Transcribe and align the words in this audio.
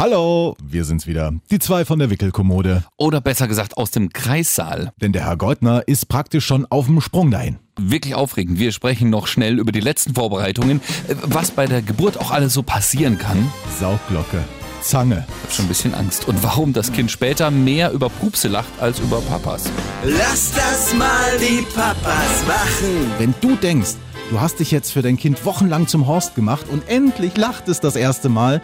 Hallo, 0.00 0.56
wir 0.64 0.86
sind's 0.86 1.06
wieder. 1.06 1.34
Die 1.50 1.58
zwei 1.58 1.84
von 1.84 1.98
der 1.98 2.08
Wickelkommode. 2.08 2.84
Oder 2.96 3.20
besser 3.20 3.48
gesagt 3.48 3.76
aus 3.76 3.90
dem 3.90 4.08
Kreissaal. 4.08 4.94
Denn 5.02 5.12
der 5.12 5.26
Herr 5.26 5.36
Goldner 5.36 5.86
ist 5.86 6.08
praktisch 6.08 6.46
schon 6.46 6.64
auf 6.64 6.86
dem 6.86 7.02
Sprung 7.02 7.30
dahin. 7.30 7.58
Wirklich 7.78 8.14
aufregend. 8.14 8.58
Wir 8.58 8.72
sprechen 8.72 9.10
noch 9.10 9.26
schnell 9.26 9.58
über 9.58 9.72
die 9.72 9.80
letzten 9.80 10.14
Vorbereitungen, 10.14 10.80
äh, 11.06 11.16
was 11.24 11.50
bei 11.50 11.66
der 11.66 11.82
Geburt 11.82 12.18
auch 12.18 12.30
alles 12.30 12.54
so 12.54 12.62
passieren 12.62 13.18
kann. 13.18 13.52
Saugglocke, 13.78 14.42
Zange. 14.80 15.26
Ich 15.26 15.44
hab 15.44 15.52
schon 15.52 15.64
ein 15.66 15.68
bisschen 15.68 15.92
Angst. 15.92 16.26
Und 16.26 16.42
warum 16.42 16.72
das 16.72 16.94
Kind 16.94 17.10
später 17.10 17.50
mehr 17.50 17.92
über 17.92 18.08
Pupse 18.08 18.48
lacht 18.48 18.72
als 18.80 19.00
über 19.00 19.20
Papas. 19.20 19.64
Lass 20.02 20.52
das 20.54 20.94
mal 20.94 21.36
die 21.38 21.60
Papas 21.74 22.46
machen. 22.48 23.12
Wenn 23.18 23.34
du 23.42 23.54
denkst, 23.54 23.96
du 24.30 24.40
hast 24.40 24.60
dich 24.60 24.70
jetzt 24.70 24.92
für 24.92 25.02
dein 25.02 25.18
Kind 25.18 25.44
wochenlang 25.44 25.88
zum 25.88 26.06
Horst 26.06 26.36
gemacht 26.36 26.70
und 26.70 26.88
endlich 26.88 27.36
lacht 27.36 27.68
es 27.68 27.80
das 27.80 27.96
erste 27.96 28.30
Mal. 28.30 28.62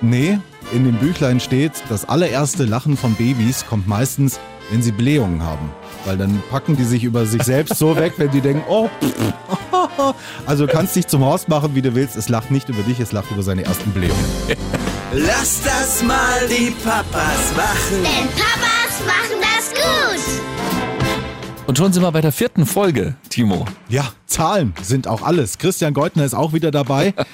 Nee, 0.00 0.38
in 0.72 0.84
dem 0.84 0.96
Büchlein 0.96 1.40
steht, 1.40 1.72
das 1.88 2.08
allererste 2.08 2.64
Lachen 2.64 2.96
von 2.96 3.14
Babys 3.14 3.66
kommt 3.66 3.86
meistens, 3.86 4.40
wenn 4.70 4.82
sie 4.82 4.92
Blähungen 4.92 5.42
haben. 5.42 5.70
Weil 6.04 6.16
dann 6.16 6.42
packen 6.50 6.76
die 6.76 6.84
sich 6.84 7.04
über 7.04 7.26
sich 7.26 7.42
selbst 7.42 7.78
so 7.78 7.96
weg, 7.96 8.14
wenn 8.16 8.30
die 8.30 8.40
denken, 8.40 8.62
oh, 8.68 8.88
also 10.46 10.66
du 10.66 10.72
kannst 10.72 10.96
dich 10.96 11.06
zum 11.06 11.22
Horst 11.22 11.48
machen, 11.48 11.74
wie 11.74 11.82
du 11.82 11.94
willst. 11.94 12.16
Es 12.16 12.28
lacht 12.28 12.50
nicht 12.50 12.68
über 12.68 12.82
dich, 12.82 12.98
es 13.00 13.12
lacht 13.12 13.30
über 13.30 13.42
seine 13.42 13.64
ersten 13.64 13.90
Blähungen. 13.90 14.24
Lass 15.12 15.62
das 15.62 16.02
mal 16.02 16.48
die 16.48 16.70
Papas 16.70 17.52
machen. 17.56 18.02
Denn 18.02 18.28
Papas 18.30 19.06
machen 19.06 19.40
das 19.40 19.70
gut. 19.74 20.42
Und 21.66 21.78
schon 21.78 21.92
sind 21.92 22.02
wir 22.02 22.12
bei 22.12 22.20
der 22.20 22.32
vierten 22.32 22.66
Folge, 22.66 23.14
Timo. 23.28 23.66
Ja, 23.88 24.08
Zahlen 24.26 24.74
sind 24.82 25.06
auch 25.06 25.22
alles. 25.22 25.58
Christian 25.58 25.94
Goldner 25.94 26.24
ist 26.24 26.34
auch 26.34 26.52
wieder 26.52 26.70
dabei. 26.70 27.14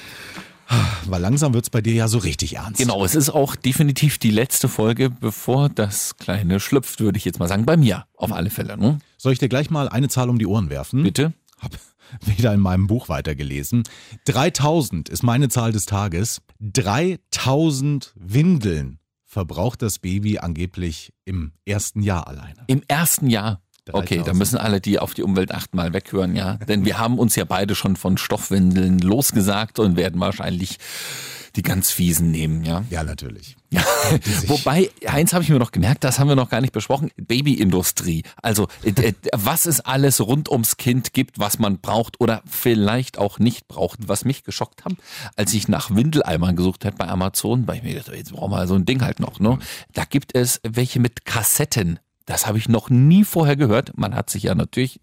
Weil 1.07 1.21
langsam 1.23 1.55
wird's 1.55 1.71
bei 1.71 1.81
dir 1.81 1.95
ja 1.95 2.09
so 2.09 2.19
richtig 2.19 2.57
ernst. 2.57 2.79
Genau, 2.79 3.05
es 3.05 3.15
ist 3.15 3.31
auch 3.31 3.57
definitiv 3.57 4.19
die 4.19 4.31
letzte 4.31 4.69
Folge, 4.69 5.09
bevor 5.09 5.69
das 5.69 6.17
Kleine 6.17 6.61
schlüpft, 6.61 7.01
würde 7.01 7.17
ich 7.17 7.25
jetzt 7.25 7.39
mal 7.39 7.49
sagen. 7.49 7.65
Bei 7.65 7.77
mir, 7.77 8.07
auf 8.17 8.33
alle 8.33 8.51
Fälle. 8.51 8.77
Ne? 8.77 8.99
Soll 9.17 9.33
ich 9.33 9.39
dir 9.39 9.49
gleich 9.49 9.71
mal 9.71 9.89
eine 9.89 10.09
Zahl 10.09 10.29
um 10.29 10.39
die 10.39 10.47
Ohren 10.47 10.69
werfen? 10.69 11.03
Bitte? 11.03 11.33
Hab 11.59 11.73
wieder 12.37 12.53
in 12.53 12.61
meinem 12.61 12.87
Buch 12.87 13.09
weitergelesen. 13.09 13.85
3000 14.27 15.09
ist 15.09 15.23
meine 15.23 15.49
Zahl 15.49 15.73
des 15.73 15.87
Tages. 15.87 16.43
3000 16.61 18.13
Windeln 18.17 18.99
verbraucht 19.25 19.83
das 19.83 19.99
Baby 19.99 20.39
angeblich 20.39 21.13
im 21.25 21.53
ersten 21.65 22.03
Jahr 22.03 22.27
alleine. 22.27 22.65
Im 22.67 22.83
ersten 22.89 23.29
Jahr. 23.29 23.63
Okay, 23.95 24.17
3000. 24.17 24.27
da 24.29 24.33
müssen 24.35 24.59
alle, 24.59 24.81
die 24.81 24.99
auf 24.99 25.15
die 25.15 25.23
Umwelt 25.23 25.53
achten, 25.53 25.77
mal 25.77 25.93
weghören, 25.93 26.37
ja. 26.37 26.55
Denn 26.69 26.85
wir 26.85 26.99
haben 26.99 27.19
uns 27.19 27.37
ja 27.37 27.45
beide 27.45 27.75
schon 27.75 27.97
von 27.97 28.19
Stoffwindeln 28.19 28.99
losgesagt 28.99 29.79
und 29.79 29.97
werden 29.97 30.21
wahrscheinlich 30.21 30.79
die 31.57 31.63
ganz 31.63 31.91
fiesen 31.91 32.31
nehmen, 32.31 32.65
ja. 32.65 32.85
Ja, 32.91 33.03
natürlich. 33.03 33.57
Ja. 33.71 33.85
Wobei, 34.47 34.91
eins 35.07 35.33
habe 35.33 35.43
ich 35.43 35.51
mir 35.51 35.59
noch 35.59 35.73
gemerkt, 35.73 36.05
das 36.05 36.19
haben 36.19 36.29
wir 36.29 36.37
noch 36.37 36.51
gar 36.51 36.61
nicht 36.61 36.73
besprochen, 36.73 37.11
Babyindustrie. 37.17 38.23
Also 38.41 38.69
äh, 38.83 38.91
äh, 38.91 39.13
was 39.33 39.67
es 39.67 39.81
alles 39.81 40.21
rund 40.21 40.51
ums 40.51 40.77
Kind 40.77 41.13
gibt, 41.13 41.39
was 41.39 41.59
man 41.59 41.79
braucht 41.79 42.21
oder 42.21 42.43
vielleicht 42.47 43.19
auch 43.19 43.39
nicht 43.39 43.69
braucht. 43.69 44.09
Was 44.09 44.25
mich 44.25 44.45
geschockt 44.45 44.85
hat, 44.85 44.93
als 45.37 45.53
ich 45.53 45.69
nach 45.69 45.95
Windeleimern 45.95 46.57
gesucht 46.57 46.85
habe 46.85 46.97
bei 46.97 47.09
Amazon, 47.09 47.67
weil 47.67 47.79
ich 47.79 47.83
mir 47.83 47.95
gedacht, 47.95 48.15
jetzt 48.15 48.33
brauchen 48.33 48.53
wir 48.53 48.67
so 48.67 48.75
ein 48.75 48.87
Ding 48.87 49.03
halt 49.03 49.21
noch. 49.21 49.41
Ne? 49.41 49.59
Da 49.93 50.05
gibt 50.05 50.35
es 50.35 50.61
welche 50.63 51.01
mit 51.01 51.25
Kassetten. 51.25 51.99
Das 52.29 52.47
habe 52.47 52.59
ich 52.59 52.69
noch 52.69 52.91
nie 52.91 53.25
vorher 53.25 53.57
gehört. 53.57 53.97
Man 53.97 54.15
hat 54.15 54.29
sich 54.29 54.43
ja 54.43 54.55
natürlich 54.55 55.01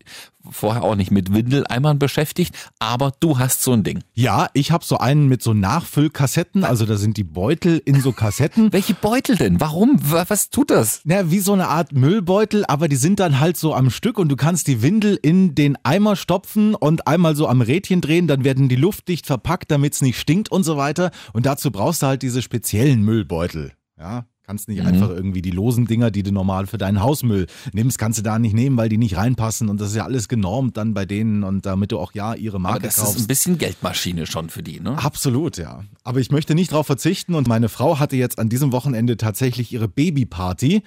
vorher 0.48 0.84
auch 0.84 0.94
nicht 0.96 1.10
mit 1.10 1.34
Windeleimern 1.34 1.98
beschäftigt, 1.98 2.54
aber 2.78 3.14
du 3.20 3.40
hast 3.40 3.64
so 3.64 3.74
ein 3.74 3.84
Ding. 3.84 4.04
Ja, 4.14 4.48
ich 4.54 4.70
habe 4.72 4.86
so 4.86 5.00
einen 5.00 5.28
mit 5.28 5.42
so 5.42 5.56
Nachfüllkassetten, 5.56 6.64
also 6.64 6.86
da 6.86 6.98
sind 6.98 7.18
die 7.18 7.24
Beutel 7.24 7.82
in 7.84 8.00
so 8.00 8.12
Kassetten. 8.12 8.72
Welche 8.74 8.94
Beutel 8.94 9.38
denn? 9.38 9.60
Warum? 9.60 9.98
Wa- 10.12 10.26
Was 10.28 10.52
tut 10.52 10.70
das? 10.70 11.02
Na, 11.04 11.32
wie 11.32 11.40
so 11.40 11.54
eine 11.54 11.68
Art 11.70 11.94
Müllbeutel, 11.94 12.64
aber 12.68 12.88
die 12.88 12.96
sind 12.96 13.20
dann 13.20 13.40
halt 13.40 13.58
so 13.58 13.74
am 13.74 13.90
Stück 13.90 14.20
und 14.20 14.30
du 14.30 14.36
kannst 14.36 14.68
die 14.68 14.84
Windel 14.84 15.18
in 15.20 15.56
den 15.56 15.78
Eimer 15.84 16.16
stopfen 16.16 16.76
und 16.76 17.08
einmal 17.08 17.36
so 17.36 17.48
am 17.48 17.62
Rädchen 17.62 18.02
drehen, 18.02 18.28
dann 18.28 18.44
werden 18.44 18.70
die 18.70 18.76
luftdicht 18.76 19.26
verpackt, 19.26 19.72
damit 19.72 19.94
es 19.94 20.02
nicht 20.02 20.20
stinkt 20.20 20.52
und 20.52 20.64
so 20.64 20.78
weiter. 20.78 21.10
Und 21.34 21.48
dazu 21.48 21.72
brauchst 21.72 22.04
du 22.04 22.06
halt 22.06 22.22
diese 22.22 22.44
speziellen 22.44 23.02
Müllbeutel. 23.02 23.72
Ja, 23.98 24.26
kannst 24.46 24.68
nicht 24.68 24.82
einfach 24.82 25.10
irgendwie 25.10 25.42
die 25.42 25.52
losen 25.52 25.86
Dinger, 25.88 26.12
die 26.12 26.24
du 26.24 26.32
normal 26.32 26.68
für 26.68 26.78
deinen 26.78 27.02
Hausmüll 27.02 27.48
nimmst, 27.74 27.98
kannst 27.98 28.20
du 28.20 28.24
da 28.24 28.38
nicht 28.40 28.54
nehmen, 28.54 28.78
weil 28.78 28.90
die 28.90 28.98
nicht 28.98 29.18
reinpassen 29.18 29.70
und 29.70 29.82
das 29.82 29.90
ist 29.90 29.96
ja 29.96 30.04
alles 30.04 30.28
genormt 30.28 30.78
dann 30.78 30.94
bei 30.94 31.06
denen 31.06 31.44
und 31.44 31.66
damit 31.66 31.92
du 31.92 32.00
auch 32.00 32.14
ja 32.14 32.34
ihre 32.36 32.58
Aber 32.58 32.64
Marke 32.64 32.84
das 32.84 32.98
ist 32.98 33.04
kaufst. 33.04 33.20
ein 33.20 33.28
bisschen 33.28 33.58
Geldmaschine 33.58 34.26
schon 34.26 34.50
für 34.50 34.64
die, 34.64 34.80
ne? 34.80 34.98
Absolut, 34.98 35.58
ja. 35.58 35.84
Aber 36.04 36.20
ich 36.20 36.32
möchte 36.32 36.56
nicht 36.56 36.72
darauf 36.72 36.86
verzichten 36.86 37.34
und 37.36 37.48
meine 37.48 37.70
Frau 37.70 38.00
hatte 38.00 38.16
jetzt 38.16 38.38
an 38.40 38.50
diesem 38.50 38.72
Wochenende 38.72 39.18
tatsächlich 39.18 39.72
ihre 39.74 39.88
Babyparty. 39.88 40.84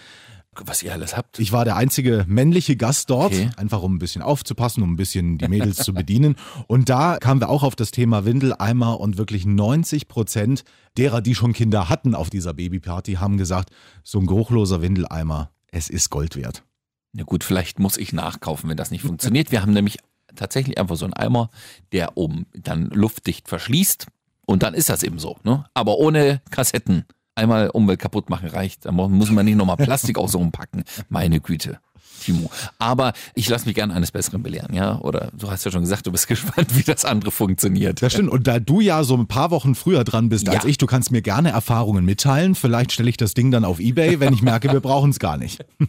Was 0.67 0.83
ihr 0.83 0.93
alles 0.93 1.17
habt. 1.17 1.39
Ich 1.39 1.53
war 1.53 1.65
der 1.65 1.77
einzige 1.77 2.25
männliche 2.29 2.77
Gast 2.77 3.11
dort, 3.11 3.33
Okay. 3.33 3.51
einfach 3.57 3.83
um 3.83 3.95
ein 3.95 3.99
bisschen 3.99 4.23
aufzupassen, 4.23 4.83
um 4.83 4.93
ein 4.93 4.97
bisschen 4.97 5.39
die 5.39 5.49
Mädels 5.49 5.79
zu 5.79 5.95
bedienen. 5.95 6.37
Und 6.67 6.89
da 6.89 7.19
kamen 7.19 7.41
wir 7.41 7.49
auch 7.49 7.63
auf 7.63 7.77
das 7.77 7.91
Thema 7.91 8.25
Windeleimer 8.25 8.99
und 9.01 9.17
wirklich 9.19 9.47
90 9.47 10.09
Prozent 10.09 10.65
derer, 10.97 11.21
die 11.21 11.35
schon 11.35 11.53
Kinder 11.53 11.89
hatten 11.89 12.15
auf 12.15 12.31
dieser 12.31 12.55
Babyparty, 12.55 13.15
haben 13.15 13.37
gesagt, 13.39 13.71
so 14.03 14.19
ein 14.19 14.27
geruchloser 14.27 14.83
Windeleimer, 14.83 15.51
es 15.71 15.89
ist 15.91 16.11
Gold 16.11 16.37
wert. 16.37 16.65
Na 17.13 17.23
gut, 17.25 17.45
vielleicht 17.45 17.79
muss 17.79 17.97
ich 17.97 18.13
nachkaufen, 18.13 18.69
wenn 18.69 18.77
das 18.77 18.91
nicht 18.91 19.03
funktioniert. 19.03 19.51
Wir 19.51 19.63
haben 19.63 19.73
nämlich 19.73 19.99
tatsächlich 20.37 20.79
einfach 20.79 20.97
so 20.97 21.05
einen 21.05 21.15
Eimer, 21.15 21.51
der 21.93 22.17
oben 22.17 22.47
dann 22.53 22.87
luftdicht 22.91 23.49
verschließt. 23.49 24.07
Und 24.47 24.63
dann 24.63 24.75
ist 24.75 24.89
das 24.89 25.03
eben 25.03 25.19
so. 25.19 25.37
Ne? 25.45 25.65
Aber 25.75 25.99
ohne 25.99 26.41
Kassetten. 26.51 27.05
Einmal 27.39 27.71
Umwelt 27.71 28.01
kaputt 28.01 28.29
machen 28.31 28.49
reicht. 28.49 28.85
Da 28.85 28.93
mu- 28.93 29.09
muss 29.09 29.31
man 29.31 29.45
nicht 29.47 29.57
nochmal 29.57 29.77
Plastik 29.77 30.19
auch 30.19 30.29
so 30.29 30.39
umpacken. 30.39 30.85
Meine 31.09 31.41
Güte. 31.41 31.79
Timo. 32.21 32.51
Aber 32.81 33.13
ich 33.37 33.49
lasse 33.49 33.65
mich 33.67 33.77
gerne 33.77 33.95
eines 33.95 34.11
Besseren 34.11 34.43
belehren, 34.43 34.75
ja? 34.75 34.99
Oder 35.03 35.31
du 35.39 35.53
hast 35.53 35.65
ja 35.65 35.71
schon 35.71 35.83
gesagt, 35.83 36.05
du 36.05 36.11
bist 36.11 36.27
gespannt, 36.29 36.77
wie 36.77 36.83
das 36.83 37.05
andere 37.05 37.31
funktioniert. 37.31 38.03
Das 38.03 38.13
stimmt. 38.13 38.29
Und 38.31 38.49
da 38.49 38.59
du 38.59 38.81
ja 38.81 39.05
so 39.05 39.17
ein 39.17 39.29
paar 39.29 39.53
Wochen 39.53 39.77
früher 39.77 40.03
dran 40.03 40.29
bist 40.29 40.49
als 40.49 40.65
Ja. 40.65 40.69
ich, 40.69 40.79
du 40.79 40.87
kannst 40.87 41.13
mir 41.13 41.23
gerne 41.23 41.51
Erfahrungen 41.51 42.05
mitteilen. 42.05 42.57
Vielleicht 42.57 42.91
stelle 42.91 43.09
ich 43.09 43.17
das 43.19 43.35
Ding 43.35 43.53
dann 43.53 43.65
auf 43.65 43.79
Ebay, 43.79 44.19
wenn 44.19 44.35
ich 44.35 44.43
merke, 44.43 44.73
wir 44.73 44.81
brauchen 44.81 45.11
es 45.11 45.21
gar 45.21 45.37
nicht. 45.37 45.65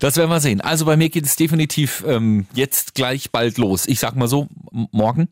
Das 0.00 0.16
werden 0.16 0.28
wir 0.30 0.40
sehen. 0.40 0.60
Also 0.60 0.84
bei 0.84 0.96
mir 0.96 1.08
geht 1.08 1.24
es 1.24 1.36
definitiv 1.36 2.04
ähm, 2.06 2.46
jetzt 2.54 2.94
gleich 2.94 3.30
bald 3.30 3.58
los. 3.58 3.86
Ich 3.86 4.00
sag 4.00 4.16
mal 4.16 4.28
so, 4.28 4.48
morgen. 4.90 5.28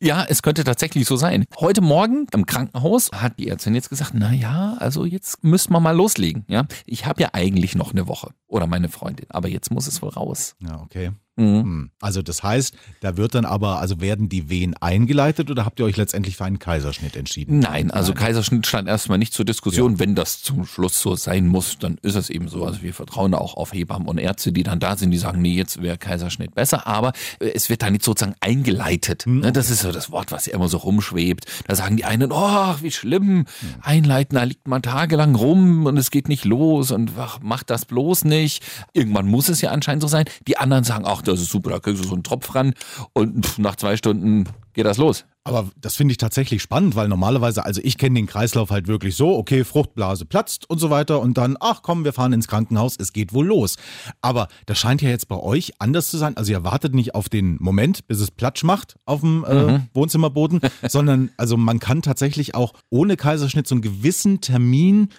Ja, 0.00 0.24
es 0.28 0.42
könnte 0.42 0.64
tatsächlich 0.64 1.06
so 1.06 1.16
sein. 1.16 1.44
Heute 1.58 1.80
Morgen 1.80 2.26
im 2.32 2.46
Krankenhaus 2.46 3.10
hat 3.12 3.38
die 3.38 3.48
Ärztin 3.48 3.74
jetzt 3.74 3.88
gesagt, 3.88 4.12
na 4.14 4.32
ja, 4.32 4.76
also 4.78 5.04
jetzt 5.04 5.42
müssen 5.42 5.72
wir 5.72 5.80
mal 5.80 5.96
loslegen. 5.96 6.44
Ja, 6.48 6.66
ich 6.84 7.06
habe 7.06 7.22
ja 7.22 7.30
eigentlich 7.32 7.74
noch 7.74 7.92
eine 7.92 8.08
Woche 8.08 8.30
oder 8.46 8.66
meine 8.66 8.88
Freundin, 8.88 9.26
aber 9.30 9.48
jetzt 9.48 9.70
muss 9.70 9.86
es 9.86 10.02
wohl 10.02 10.10
raus. 10.10 10.56
Ja, 10.60 10.80
okay. 10.80 11.12
Mhm. 11.36 11.62
Hm. 11.62 11.90
Also 12.00 12.22
das 12.22 12.42
heißt, 12.42 12.74
da 13.00 13.16
wird 13.16 13.34
dann 13.34 13.44
aber, 13.44 13.78
also 13.78 14.00
werden 14.00 14.28
die 14.28 14.48
Wehen 14.48 14.74
eingeleitet 14.80 15.50
oder 15.50 15.64
habt 15.64 15.78
ihr 15.78 15.84
euch 15.84 15.96
letztendlich 15.96 16.36
für 16.36 16.44
einen 16.44 16.58
Kaiserschnitt 16.58 17.16
entschieden? 17.16 17.58
Nein, 17.58 17.90
also 17.90 18.14
Kaiserschnitt 18.14 18.66
stand 18.66 18.88
erstmal 18.88 19.18
nicht 19.18 19.34
zur 19.34 19.44
Diskussion. 19.44 19.98
Wenn 19.98 20.14
das 20.14 20.42
zum 20.42 20.64
Schluss 20.64 21.00
so 21.00 21.14
sein 21.14 21.46
muss, 21.46 21.78
dann 21.78 21.98
ist 22.02 22.14
es 22.14 22.30
eben 22.30 22.48
so. 22.48 22.64
Also 22.64 22.82
wir 22.82 22.94
vertrauen 22.94 23.34
auch 23.34 23.56
auf 23.56 23.72
Hebammen 23.72 24.08
und 24.08 24.18
Ärzte, 24.18 24.52
die 24.52 24.62
dann 24.62 24.80
da 24.80 24.96
sind, 24.96 25.10
die 25.10 25.18
sagen, 25.18 25.42
nee, 25.42 25.54
jetzt 25.54 25.82
wäre 25.82 25.98
Kaiserschnitt 25.98 26.54
besser. 26.54 26.86
Aber 26.86 27.12
äh, 27.38 27.50
es 27.54 27.68
wird 27.68 27.82
da 27.82 27.90
nicht 27.90 28.02
sozusagen 28.02 28.36
eingeleitet. 28.40 29.24
Ne, 29.26 29.52
Das 29.52 29.70
ist 29.70 29.80
so 29.80 29.92
das 29.92 30.10
Wort, 30.10 30.32
was 30.32 30.46
ja 30.46 30.54
immer 30.54 30.68
so 30.68 30.78
rumschwebt. 30.78 31.44
Da 31.66 31.74
sagen 31.74 31.96
die 31.96 32.04
einen, 32.04 32.32
oh, 32.32 32.74
wie 32.80 32.90
schlimm, 32.90 33.44
einleiten, 33.82 34.36
da 34.36 34.44
liegt 34.44 34.68
man 34.68 34.82
tagelang 34.82 35.34
rum 35.34 35.86
und 35.86 35.96
es 35.98 36.10
geht 36.10 36.28
nicht 36.28 36.44
los 36.44 36.90
und 36.90 37.12
ach, 37.18 37.40
macht 37.40 37.70
das 37.70 37.84
bloß 37.84 38.24
nicht. 38.24 38.62
Irgendwann 38.94 39.26
muss 39.26 39.48
es 39.48 39.60
ja 39.60 39.70
anscheinend 39.70 40.02
so 40.02 40.08
sein. 40.08 40.24
Die 40.46 40.56
anderen 40.56 40.84
sagen, 40.84 41.04
ach, 41.26 41.32
das 41.32 41.40
ist 41.40 41.50
super, 41.50 41.70
da 41.70 41.78
kriegst 41.78 42.04
du 42.04 42.08
so 42.08 42.14
einen 42.14 42.22
Tropf 42.22 42.54
ran 42.54 42.74
und 43.12 43.58
nach 43.58 43.76
zwei 43.76 43.96
Stunden 43.96 44.44
geht 44.72 44.86
das 44.86 44.98
los. 44.98 45.24
Aber 45.44 45.70
das 45.80 45.94
finde 45.94 46.10
ich 46.10 46.18
tatsächlich 46.18 46.60
spannend, 46.60 46.96
weil 46.96 47.06
normalerweise, 47.06 47.64
also 47.64 47.80
ich 47.84 47.98
kenne 47.98 48.16
den 48.16 48.26
Kreislauf 48.26 48.70
halt 48.70 48.88
wirklich 48.88 49.14
so, 49.14 49.36
okay, 49.36 49.62
Fruchtblase 49.62 50.24
platzt 50.24 50.68
und 50.68 50.80
so 50.80 50.90
weiter 50.90 51.20
und 51.20 51.38
dann, 51.38 51.56
ach 51.60 51.82
komm, 51.82 52.04
wir 52.04 52.12
fahren 52.12 52.32
ins 52.32 52.48
Krankenhaus, 52.48 52.96
es 52.98 53.12
geht 53.12 53.32
wohl 53.32 53.46
los. 53.46 53.76
Aber 54.22 54.48
das 54.66 54.78
scheint 54.78 55.02
ja 55.02 55.08
jetzt 55.08 55.28
bei 55.28 55.36
euch 55.36 55.74
anders 55.78 56.08
zu 56.08 56.18
sein. 56.18 56.36
Also 56.36 56.50
ihr 56.50 56.64
wartet 56.64 56.94
nicht 56.94 57.14
auf 57.14 57.28
den 57.28 57.58
Moment, 57.60 58.08
bis 58.08 58.20
es 58.20 58.32
Platsch 58.32 58.64
macht 58.64 58.96
auf 59.04 59.20
dem 59.20 59.44
äh, 59.44 59.80
Wohnzimmerboden, 59.94 60.60
sondern 60.88 61.30
also 61.36 61.56
man 61.56 61.78
kann 61.78 62.02
tatsächlich 62.02 62.56
auch 62.56 62.72
ohne 62.90 63.16
Kaiserschnitt 63.16 63.68
so 63.68 63.76
einen 63.76 63.82
gewissen 63.82 64.40
Termin 64.40 65.10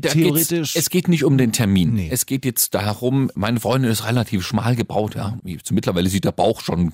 theoretisch. 0.00 0.76
Es 0.76 0.90
geht 0.90 1.08
nicht 1.08 1.24
um 1.24 1.38
den 1.38 1.52
Termin. 1.52 1.94
Nee. 1.94 2.08
Es 2.10 2.26
geht 2.26 2.44
jetzt 2.44 2.74
darum, 2.74 3.30
meine 3.34 3.60
Freundin 3.60 3.90
ist 3.90 4.06
relativ 4.06 4.44
schmal 4.44 4.76
gebaut, 4.76 5.14
ja. 5.14 5.38
Mittlerweile 5.70 6.08
sieht 6.08 6.24
der 6.24 6.32
Bauch 6.32 6.60
schon 6.60 6.92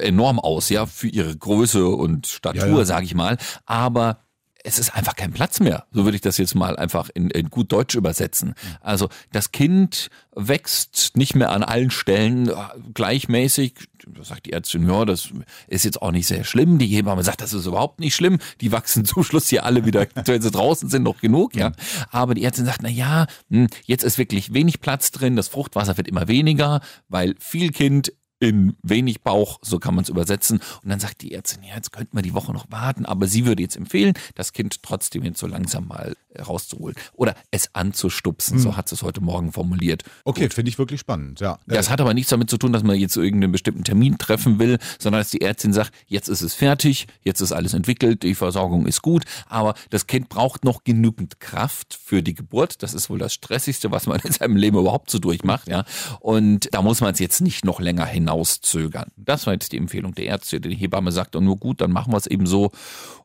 enorm 0.00 0.38
aus, 0.38 0.68
ja, 0.68 0.86
für 0.86 1.08
ihre 1.08 1.36
Größe 1.36 1.86
und 1.86 2.26
Statur, 2.26 2.68
Ja, 2.68 2.78
ja. 2.78 2.84
sage 2.84 3.04
ich 3.06 3.14
mal. 3.14 3.36
Aber 3.64 4.18
es 4.66 4.80
ist 4.80 4.96
einfach 4.96 5.14
kein 5.14 5.32
Platz 5.32 5.60
mehr. 5.60 5.86
So 5.92 6.04
würde 6.04 6.16
ich 6.16 6.22
das 6.22 6.38
jetzt 6.38 6.56
mal 6.56 6.76
einfach 6.76 7.08
in, 7.14 7.30
in 7.30 7.50
gut 7.50 7.70
Deutsch 7.70 7.94
übersetzen. 7.94 8.54
Also 8.80 9.08
das 9.30 9.52
Kind 9.52 10.10
wächst 10.34 11.16
nicht 11.16 11.36
mehr 11.36 11.52
an 11.52 11.62
allen 11.62 11.92
Stellen 11.92 12.48
äh, 12.48 12.54
gleichmäßig. 12.92 13.74
Da 14.08 14.24
sagt 14.24 14.46
die 14.46 14.52
Ärztin, 14.52 14.88
ja, 14.88 15.04
das 15.04 15.28
ist 15.68 15.84
jetzt 15.84 16.02
auch 16.02 16.10
nicht 16.10 16.26
sehr 16.26 16.42
schlimm. 16.42 16.78
Die 16.78 16.88
Hebamme 16.88 17.22
sagt, 17.22 17.42
das 17.42 17.52
ist 17.52 17.66
überhaupt 17.66 18.00
nicht 18.00 18.16
schlimm. 18.16 18.38
Die 18.60 18.72
wachsen 18.72 19.04
zum 19.04 19.22
Schluss 19.22 19.48
hier 19.48 19.64
alle 19.64 19.86
wieder, 19.86 20.08
wenn 20.24 20.42
sie 20.42 20.50
draußen 20.50 20.88
sind, 20.88 21.04
noch 21.04 21.20
genug, 21.20 21.54
ja. 21.54 21.70
Aber 22.10 22.34
die 22.34 22.42
Ärztin 22.42 22.66
sagt, 22.66 22.82
na 22.82 22.88
ja, 22.88 23.26
hm, 23.48 23.68
jetzt 23.84 24.02
ist 24.02 24.18
wirklich 24.18 24.52
wenig 24.52 24.80
Platz 24.80 25.12
drin. 25.12 25.36
Das 25.36 25.46
Fruchtwasser 25.46 25.96
wird 25.96 26.08
immer 26.08 26.26
weniger, 26.26 26.80
weil 27.08 27.36
viel 27.38 27.70
Kind 27.70 28.12
in 28.38 28.76
wenig 28.82 29.22
Bauch, 29.22 29.58
so 29.62 29.78
kann 29.78 29.94
man 29.94 30.02
es 30.02 30.08
übersetzen. 30.08 30.60
Und 30.82 30.90
dann 30.90 31.00
sagt 31.00 31.22
die 31.22 31.32
Ärztin, 31.32 31.62
ja, 31.62 31.74
jetzt 31.74 31.92
könnten 31.92 32.16
wir 32.16 32.22
die 32.22 32.34
Woche 32.34 32.52
noch 32.52 32.66
warten, 32.70 33.06
aber 33.06 33.26
sie 33.26 33.46
würde 33.46 33.62
jetzt 33.62 33.76
empfehlen, 33.76 34.14
das 34.34 34.52
Kind 34.52 34.82
trotzdem 34.82 35.24
jetzt 35.24 35.38
so 35.38 35.46
langsam 35.46 35.88
mal 35.88 36.16
rauszuholen 36.36 36.96
oder 37.14 37.34
es 37.50 37.74
anzustupsen, 37.74 38.58
so 38.58 38.76
hat 38.76 38.88
sie 38.88 38.94
es 38.94 39.02
heute 39.02 39.22
Morgen 39.22 39.52
formuliert. 39.52 40.02
Okay, 40.24 40.50
finde 40.50 40.68
ich 40.68 40.78
wirklich 40.78 41.00
spannend, 41.00 41.40
ja. 41.40 41.58
Das 41.66 41.88
hat 41.88 42.00
aber 42.00 42.12
nichts 42.12 42.30
damit 42.30 42.50
zu 42.50 42.58
tun, 42.58 42.72
dass 42.72 42.82
man 42.82 42.98
jetzt 42.98 43.16
irgendeinen 43.16 43.52
bestimmten 43.52 43.84
Termin 43.84 44.18
treffen 44.18 44.58
will, 44.58 44.78
sondern 44.98 45.20
dass 45.20 45.30
die 45.30 45.40
Ärztin 45.40 45.72
sagt, 45.72 45.92
jetzt 46.06 46.28
ist 46.28 46.42
es 46.42 46.54
fertig, 46.54 47.06
jetzt 47.22 47.40
ist 47.40 47.52
alles 47.52 47.72
entwickelt, 47.72 48.22
die 48.22 48.34
Versorgung 48.34 48.86
ist 48.86 49.02
gut, 49.02 49.24
aber 49.46 49.74
das 49.90 50.06
Kind 50.06 50.28
braucht 50.28 50.64
noch 50.64 50.84
genügend 50.84 51.40
Kraft 51.40 51.98
für 52.02 52.22
die 52.22 52.34
Geburt. 52.34 52.82
Das 52.82 52.94
ist 52.94 53.08
wohl 53.08 53.18
das 53.18 53.32
Stressigste, 53.32 53.90
was 53.90 54.06
man 54.06 54.20
in 54.20 54.32
seinem 54.32 54.56
Leben 54.56 54.78
überhaupt 54.78 55.10
so 55.10 55.18
durchmacht, 55.18 55.68
ja. 55.68 55.84
Und 56.20 56.68
da 56.74 56.82
muss 56.82 57.00
man 57.00 57.14
es 57.14 57.18
jetzt 57.18 57.40
nicht 57.40 57.64
noch 57.64 57.80
länger 57.80 58.04
hinauszögern. 58.26 59.10
Das 59.16 59.46
war 59.46 59.54
jetzt 59.54 59.72
die 59.72 59.78
Empfehlung 59.78 60.14
der 60.14 60.26
Ärzte. 60.26 60.60
Die 60.60 60.74
Hebamme 60.74 61.12
sagt 61.12 61.34
dann 61.34 61.44
nur 61.44 61.56
gut, 61.56 61.80
dann 61.80 61.92
machen 61.92 62.12
wir 62.12 62.18
es 62.18 62.26
eben 62.26 62.46
so 62.46 62.72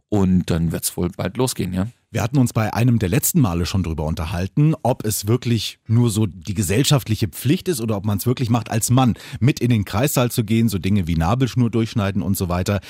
und 0.10 0.50
dann 0.50 0.72
wird 0.72 0.84
es 0.84 0.96
wohl 0.96 1.10
bald 1.10 1.38
losgehen, 1.38 1.74
ja. 1.74 1.88
Wir 2.14 2.22
hatten 2.22 2.38
uns 2.40 2.52
bei 2.52 2.74
einem 2.74 3.00
der 3.00 3.08
letzten 3.08 3.40
Male 3.40 3.66
schon 3.66 3.84
drüber 3.84 4.04
unterhalten, 4.04 4.74
ob 4.84 5.06
es 5.06 5.28
wirklich 5.28 5.80
nur 5.88 6.10
so 6.10 6.26
die 6.26 6.54
gesellschaftliche 6.54 7.30
Pflicht 7.30 7.70
ist 7.70 7.80
oder 7.80 7.96
ob 7.96 8.06
man 8.06 8.18
es 8.18 8.26
wirklich 8.26 8.50
macht, 8.50 8.70
als 8.70 8.90
Mann 8.90 9.14
mit 9.40 9.62
in 9.62 9.70
den 9.70 9.86
Kreissaal 9.86 10.30
zu 10.30 10.44
gehen, 10.44 10.68
so 10.68 10.78
Dinge 10.78 11.08
wie 11.08 11.16
Nabelschnur 11.16 11.70
durchschneiden 11.70 12.22
und 12.22 12.36
so 12.36 12.50
weiter. 12.50 12.82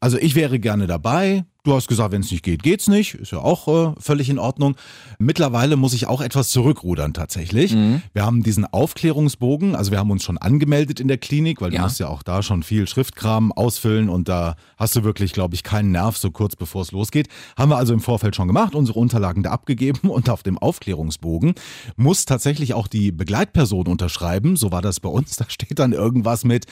Also 0.00 0.18
ich 0.18 0.34
wäre 0.34 0.58
gerne 0.58 0.88
dabei. 0.88 1.44
Du 1.62 1.72
hast 1.72 1.88
gesagt, 1.88 2.12
wenn 2.12 2.20
es 2.20 2.30
nicht 2.30 2.42
geht, 2.42 2.62
geht's 2.62 2.88
nicht. 2.88 3.14
Ist 3.14 3.32
ja 3.32 3.38
auch 3.38 3.68
äh, 3.68 3.94
völlig 3.98 4.28
in 4.28 4.38
Ordnung. 4.38 4.76
Mittlerweile 5.18 5.76
muss 5.76 5.94
ich 5.94 6.06
auch 6.06 6.20
etwas 6.20 6.50
zurückrudern 6.50 7.14
tatsächlich. 7.14 7.72
Mhm. 7.74 8.02
Wir 8.12 8.26
haben 8.26 8.42
diesen 8.42 8.66
Aufklärungsbogen, 8.66 9.74
also 9.74 9.90
wir 9.90 9.98
haben 9.98 10.10
uns 10.10 10.24
schon 10.24 10.36
angemeldet 10.36 11.00
in 11.00 11.08
der 11.08 11.16
Klinik, 11.16 11.62
weil 11.62 11.70
du 11.70 11.76
Ja. 11.76 11.82
musst 11.84 12.00
ja 12.00 12.08
auch 12.08 12.22
da 12.22 12.42
schon 12.42 12.62
viel 12.62 12.86
Schriftkram 12.86 13.50
ausfüllen 13.50 14.10
und 14.10 14.28
da 14.28 14.56
hast 14.76 14.94
du 14.94 15.04
wirklich, 15.04 15.32
glaube 15.32 15.54
ich, 15.54 15.62
keinen 15.62 15.90
Nerv 15.90 16.18
so 16.18 16.30
kurz 16.30 16.54
bevor 16.54 16.82
es 16.82 16.92
losgeht. 16.92 17.28
Haben 17.56 17.70
wir 17.70 17.78
also 17.78 17.94
im 17.94 18.00
Vorfeld 18.00 18.36
schon 18.36 18.46
gemacht, 18.46 18.63
unsere 18.72 18.98
Unterlagen 18.98 19.42
da 19.42 19.50
abgegeben 19.50 20.08
und 20.10 20.30
auf 20.30 20.42
dem 20.42 20.56
Aufklärungsbogen 20.58 21.54
muss 21.96 22.24
tatsächlich 22.24 22.74
auch 22.74 22.86
die 22.86 23.12
Begleitperson 23.12 23.86
unterschreiben. 23.86 24.56
So 24.56 24.72
war 24.72 24.82
das 24.82 25.00
bei 25.00 25.08
uns. 25.08 25.36
Da 25.36 25.46
steht 25.48 25.78
dann 25.78 25.92
irgendwas 25.92 26.44
mit, 26.44 26.66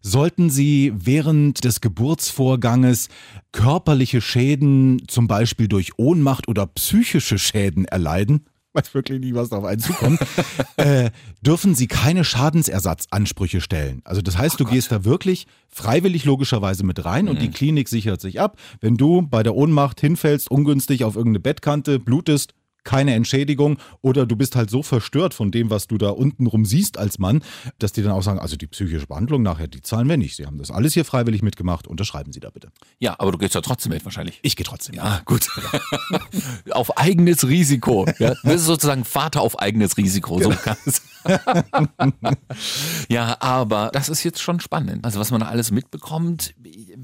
sollten 0.00 0.48
Sie 0.50 0.92
während 0.94 1.64
des 1.64 1.80
Geburtsvorganges 1.80 3.08
körperliche 3.52 4.20
Schäden, 4.20 5.02
zum 5.08 5.26
Beispiel 5.26 5.68
durch 5.68 5.98
Ohnmacht 5.98 6.48
oder 6.48 6.66
psychische 6.66 7.38
Schäden 7.38 7.84
erleiden, 7.84 8.46
weiß 8.74 8.94
wirklich 8.94 9.20
nicht, 9.20 9.34
was 9.34 9.52
auf 9.52 9.64
einen 9.64 9.80
zukommt, 9.80 10.20
äh, 10.76 11.10
dürfen 11.42 11.74
Sie 11.74 11.86
keine 11.86 12.24
Schadensersatzansprüche 12.24 13.60
stellen. 13.60 14.02
Also 14.04 14.20
das 14.20 14.36
heißt, 14.36 14.58
du 14.58 14.64
gehst 14.64 14.92
da 14.92 15.04
wirklich 15.04 15.46
freiwillig 15.68 16.24
logischerweise 16.24 16.84
mit 16.84 17.04
rein 17.04 17.28
und 17.28 17.40
die 17.40 17.50
Klinik 17.50 17.88
sichert 17.88 18.20
sich 18.20 18.40
ab. 18.40 18.58
Wenn 18.80 18.96
du 18.96 19.22
bei 19.22 19.42
der 19.42 19.54
Ohnmacht 19.54 20.00
hinfällst, 20.00 20.50
ungünstig 20.50 21.04
auf 21.04 21.16
irgendeine 21.16 21.40
Bettkante, 21.40 21.98
blutest, 21.98 22.54
keine 22.84 23.14
Entschädigung 23.14 23.78
oder 24.02 24.26
du 24.26 24.36
bist 24.36 24.56
halt 24.56 24.70
so 24.70 24.82
verstört 24.82 25.34
von 25.34 25.50
dem, 25.50 25.70
was 25.70 25.86
du 25.86 25.98
da 25.98 26.10
unten 26.10 26.46
rum 26.46 26.64
siehst 26.64 26.98
als 26.98 27.18
Mann, 27.18 27.42
dass 27.78 27.92
die 27.92 28.02
dann 28.02 28.12
auch 28.12 28.22
sagen, 28.22 28.38
also 28.38 28.56
die 28.56 28.66
psychische 28.66 29.06
Behandlung 29.06 29.42
nachher, 29.42 29.66
die 29.66 29.80
zahlen 29.80 30.08
wir 30.08 30.16
nicht. 30.16 30.36
Sie 30.36 30.46
haben 30.46 30.58
das 30.58 30.70
alles 30.70 30.94
hier 30.94 31.04
freiwillig 31.04 31.42
mitgemacht, 31.42 31.86
unterschreiben 31.86 32.32
Sie 32.32 32.40
da 32.40 32.50
bitte. 32.50 32.68
Ja, 32.98 33.16
aber 33.18 33.32
du 33.32 33.38
gehst 33.38 33.54
ja 33.54 33.60
trotzdem 33.60 33.92
mit 33.92 34.04
wahrscheinlich. 34.04 34.38
Ich 34.42 34.56
gehe 34.56 34.64
trotzdem. 34.64 34.94
Ja, 34.94 35.22
gut. 35.24 35.48
auf 36.70 36.96
eigenes 36.98 37.48
Risiko. 37.48 38.06
Ja, 38.18 38.34
das 38.42 38.54
ist 38.54 38.66
sozusagen 38.66 39.04
Vater 39.04 39.40
auf 39.40 39.58
eigenes 39.58 39.96
Risiko. 39.96 40.40
So 40.40 40.50
kann's. 40.50 41.02
ja, 43.08 43.36
aber 43.40 43.90
das 43.92 44.08
ist 44.08 44.24
jetzt 44.24 44.42
schon 44.42 44.60
spannend. 44.60 45.04
Also 45.04 45.20
was 45.20 45.30
man 45.30 45.40
da 45.40 45.46
alles 45.46 45.70
mitbekommt, 45.70 46.54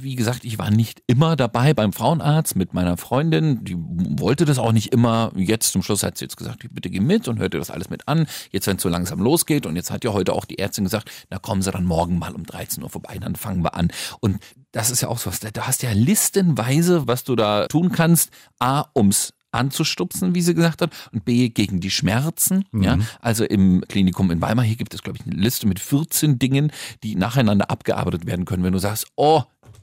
wie 0.02 0.14
gesagt, 0.14 0.44
ich 0.44 0.58
war 0.58 0.70
nicht 0.70 1.02
immer 1.06 1.36
dabei 1.36 1.74
beim 1.74 1.92
Frauenarzt 1.92 2.56
mit 2.56 2.74
meiner 2.74 2.96
Freundin. 2.96 3.64
Die 3.64 3.76
wollte 3.78 4.44
das 4.44 4.58
auch 4.58 4.72
nicht 4.72 4.92
immer. 4.92 5.32
Jetzt 5.36 5.72
zum 5.72 5.82
Schluss 5.82 6.02
hat 6.02 6.18
sie 6.18 6.24
jetzt 6.24 6.36
gesagt, 6.36 6.66
bitte 6.70 6.90
geh 6.90 7.00
mit 7.00 7.28
und 7.28 7.38
hört 7.38 7.54
dir 7.54 7.58
das 7.58 7.70
alles 7.70 7.90
mit 7.90 8.08
an. 8.08 8.26
Jetzt, 8.50 8.66
wenn 8.66 8.76
es 8.76 8.82
so 8.82 8.88
langsam 8.88 9.20
losgeht 9.20 9.66
und 9.66 9.76
jetzt 9.76 9.90
hat 9.90 10.04
ja 10.04 10.12
heute 10.12 10.32
auch 10.32 10.44
die 10.44 10.58
Ärztin 10.58 10.84
gesagt, 10.84 11.10
na 11.30 11.38
kommen 11.38 11.62
Sie 11.62 11.70
dann 11.70 11.84
morgen 11.84 12.18
mal 12.18 12.34
um 12.34 12.44
13 12.44 12.82
Uhr 12.82 12.90
vorbei, 12.90 13.18
dann 13.18 13.36
fangen 13.36 13.62
wir 13.62 13.74
an. 13.74 13.88
Und 14.20 14.38
das 14.72 14.90
ist 14.90 15.00
ja 15.00 15.08
auch 15.08 15.18
so 15.18 15.30
was, 15.30 15.40
da 15.40 15.66
hast 15.66 15.82
du 15.82 15.86
ja 15.86 15.92
listenweise, 15.92 17.06
was 17.06 17.24
du 17.24 17.36
da 17.36 17.66
tun 17.66 17.92
kannst. 17.92 18.30
A, 18.58 18.84
ums 18.94 19.32
anzustupsen, 19.52 20.34
wie 20.34 20.42
sie 20.42 20.54
gesagt 20.54 20.82
hat, 20.82 20.92
und 21.12 21.24
B, 21.24 21.48
gegen 21.48 21.80
die 21.80 21.90
Schmerzen. 21.90 22.64
Ja, 22.72 22.98
also 23.20 23.44
im 23.44 23.82
Klinikum 23.88 24.30
in 24.30 24.40
Weimar, 24.40 24.64
hier 24.64 24.76
gibt 24.76 24.94
es, 24.94 25.02
glaube 25.02 25.18
ich, 25.18 25.26
eine 25.26 25.40
Liste 25.40 25.66
mit 25.66 25.80
14 25.80 26.38
Dingen, 26.38 26.72
die 27.02 27.16
nacheinander 27.16 27.70
abgearbeitet 27.70 28.26
werden 28.26 28.44
können, 28.44 28.62
wenn 28.62 28.72
du 28.72 28.78
sagst, 28.78 29.06
oh, 29.16 29.42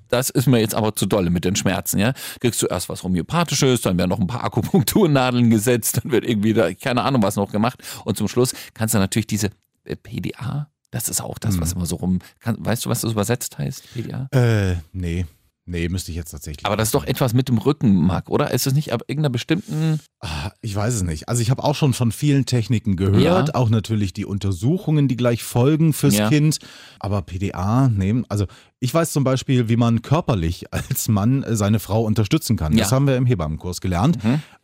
das 0.10 0.30
ist 0.30 0.48
mir 0.48 0.60
jetzt 0.60 0.76
aber 0.76 0.96
zu 0.96 1.06
dolle 1.06 1.30
mit 1.30 1.46
den 1.46 1.56
Schmerzen, 1.56 2.00
ja. 2.00 2.14
Kriegst 2.40 2.62
du 2.62 2.68
erst 2.68 2.90
was 2.90 3.04
Homöopathisches, 3.04 3.82
dann 3.82 3.98
werden 3.98 4.10
noch 4.10 4.20
ein 4.20 4.28
paar 4.28 4.44
Akupunkturnadeln 4.44 5.50
gesetzt, 5.50 6.00
dann 6.04 6.12
wird 6.12 6.26
irgendwie 6.26 6.54
da, 6.54 6.74
keine 6.74 7.04
Ahnung 7.04 7.22
was 7.24 7.36
noch 7.36 7.52
gemacht. 7.52 7.80
Und 8.06 8.18
zum 8.18 8.28
Schluss 8.28 8.54
kannst 8.74 8.94
du 8.96 9.00
natürlich 9.00 9.28
diese 9.28 9.50
äh, 9.86 9.96
PDA, 9.96 10.70
das 10.92 11.10
ist 11.10 11.22
auch 11.22 11.38
das, 11.40 11.60
was 11.60 11.74
immer 11.74 11.86
so 11.86 11.98
rum, 11.98 12.20
kann, 12.40 12.58
weißt 12.60 12.86
du, 12.86 12.90
was 12.90 13.02
das 13.02 13.12
übersetzt 13.12 13.58
heißt, 13.58 13.94
PDA? 13.94 14.28
Äh, 14.32 14.76
nee. 14.94 15.26
Nee, 15.70 15.90
müsste 15.90 16.12
ich 16.12 16.16
jetzt 16.16 16.32
tatsächlich. 16.32 16.66
Aber 16.66 16.78
das 16.78 16.88
ist 16.88 16.96
doch 16.96 17.04
etwas 17.04 17.34
mit 17.34 17.50
dem 17.50 17.58
Rückenmark, 17.58 18.30
oder? 18.30 18.52
Ist 18.52 18.68
es 18.68 18.74
nicht 18.74 18.94
ab 18.94 19.02
irgendeiner 19.08 19.32
bestimmten. 19.34 20.00
Ah, 20.22 20.52
Ich 20.62 20.74
weiß 20.74 20.94
es 20.94 21.04
nicht. 21.04 21.28
Also 21.28 21.42
ich 21.42 21.50
habe 21.50 21.62
auch 21.62 21.76
schon 21.76 21.94
von 21.94 22.14
vielen 22.14 22.46
Techniken 22.46 22.96
gehört, 22.96 23.50
Ja. 23.50 23.56
auch 23.56 23.68
natürlich 23.70 24.14
die 24.14 24.24
Untersuchungen, 24.26 25.10
die 25.10 25.18
gleich 25.18 25.44
folgen 25.44 25.92
fürs 25.92 26.16
Ja. 26.16 26.30
Kind. 26.30 26.60
Aber 27.02 27.22
PDA 27.22 27.90
nehmen, 27.90 28.24
also 28.30 28.46
ich 28.80 28.94
weiß 28.94 29.12
zum 29.12 29.24
Beispiel, 29.24 29.70
wie 29.70 29.76
man 29.78 30.02
körperlich 30.02 30.72
als 30.74 31.08
Mann 31.08 31.44
seine 31.50 31.80
Frau 31.80 32.04
unterstützen 32.04 32.58
kann. 32.58 32.76
Das 32.78 32.92
Ja. 32.92 32.96
haben 32.96 33.08
wir 33.08 33.18
im 33.18 33.26
Hebammenkurs 33.26 33.82
gelernt. 33.82 34.18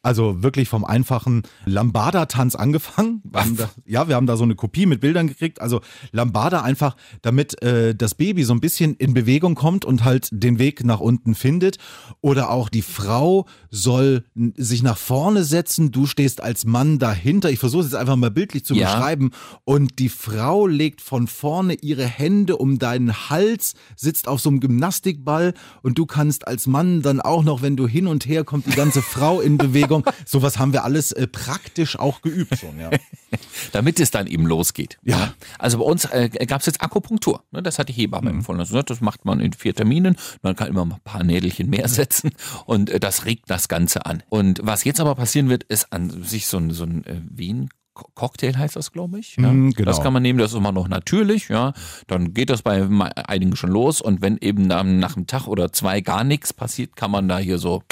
Also 0.06 0.44
wirklich 0.44 0.68
vom 0.68 0.84
einfachen 0.84 1.44
Lambada-Tanz 1.66 2.56
angefangen. 2.56 3.22
Wir 3.24 3.44
da, 3.56 3.70
ja, 3.86 4.08
wir 4.10 4.16
haben 4.16 4.28
da 4.28 4.36
so 4.38 4.44
eine 4.44 4.56
Kopie 4.56 4.86
mit 4.86 5.00
Bildern 5.02 5.28
gekriegt. 5.28 5.62
Also 5.62 5.82
Lambada 6.12 6.62
einfach, 6.62 6.96
damit 7.22 7.62
äh, 7.62 7.96
das 7.96 8.14
Baby 8.16 8.44
so 8.44 8.54
ein 8.54 8.60
bisschen 8.60 8.96
in 8.96 9.14
Bewegung 9.14 9.56
kommt 9.56 9.86
und 9.86 10.04
halt 10.04 10.28
den 10.32 10.60
Weg 10.60 10.84
nach 10.84 11.00
unten 11.00 11.36
findet. 11.36 11.78
Oder 12.22 12.50
auch 12.50 12.70
die 12.70 12.82
Frau 12.82 13.46
soll 13.70 14.26
sich 14.58 14.84
nach 14.84 14.98
vorne 14.98 15.44
setzen. 15.44 15.92
Du 15.92 16.06
stehst 16.06 16.42
als 16.42 16.66
Mann 16.66 17.00
dahinter. 17.00 17.50
Ich 17.50 17.60
versuche 17.60 17.82
es 17.84 17.88
jetzt 17.92 18.00
einfach 18.00 18.16
mal 18.18 18.32
bildlich 18.32 18.66
zu 18.66 18.76
Ja. 18.76 18.94
beschreiben. 18.94 19.32
Und 19.64 20.00
die 20.00 20.10
Frau 20.10 20.68
legt 20.68 21.02
von 21.02 21.28
vorne 21.28 21.76
ihre 21.76 22.06
Hände 22.06 22.58
um 22.58 22.78
deinen 22.78 23.30
Hals, 23.30 23.74
sitzt 24.04 24.28
auf 24.28 24.42
so 24.42 24.50
einem 24.50 24.60
Gymnastikball 24.60 25.54
und 25.82 25.98
du 25.98 26.06
kannst 26.06 26.48
als 26.48 26.68
Mann 26.68 27.02
dann 27.02 27.22
auch 27.22 27.44
noch, 27.44 27.62
wenn 27.62 27.76
du 27.78 27.88
hin 27.88 28.08
und 28.08 28.26
her 28.26 28.44
kommt, 28.44 28.68
die 28.68 28.76
ganze 28.76 29.02
Frau 29.02 29.42
in 29.42 29.58
Bewegung. 29.58 30.06
Sowas 30.26 30.60
haben 30.60 30.74
wir 30.74 30.84
alles 30.84 31.12
äh, 31.14 31.28
praktisch 31.28 31.98
auch 31.98 32.22
geübt 32.22 32.58
schon, 32.60 32.80
ja. 32.80 32.90
damit 33.72 34.00
es 34.00 34.12
dann 34.12 34.28
eben 34.28 34.46
losgeht. 34.46 35.00
Ja. 35.04 35.34
Also 35.58 35.80
bei 35.80 35.86
uns 35.86 36.06
äh, 36.06 36.30
gab 36.46 36.60
es 36.60 36.68
jetzt 36.68 36.82
Akupunktur. 36.82 37.44
Ne? 37.52 37.64
Das 37.64 37.80
hat 37.80 37.90
die 37.90 37.94
Hebamme 37.94 38.30
Mhm. 38.32 38.40
empfohlen. 38.40 38.60
Also, 38.60 38.82
das 38.82 39.02
macht 39.02 39.26
man 39.26 39.40
in 39.40 39.54
vier 39.54 39.74
Terminen. 39.74 40.16
Man 40.42 40.56
kann 40.56 40.68
immer 40.68 40.86
ein 40.86 40.96
paar 41.04 41.24
Nädelchen 41.24 41.70
mehr 41.70 41.88
setzen 41.88 42.32
und 42.66 42.90
äh, 42.90 43.00
das 43.00 43.26
regt 43.26 43.50
das 43.50 43.68
Ganze 43.68 44.06
an. 44.06 44.24
Und 44.30 44.60
was 44.64 44.84
jetzt 44.84 45.00
aber 45.00 45.16
passieren 45.16 45.50
wird, 45.50 45.64
ist 45.64 45.92
an 45.94 46.24
sich 46.24 46.48
so 46.48 46.58
ein, 46.58 46.72
so 46.72 46.84
ein 46.84 47.06
äh, 47.06 47.22
Wien. 47.30 47.70
Cocktail 47.94 48.58
heißt 48.58 48.76
das, 48.76 48.92
glaube 48.92 49.20
ich. 49.20 49.36
Ja. 49.38 49.52
Mm, 49.52 49.72
genau. 49.72 49.90
Das 49.90 50.02
kann 50.02 50.14
man 50.14 50.24
nehmen, 50.24 50.40
das 50.40 50.52
ist 50.52 50.58
immer 50.58 50.72
noch 50.72 50.88
natürlich, 50.88 51.50
ja. 51.50 51.74
Dann 52.08 52.34
geht 52.34 52.50
das 52.50 52.62
bei 52.62 52.88
einigen 53.28 53.56
schon 53.56 53.70
los 53.70 54.02
und 54.02 54.22
wenn 54.22 54.38
eben 54.38 54.70
dann 54.70 55.00
nach 55.00 55.16
einem 55.16 55.28
Tag 55.28 55.48
oder 55.48 55.72
zwei 55.72 56.02
gar 56.02 56.24
nichts 56.24 56.54
passiert, 56.54 56.96
kann 56.96 57.12
man 57.12 57.28
da 57.28 57.38
hier 57.38 57.60
so, 57.60 57.84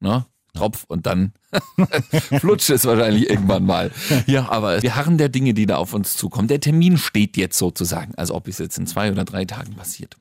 ne, 0.00 0.26
Tropf 0.54 0.84
und 0.88 1.06
dann 1.06 1.32
flutscht 2.40 2.70
es 2.70 2.84
wahrscheinlich 2.84 3.30
irgendwann 3.30 3.64
mal. 3.64 3.90
Ja, 4.26 4.50
aber 4.50 4.82
wir 4.82 4.96
harren 4.96 5.16
der 5.16 5.30
Dinge, 5.30 5.54
die 5.54 5.66
da 5.66 5.76
auf 5.76 5.94
uns 5.94 6.16
zukommen. 6.16 6.48
Der 6.48 6.60
Termin 6.60 6.98
steht 6.98 7.36
jetzt 7.36 7.58
sozusagen, 7.58 8.14
also 8.16 8.34
ob 8.34 8.48
es 8.48 8.58
jetzt 8.58 8.78
in 8.78 8.86
zwei 8.86 9.10
oder 9.10 9.24
drei 9.24 9.44
Tagen 9.44 9.74
passiert. 9.74 10.16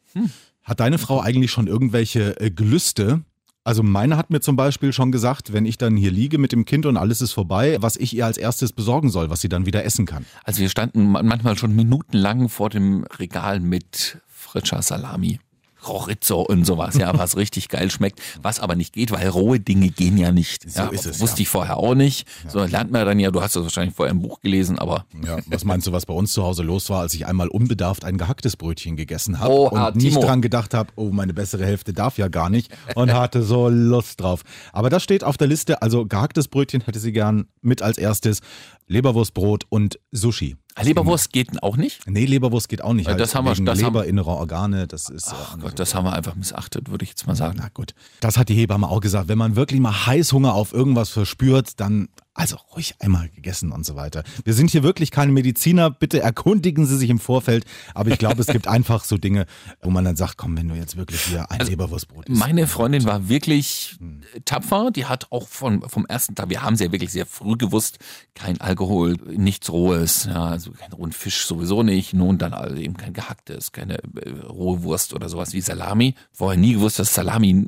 Hat 0.64 0.80
deine 0.80 0.98
Frau 0.98 1.20
eigentlich 1.20 1.52
schon 1.52 1.68
irgendwelche 1.68 2.40
äh, 2.40 2.52
Gelüste? 2.52 3.24
Also 3.64 3.84
meine 3.84 4.18
hat 4.18 4.32
mir 4.32 4.40
zum 4.42 4.56
Beispiel 4.56 4.92
schon 4.92 5.12
gesagt, 5.12 5.54
wenn 5.54 5.66
ich 5.68 5.78
dann 5.78 5.96
hier 5.96 6.10
liege 6.12 6.40
mit 6.40 6.52
dem 6.52 6.66
Kind 6.66 6.88
und 6.88 6.98
alles 6.98 7.22
ist 7.22 7.32
vorbei, 7.34 7.78
was 7.80 7.96
ich 7.96 8.16
ihr 8.16 8.26
als 8.26 8.38
erstes 8.38 8.74
besorgen 8.74 9.10
soll, 9.12 9.30
was 9.30 9.42
sie 9.42 9.50
dann 9.50 9.68
wieder 9.68 9.86
essen 9.86 10.08
kann. 10.08 10.26
Also 10.44 10.62
wir 10.62 10.70
standen 10.70 11.12
ma- 11.12 11.22
manchmal 11.22 11.56
schon 11.58 11.76
minutenlang 11.76 12.50
vor 12.50 12.72
dem 12.72 13.04
Regal 13.20 13.60
mit 13.60 14.18
frischer 14.28 14.82
Salami. 14.82 15.40
Chorizo 15.82 16.42
und 16.42 16.66
sowas, 16.66 16.96
ja, 16.96 17.18
was 17.18 17.36
richtig 17.42 17.70
geil 17.70 17.92
schmeckt, 17.92 18.22
was 18.42 18.60
aber 18.60 18.76
nicht 18.76 18.94
geht, 18.94 19.12
weil 19.12 19.28
rohe 19.28 19.60
Dinge 19.60 19.90
gehen 19.90 20.18
ja 20.18 20.32
nicht. 20.32 20.70
So 20.70 20.84
ja, 20.84 20.88
ist 20.90 21.06
es, 21.06 21.20
wusste 21.20 21.40
ja. 21.40 21.42
ich 21.44 21.50
vorher 21.50 21.78
auch 21.78 21.96
nicht. 21.96 22.28
So 22.48 22.64
lernt 22.64 22.92
man 22.92 23.06
dann 23.06 23.20
ja, 23.20 23.32
du 23.32 23.42
hast 23.42 23.56
das 23.56 23.64
wahrscheinlich 23.64 23.96
vorher 23.96 24.12
im 24.12 24.22
Buch 24.22 24.42
gelesen, 24.42 24.80
aber 24.80 25.06
Ja, 25.26 25.40
was 25.48 25.64
meinst 25.64 25.88
du, 25.88 25.92
was 25.92 26.06
bei 26.06 26.14
uns 26.14 26.34
zu 26.34 26.44
Hause 26.44 26.64
los 26.64 26.90
war, 26.90 27.02
als 27.02 27.14
ich 27.14 27.26
einmal 27.26 27.48
unbedarft 27.48 28.06
ein 28.06 28.18
gehacktes 28.18 28.58
Brötchen 28.58 28.96
gegessen 28.96 29.40
habe 29.40 29.54
Oha, 29.54 29.88
und 29.88 29.96
nicht 29.98 30.14
Timo. 30.14 30.22
dran 30.22 30.42
gedacht 30.42 30.74
habe, 30.74 30.92
oh, 30.96 31.10
meine 31.12 31.34
bessere 31.34 31.66
Hälfte 31.66 31.94
darf 31.94 32.18
ja 32.18 32.28
gar 32.28 32.50
nicht 32.50 32.72
und 32.96 33.14
hatte 33.14 33.44
so 33.44 33.70
Lust 33.70 34.22
drauf. 34.22 34.44
Aber 34.74 34.90
das 34.90 35.04
steht 35.04 35.24
auf 35.24 35.38
der 35.38 35.48
Liste, 35.48 35.82
also 35.82 36.06
gehacktes 36.06 36.48
Brötchen 36.48 36.82
hätte 36.82 37.00
sie 37.00 37.12
gern 37.12 37.46
mit 37.62 37.82
als 37.82 37.98
erstes, 37.98 38.42
Leberwurstbrot 38.88 39.66
und 39.70 40.00
Sushi. 40.12 40.58
Leberwurst 40.82 41.34
geht 41.34 41.62
auch 41.64 41.78
nicht? 41.78 42.08
Nee, 42.08 42.26
Leberwurst 42.26 42.70
geht 42.70 42.82
auch 42.84 42.94
nicht. 42.94 43.08
Ja, 43.08 43.16
das 43.16 43.36
haben 43.36 43.46
wir- 43.46 43.54
das 43.66 43.84
haben- 43.84 43.94
Leber, 43.94 44.06
innere 44.06 44.30
Organe, 44.32 44.88
das 44.88 45.10
ist. 45.10 45.28
äh, 45.28 45.36
Ach 45.36 45.58
Gott, 45.60 45.78
das 45.80 45.94
haben 45.96 46.06
wir 46.06 46.14
einfach 46.14 46.36
missachtet, 46.36 46.90
würde 46.90 47.04
ich 47.04 47.10
jetzt 47.10 47.28
mal 47.28 47.36
sagen. 47.36 47.58
Na 47.62 47.68
gut. 47.74 47.94
Das 48.22 48.38
hat 48.38 48.50
die 48.50 48.56
Hebamme 48.56 48.88
auch 48.88 49.02
gesagt. 49.02 49.28
Wenn 49.28 49.38
man 49.38 49.56
wirklich 49.56 49.80
mal 49.80 50.06
Heißhunger 50.06 50.54
auf 50.54 50.74
irgendwas 50.74 51.10
verspürt, 51.10 51.80
dann 51.80 52.08
also 52.42 52.58
ruhig 52.76 52.96
einmal 52.98 53.30
gegessen 53.30 53.72
und 53.72 53.86
so 53.86 53.96
weiter. 53.96 54.24
Wir 54.44 54.56
sind 54.56 54.72
hier 54.72 54.82
wirklich 54.82 55.12
keine 55.12 55.32
Mediziner. 55.32 55.92
Bitte 55.92 56.22
erkundigen 56.22 56.88
Sie 56.88 56.98
sich 56.98 57.12
im 57.12 57.20
Vorfeld. 57.20 57.66
Aber 57.94 58.10
ich 58.10 58.18
glaube, 58.18 58.42
es 58.42 58.48
gibt 58.48 58.68
einfach 58.68 59.04
so 59.04 59.18
Dinge, 59.20 59.46
wo 59.84 59.92
man 59.92 60.04
dann 60.06 60.16
sagt, 60.16 60.38
komm, 60.38 60.58
wenn 60.58 60.68
du 60.68 60.74
jetzt 60.74 60.98
wirklich 60.98 61.22
hier 61.22 61.52
ein 61.52 61.60
Leberwurstbrot 61.60 62.30
isst. 62.30 62.40
Meine 62.40 62.66
Freundin 62.66 63.06
war 63.06 63.30
wirklich 63.30 63.96
tapfer. 64.44 64.90
Die 64.90 65.06
hat 65.06 65.28
auch 65.30 65.48
von, 65.48 65.88
vom 65.88 66.08
ersten 66.08 66.34
Tag, 66.34 66.50
wir 66.50 66.64
haben 66.64 66.76
sie 66.76 66.86
ja 66.86 66.92
wirklich 66.92 67.12
sehr 67.12 67.28
früh 67.28 67.58
gewusst, 67.58 68.00
kein 68.34 68.60
Alkohol, 68.60 69.18
nichts 69.28 69.70
Rohes, 69.72 70.26
ja, 70.26 70.46
also 70.46 70.72
kein 70.72 70.94
rohen 70.94 71.12
Fisch 71.12 71.46
sowieso 71.46 71.84
nicht. 71.84 72.16
Nun 72.16 72.40
dann 72.40 72.54
also 72.54 72.76
eben 72.76 72.98
kein 72.98 73.14
gehacktes, 73.14 73.72
keine 73.72 74.00
äh, 74.00 74.30
rohe 74.48 74.82
Wurst 74.82 75.14
oder 75.14 75.30
sowas 75.30 75.54
wie 75.54 75.62
Salami. 75.62 76.16
Vorher 76.32 76.60
nie 76.60 76.74
gewusst, 76.74 76.98
dass 76.98 77.14
Salami 77.14 77.68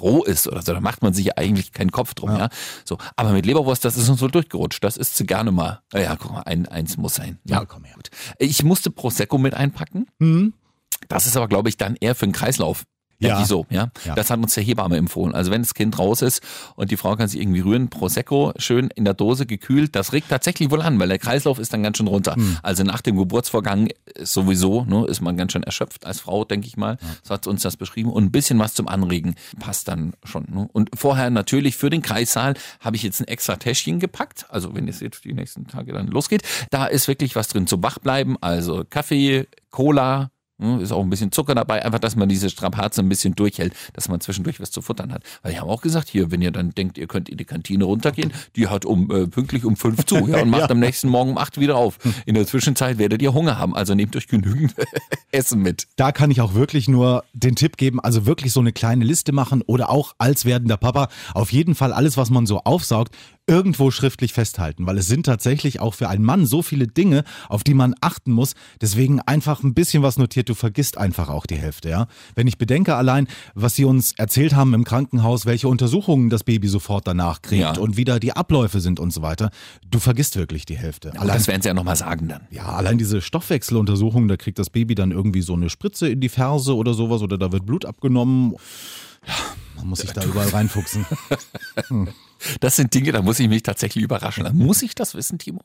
roh 0.00 0.24
ist 0.24 0.48
oder 0.48 0.62
so. 0.62 0.72
Da 0.72 0.80
macht 0.80 1.02
man 1.02 1.12
sich 1.12 1.26
ja 1.26 1.32
eigentlich 1.36 1.72
keinen 1.72 1.92
Kopf 1.92 2.14
drum, 2.14 2.30
ja. 2.30 2.48
So, 2.86 2.96
aber 3.16 3.32
mit 3.32 3.44
Leberwurst, 3.44 3.84
das 3.84 3.98
ist 3.98 4.05
uns 4.08 4.20
so 4.20 4.28
durchgerutscht. 4.28 4.82
Das 4.82 4.96
gerne 5.24 5.52
mal. 5.52 5.82
Ah 5.92 6.00
Ja, 6.00 6.16
guck 6.16 6.32
mal, 6.32 6.42
ein, 6.42 6.66
eins 6.66 6.96
muss 6.96 7.16
sein. 7.16 7.38
Ja, 7.44 7.64
komm 7.64 7.84
her. 7.84 7.94
Gut. 7.94 8.10
Ich 8.38 8.62
musste 8.62 8.90
Prosecco 8.90 9.38
mit 9.38 9.54
einpacken. 9.54 10.06
Das 11.08 11.26
ist 11.26 11.36
aber, 11.36 11.48
glaube 11.48 11.68
ich, 11.68 11.76
dann 11.76 11.96
eher 11.96 12.14
für 12.14 12.26
den 12.26 12.32
Kreislauf. 12.32 12.84
Ja. 13.18 13.40
Ja. 13.40 13.44
so, 13.44 13.66
ja? 13.70 13.90
Ja. 14.04 14.14
Das 14.14 14.30
hat 14.30 14.38
uns 14.38 14.54
der 14.54 14.64
Hebamme 14.64 14.96
empfohlen. 14.96 15.34
Also 15.34 15.50
wenn 15.50 15.62
das 15.62 15.74
Kind 15.74 15.98
raus 15.98 16.22
ist 16.22 16.42
und 16.74 16.90
die 16.90 16.96
Frau 16.96 17.16
kann 17.16 17.28
sich 17.28 17.40
irgendwie 17.40 17.60
rühren, 17.60 17.88
Prosecco 17.88 18.52
schön 18.56 18.88
in 18.94 19.04
der 19.04 19.14
Dose 19.14 19.46
gekühlt, 19.46 19.94
das 19.94 20.12
regt 20.12 20.28
tatsächlich 20.28 20.70
wohl 20.70 20.82
an, 20.82 20.98
weil 20.98 21.08
der 21.08 21.18
Kreislauf 21.18 21.58
ist 21.58 21.72
dann 21.72 21.82
ganz 21.82 21.96
schön 21.96 22.06
runter. 22.06 22.34
Hm. 22.34 22.58
Also 22.62 22.82
nach 22.82 23.00
dem 23.00 23.16
Geburtsvorgang 23.16 23.88
ist 24.14 24.32
sowieso, 24.32 24.84
ne, 24.84 25.06
ist 25.06 25.20
man 25.20 25.36
ganz 25.36 25.52
schön 25.52 25.62
erschöpft 25.62 26.06
als 26.06 26.20
Frau, 26.20 26.44
denke 26.44 26.66
ich 26.66 26.76
mal. 26.76 26.98
So 27.22 27.34
hat 27.34 27.46
uns 27.46 27.62
das 27.62 27.76
beschrieben. 27.76 28.10
Und 28.10 28.24
ein 28.24 28.30
bisschen 28.30 28.58
was 28.58 28.74
zum 28.74 28.88
Anregen 28.88 29.34
passt 29.58 29.88
dann 29.88 30.14
schon. 30.24 30.46
Ne? 30.48 30.68
Und 30.72 30.90
vorher 30.94 31.30
natürlich 31.30 31.76
für 31.76 31.90
den 31.90 32.02
Kreissaal 32.02 32.54
habe 32.80 32.96
ich 32.96 33.02
jetzt 33.02 33.20
ein 33.20 33.28
extra 33.28 33.56
Täschchen 33.56 33.98
gepackt. 33.98 34.46
Also 34.48 34.74
wenn 34.74 34.88
es 34.88 35.00
jetzt 35.00 35.24
die 35.24 35.32
nächsten 35.32 35.66
Tage 35.66 35.92
dann 35.92 36.06
losgeht, 36.08 36.42
da 36.70 36.86
ist 36.86 37.08
wirklich 37.08 37.36
was 37.36 37.48
drin 37.48 37.66
zum 37.66 37.82
Wachbleiben. 37.82 38.36
Also 38.40 38.84
Kaffee, 38.88 39.46
Cola, 39.70 40.30
Ist 40.58 40.92
auch 40.92 41.02
ein 41.02 41.10
bisschen 41.10 41.32
Zucker 41.32 41.54
dabei, 41.54 41.84
einfach, 41.84 41.98
dass 41.98 42.16
man 42.16 42.30
diese 42.30 42.48
Strapazen 42.48 43.04
ein 43.04 43.08
bisschen 43.10 43.34
durchhält, 43.34 43.74
dass 43.92 44.08
man 44.08 44.20
zwischendurch 44.20 44.58
was 44.58 44.70
zu 44.70 44.80
futtern 44.80 45.12
hat. 45.12 45.22
Weil 45.42 45.52
ich 45.52 45.60
habe 45.60 45.70
auch 45.70 45.82
gesagt, 45.82 46.08
hier, 46.08 46.30
wenn 46.30 46.40
ihr 46.40 46.50
dann 46.50 46.70
denkt, 46.70 46.96
ihr 46.96 47.06
könnt 47.06 47.28
in 47.28 47.36
die 47.36 47.44
Kantine 47.44 47.84
runtergehen, 47.84 48.32
die 48.56 48.68
hat 48.68 48.86
um 48.86 49.10
äh, 49.10 49.26
pünktlich 49.26 49.66
um 49.66 49.76
fünf 49.76 50.06
zu 50.06 50.16
ja, 50.26 50.40
und 50.40 50.48
macht 50.50 50.70
am 50.70 50.80
nächsten 50.80 51.08
Morgen 51.08 51.32
um 51.32 51.38
acht 51.38 51.60
wieder 51.60 51.76
auf. 51.76 51.98
In 52.24 52.34
der 52.34 52.46
Zwischenzeit 52.46 52.96
werdet 52.96 53.20
ihr 53.20 53.34
Hunger 53.34 53.58
haben, 53.58 53.76
also 53.76 53.94
nehmt 53.94 54.16
euch 54.16 54.28
genügend 54.28 54.74
Essen 55.30 55.60
mit. 55.60 55.88
Da 55.96 56.10
kann 56.10 56.30
ich 56.30 56.40
auch 56.40 56.54
wirklich 56.54 56.88
nur 56.88 57.24
den 57.34 57.54
Tipp 57.54 57.76
geben, 57.76 58.00
also 58.00 58.24
wirklich 58.24 58.52
so 58.52 58.60
eine 58.60 58.72
kleine 58.72 59.04
Liste 59.04 59.32
machen 59.32 59.60
oder 59.60 59.90
auch 59.90 60.14
als 60.16 60.46
werdender 60.46 60.78
Papa 60.78 61.08
auf 61.34 61.52
jeden 61.52 61.74
Fall 61.74 61.92
alles, 61.92 62.16
was 62.16 62.30
man 62.30 62.46
so 62.46 62.60
aufsaugt, 62.60 63.14
irgendwo 63.46 63.90
schriftlich 63.90 64.32
festhalten, 64.32 64.86
weil 64.86 64.98
es 64.98 65.06
sind 65.06 65.24
tatsächlich 65.26 65.80
auch 65.80 65.94
für 65.94 66.08
einen 66.08 66.24
Mann 66.24 66.46
so 66.46 66.62
viele 66.62 66.86
Dinge, 66.88 67.22
auf 67.48 67.62
die 67.62 67.74
man 67.74 67.94
achten 68.00 68.32
muss. 68.32 68.54
Deswegen 68.80 69.20
einfach 69.20 69.62
ein 69.62 69.72
bisschen 69.74 70.02
was 70.02 70.18
notiert, 70.18 70.48
du 70.48 70.54
vergisst 70.54 70.98
einfach 70.98 71.28
auch 71.28 71.46
die 71.46 71.54
Hälfte, 71.56 71.88
ja. 71.88 72.06
Wenn 72.34 72.46
ich 72.48 72.58
bedenke 72.58 72.96
allein, 72.96 73.28
was 73.54 73.74
sie 73.76 73.84
uns 73.84 74.12
erzählt 74.16 74.54
haben 74.54 74.74
im 74.74 74.84
Krankenhaus, 74.84 75.46
welche 75.46 75.68
Untersuchungen 75.68 76.28
das 76.28 76.42
Baby 76.44 76.66
sofort 76.68 77.06
danach 77.06 77.40
kriegt 77.42 77.62
Ja. 77.62 77.76
und 77.78 77.96
wie 77.96 78.04
da 78.04 78.18
die 78.18 78.32
Abläufe 78.32 78.80
sind 78.80 78.98
und 78.98 79.12
so 79.12 79.22
weiter, 79.22 79.50
du 79.90 79.98
vergisst 80.00 80.36
wirklich 80.36 80.66
die 80.66 80.76
Hälfte. 80.76 81.12
Aber 81.16 81.32
das 81.32 81.46
werden 81.46 81.62
sie 81.62 81.68
ja 81.68 81.74
nochmal 81.74 81.96
sagen 81.96 82.28
dann. 82.28 82.42
Ja, 82.50 82.64
allein 82.66 82.98
diese 82.98 83.20
Stoffwechseluntersuchung, 83.20 84.26
da 84.28 84.36
kriegt 84.36 84.58
das 84.58 84.70
Baby 84.70 84.94
dann 84.96 85.12
irgendwie 85.12 85.42
so 85.42 85.54
eine 85.54 85.70
Spritze 85.70 86.08
in 86.08 86.20
die 86.20 86.28
Ferse 86.28 86.74
oder 86.74 86.94
sowas 86.94 87.22
oder 87.22 87.38
da 87.38 87.52
wird 87.52 87.64
Blut 87.64 87.84
abgenommen. 87.84 88.54
Ja, 89.26 89.34
man 89.76 89.88
muss 89.88 90.00
sich 90.00 90.12
da 90.12 90.24
überall 90.24 90.48
reinfuchsen. 90.48 91.06
Das 92.60 92.76
sind 92.76 92.94
Dinge, 92.94 93.12
da 93.12 93.22
muss 93.22 93.40
ich 93.40 93.48
mich 93.48 93.62
tatsächlich 93.62 94.04
überraschen. 94.04 94.48
Muss 94.56 94.82
ich 94.82 94.94
das 94.94 95.14
wissen, 95.14 95.38
Timo? 95.38 95.60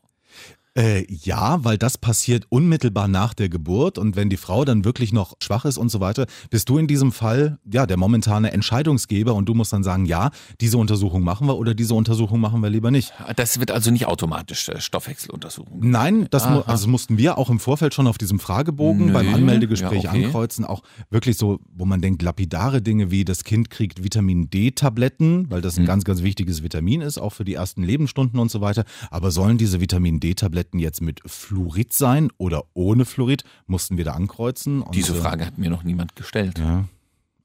Äh, 0.74 1.06
ja, 1.10 1.62
weil 1.66 1.78
das 1.78 1.98
passiert 1.98 2.46
unmittelbar 2.48 3.10
nach 3.10 3.34
der 3.34 3.50
Geburt 3.50 3.98
und 3.98 4.16
wenn 4.16 4.30
die 4.30 4.38
Frau 4.38 4.64
dann 4.64 4.86
wirklich 4.86 5.12
noch 5.12 5.34
schwach 5.44 5.66
ist 5.66 5.78
und 5.78 5.90
so 5.90 6.00
weiter, 6.00 6.28
bist 6.50 6.70
du 6.70 6.78
in 6.78 6.88
diesem 6.88 7.12
Fall 7.12 7.60
ja 7.70 7.86
der 7.86 7.98
momentane 7.98 8.54
Entscheidungsgeber 8.54 9.36
und 9.36 9.48
du 9.48 9.54
musst 9.54 9.74
dann 9.74 9.84
sagen, 9.84 10.06
ja, 10.06 10.32
diese 10.62 10.78
Untersuchung 10.78 11.24
machen 11.24 11.46
wir 11.48 11.58
oder 11.58 11.74
diese 11.74 11.94
Untersuchung 11.94 12.40
machen 12.40 12.62
wir 12.62 12.70
lieber 12.70 12.90
nicht. 12.90 13.12
Das 13.36 13.60
wird 13.60 13.70
also 13.70 13.92
nicht 13.92 14.06
automatisch 14.06 14.70
äh, 14.70 14.80
Stoffwechseluntersuchung. 14.80 15.80
Nein, 15.82 16.28
das 16.32 16.50
mu 16.50 16.62
also 16.62 16.88
mussten 16.88 17.18
wir 17.18 17.38
auch 17.38 17.50
im 17.50 17.60
Vorfeld 17.60 17.94
schon 17.94 18.08
auf 18.08 18.18
diesem 18.18 18.40
Fragebogen 18.40 19.08
Nö, 19.08 19.12
beim 19.12 19.34
Anmeldegespräch 19.34 20.04
ja, 20.04 20.12
okay. 20.12 20.24
ankreuzen. 20.24 20.64
Auch 20.64 20.84
wirklich 21.10 21.36
so, 21.36 21.60
wo 21.76 21.84
man 21.84 22.00
denkt, 22.00 22.22
lapidare 22.22 22.82
Dinge 22.82 23.12
wie 23.12 23.26
das 23.26 23.44
Kind 23.44 23.70
kriegt 23.70 24.06
Vitamin 24.06 24.50
D-Tabletten, 24.50 25.52
weil 25.52 25.60
das 25.60 25.78
ein 25.78 25.86
ganz, 25.86 26.06
ganz 26.06 26.24
wichtiges 26.24 26.64
Vitamin 26.64 27.02
ist, 27.02 27.18
auch 27.18 27.34
für 27.34 27.44
die 27.44 27.56
ersten 27.56 27.84
Lebensstunden 27.84 28.40
und 28.40 28.50
so 28.50 28.62
weiter. 28.62 28.86
Aber 29.10 29.32
sollen 29.32 29.58
diese 29.58 29.82
Vitamin 29.82 30.22
D-Tabletten 30.22 30.61
jetzt 30.74 31.02
mit 31.02 31.22
Fluorid 31.26 31.94
sein 31.94 32.30
oder 32.38 32.64
ohne 32.74 33.06
Fluorid? 33.06 33.44
Mussten 33.68 33.98
wir 33.98 34.06
da 34.06 34.14
ankreuzen. 34.14 34.84
Diese 34.94 35.14
äh, 35.14 35.22
Frage 35.22 35.46
hat 35.46 35.58
mir 35.58 35.70
noch 35.70 35.84
niemand 35.84 36.16
gestellt. 36.16 36.60
Ja. 36.60 36.86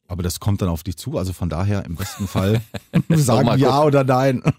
Aber 0.09 0.23
das 0.23 0.39
kommt 0.39 0.63
dann 0.63 0.69
auf 0.69 0.85
dich 0.85 0.97
zu. 0.97 1.19
Also 1.19 1.33
von 1.33 1.49
daher 1.49 1.85
im 1.85 1.97
besten 1.97 2.29
Fall 2.29 2.61
sagen 3.11 3.59
ja 3.59 3.83
oder 3.83 4.05
nein. 4.05 4.43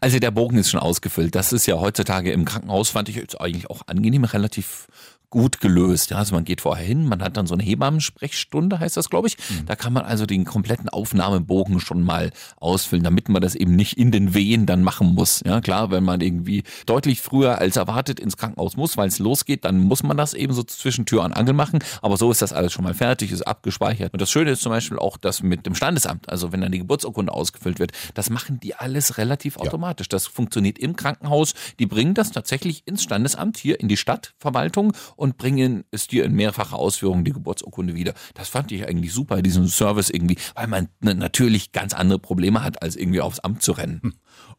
Also 0.00 0.18
der 0.18 0.30
Bogen 0.30 0.56
ist 0.58 0.70
schon 0.70 0.80
ausgefüllt. 0.80 1.34
Das 1.34 1.52
ist 1.52 1.66
ja 1.66 1.78
heutzutage 1.78 2.32
im 2.32 2.44
Krankenhaus, 2.44 2.90
fand 2.90 3.08
ich 3.08 3.16
jetzt 3.16 3.40
eigentlich 3.40 3.68
auch 3.68 3.82
angenehm, 3.86 4.24
relativ 4.24 4.86
gut 5.30 5.60
gelöst. 5.60 6.10
Ja, 6.10 6.18
also 6.18 6.34
man 6.34 6.44
geht 6.44 6.60
vorher 6.60 6.84
hin, 6.84 7.06
man 7.06 7.22
hat 7.22 7.36
dann 7.36 7.46
so 7.46 7.54
eine 7.54 7.62
Hebammensprechstunde, 7.62 8.80
heißt 8.80 8.96
das, 8.96 9.10
glaube 9.10 9.28
ich. 9.28 9.36
Da 9.66 9.76
kann 9.76 9.92
man 9.92 10.04
also 10.04 10.26
den 10.26 10.44
kompletten 10.44 10.88
Aufnahmebogen 10.88 11.80
schon 11.80 12.02
mal 12.02 12.30
ausfüllen, 12.56 13.04
damit 13.04 13.28
man 13.28 13.42
das 13.42 13.54
eben 13.54 13.76
nicht 13.76 13.98
in 13.98 14.10
den 14.10 14.34
Wehen 14.34 14.66
dann 14.66 14.82
machen 14.82 15.14
muss. 15.14 15.42
Ja, 15.44 15.60
klar, 15.60 15.90
wenn 15.90 16.04
man 16.04 16.20
irgendwie 16.20 16.62
deutlich 16.86 17.20
früher 17.20 17.58
als 17.58 17.76
erwartet 17.76 18.20
ins 18.20 18.36
Krankenhaus 18.36 18.76
muss, 18.76 18.96
weil 18.96 19.08
es 19.08 19.18
losgeht, 19.18 19.64
dann 19.64 19.80
muss 19.80 20.02
man 20.02 20.16
das 20.16 20.34
eben 20.34 20.52
so 20.52 20.62
zwischen 20.62 21.04
Tür 21.04 21.24
und 21.24 21.32
Angel 21.32 21.54
machen. 21.54 21.80
Aber 22.00 22.16
so 22.16 22.30
ist 22.30 22.42
das 22.42 22.52
alles 22.52 22.72
schon 22.72 22.84
mal 22.84 22.94
fertig, 22.94 23.30
ist 23.30 23.42
abgespeichert. 23.42 24.12
Und 24.12 24.22
das 24.22 24.30
Schöne 24.30 24.52
ist 24.52 24.62
zum 24.62 24.70
Beispiel 24.70 24.98
auch 24.98 25.16
das 25.16 25.42
mit 25.42 25.66
dem 25.66 25.74
Standesamt, 25.74 26.28
also 26.28 26.52
wenn 26.52 26.60
dann 26.60 26.72
die 26.72 26.78
Geburtsurkunde 26.78 27.32
ausgefüllt 27.32 27.78
wird, 27.78 27.92
das 28.14 28.30
machen 28.30 28.60
die 28.60 28.74
alles 28.74 29.18
relativ 29.18 29.58
automatisch. 29.58 30.08
Das 30.08 30.26
funktioniert 30.26 30.78
im 30.78 30.96
Krankenhaus. 30.96 31.54
Die 31.78 31.86
bringen 31.86 32.14
das 32.14 32.32
tatsächlich 32.32 32.82
ins 32.86 33.02
Standesamt, 33.02 33.58
hier 33.58 33.80
in 33.80 33.88
die 33.88 33.96
Stadtverwaltung 33.96 34.92
und 35.18 35.36
bringen 35.36 35.84
es 35.90 36.06
dir 36.06 36.24
in 36.24 36.32
mehrfacher 36.32 36.76
Ausführung 36.76 37.24
die 37.24 37.32
Geburtsurkunde 37.32 37.94
wieder. 37.94 38.14
Das 38.34 38.48
fand 38.48 38.70
ich 38.70 38.86
eigentlich 38.86 39.12
super, 39.12 39.42
diesen 39.42 39.66
Service 39.66 40.10
irgendwie, 40.10 40.36
weil 40.54 40.68
man 40.68 40.88
natürlich 41.00 41.72
ganz 41.72 41.92
andere 41.92 42.20
Probleme 42.20 42.62
hat, 42.62 42.82
als 42.82 42.94
irgendwie 42.94 43.20
aufs 43.20 43.40
Amt 43.40 43.62
zu 43.62 43.72
rennen. 43.72 44.14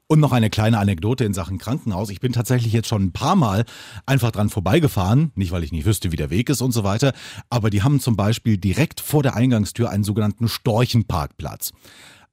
Und 0.07 0.19
noch 0.19 0.33
eine 0.33 0.49
kleine 0.49 0.79
Anekdote 0.79 1.23
in 1.23 1.33
Sachen 1.33 1.59
Krankenhaus. 1.59 2.09
Ich 2.09 2.19
bin 2.19 2.33
tatsächlich 2.33 2.73
jetzt 2.73 2.89
schon 2.89 3.03
ein 3.03 3.11
paar 3.13 3.37
Mal 3.37 3.63
einfach 4.05 4.31
dran 4.31 4.49
vorbeigefahren, 4.49 5.31
nicht 5.35 5.51
weil 5.51 5.63
ich 5.63 5.71
nicht 5.71 5.85
wüsste, 5.85 6.11
wie 6.11 6.17
der 6.17 6.29
Weg 6.29 6.49
ist 6.49 6.61
und 6.61 6.73
so 6.73 6.83
weiter, 6.83 7.13
aber 7.49 7.69
die 7.69 7.81
haben 7.81 8.01
zum 8.01 8.17
Beispiel 8.17 8.57
direkt 8.57 8.99
vor 8.99 9.23
der 9.23 9.35
Eingangstür 9.35 9.89
einen 9.89 10.03
sogenannten 10.03 10.49
Storchenparkplatz. 10.49 11.71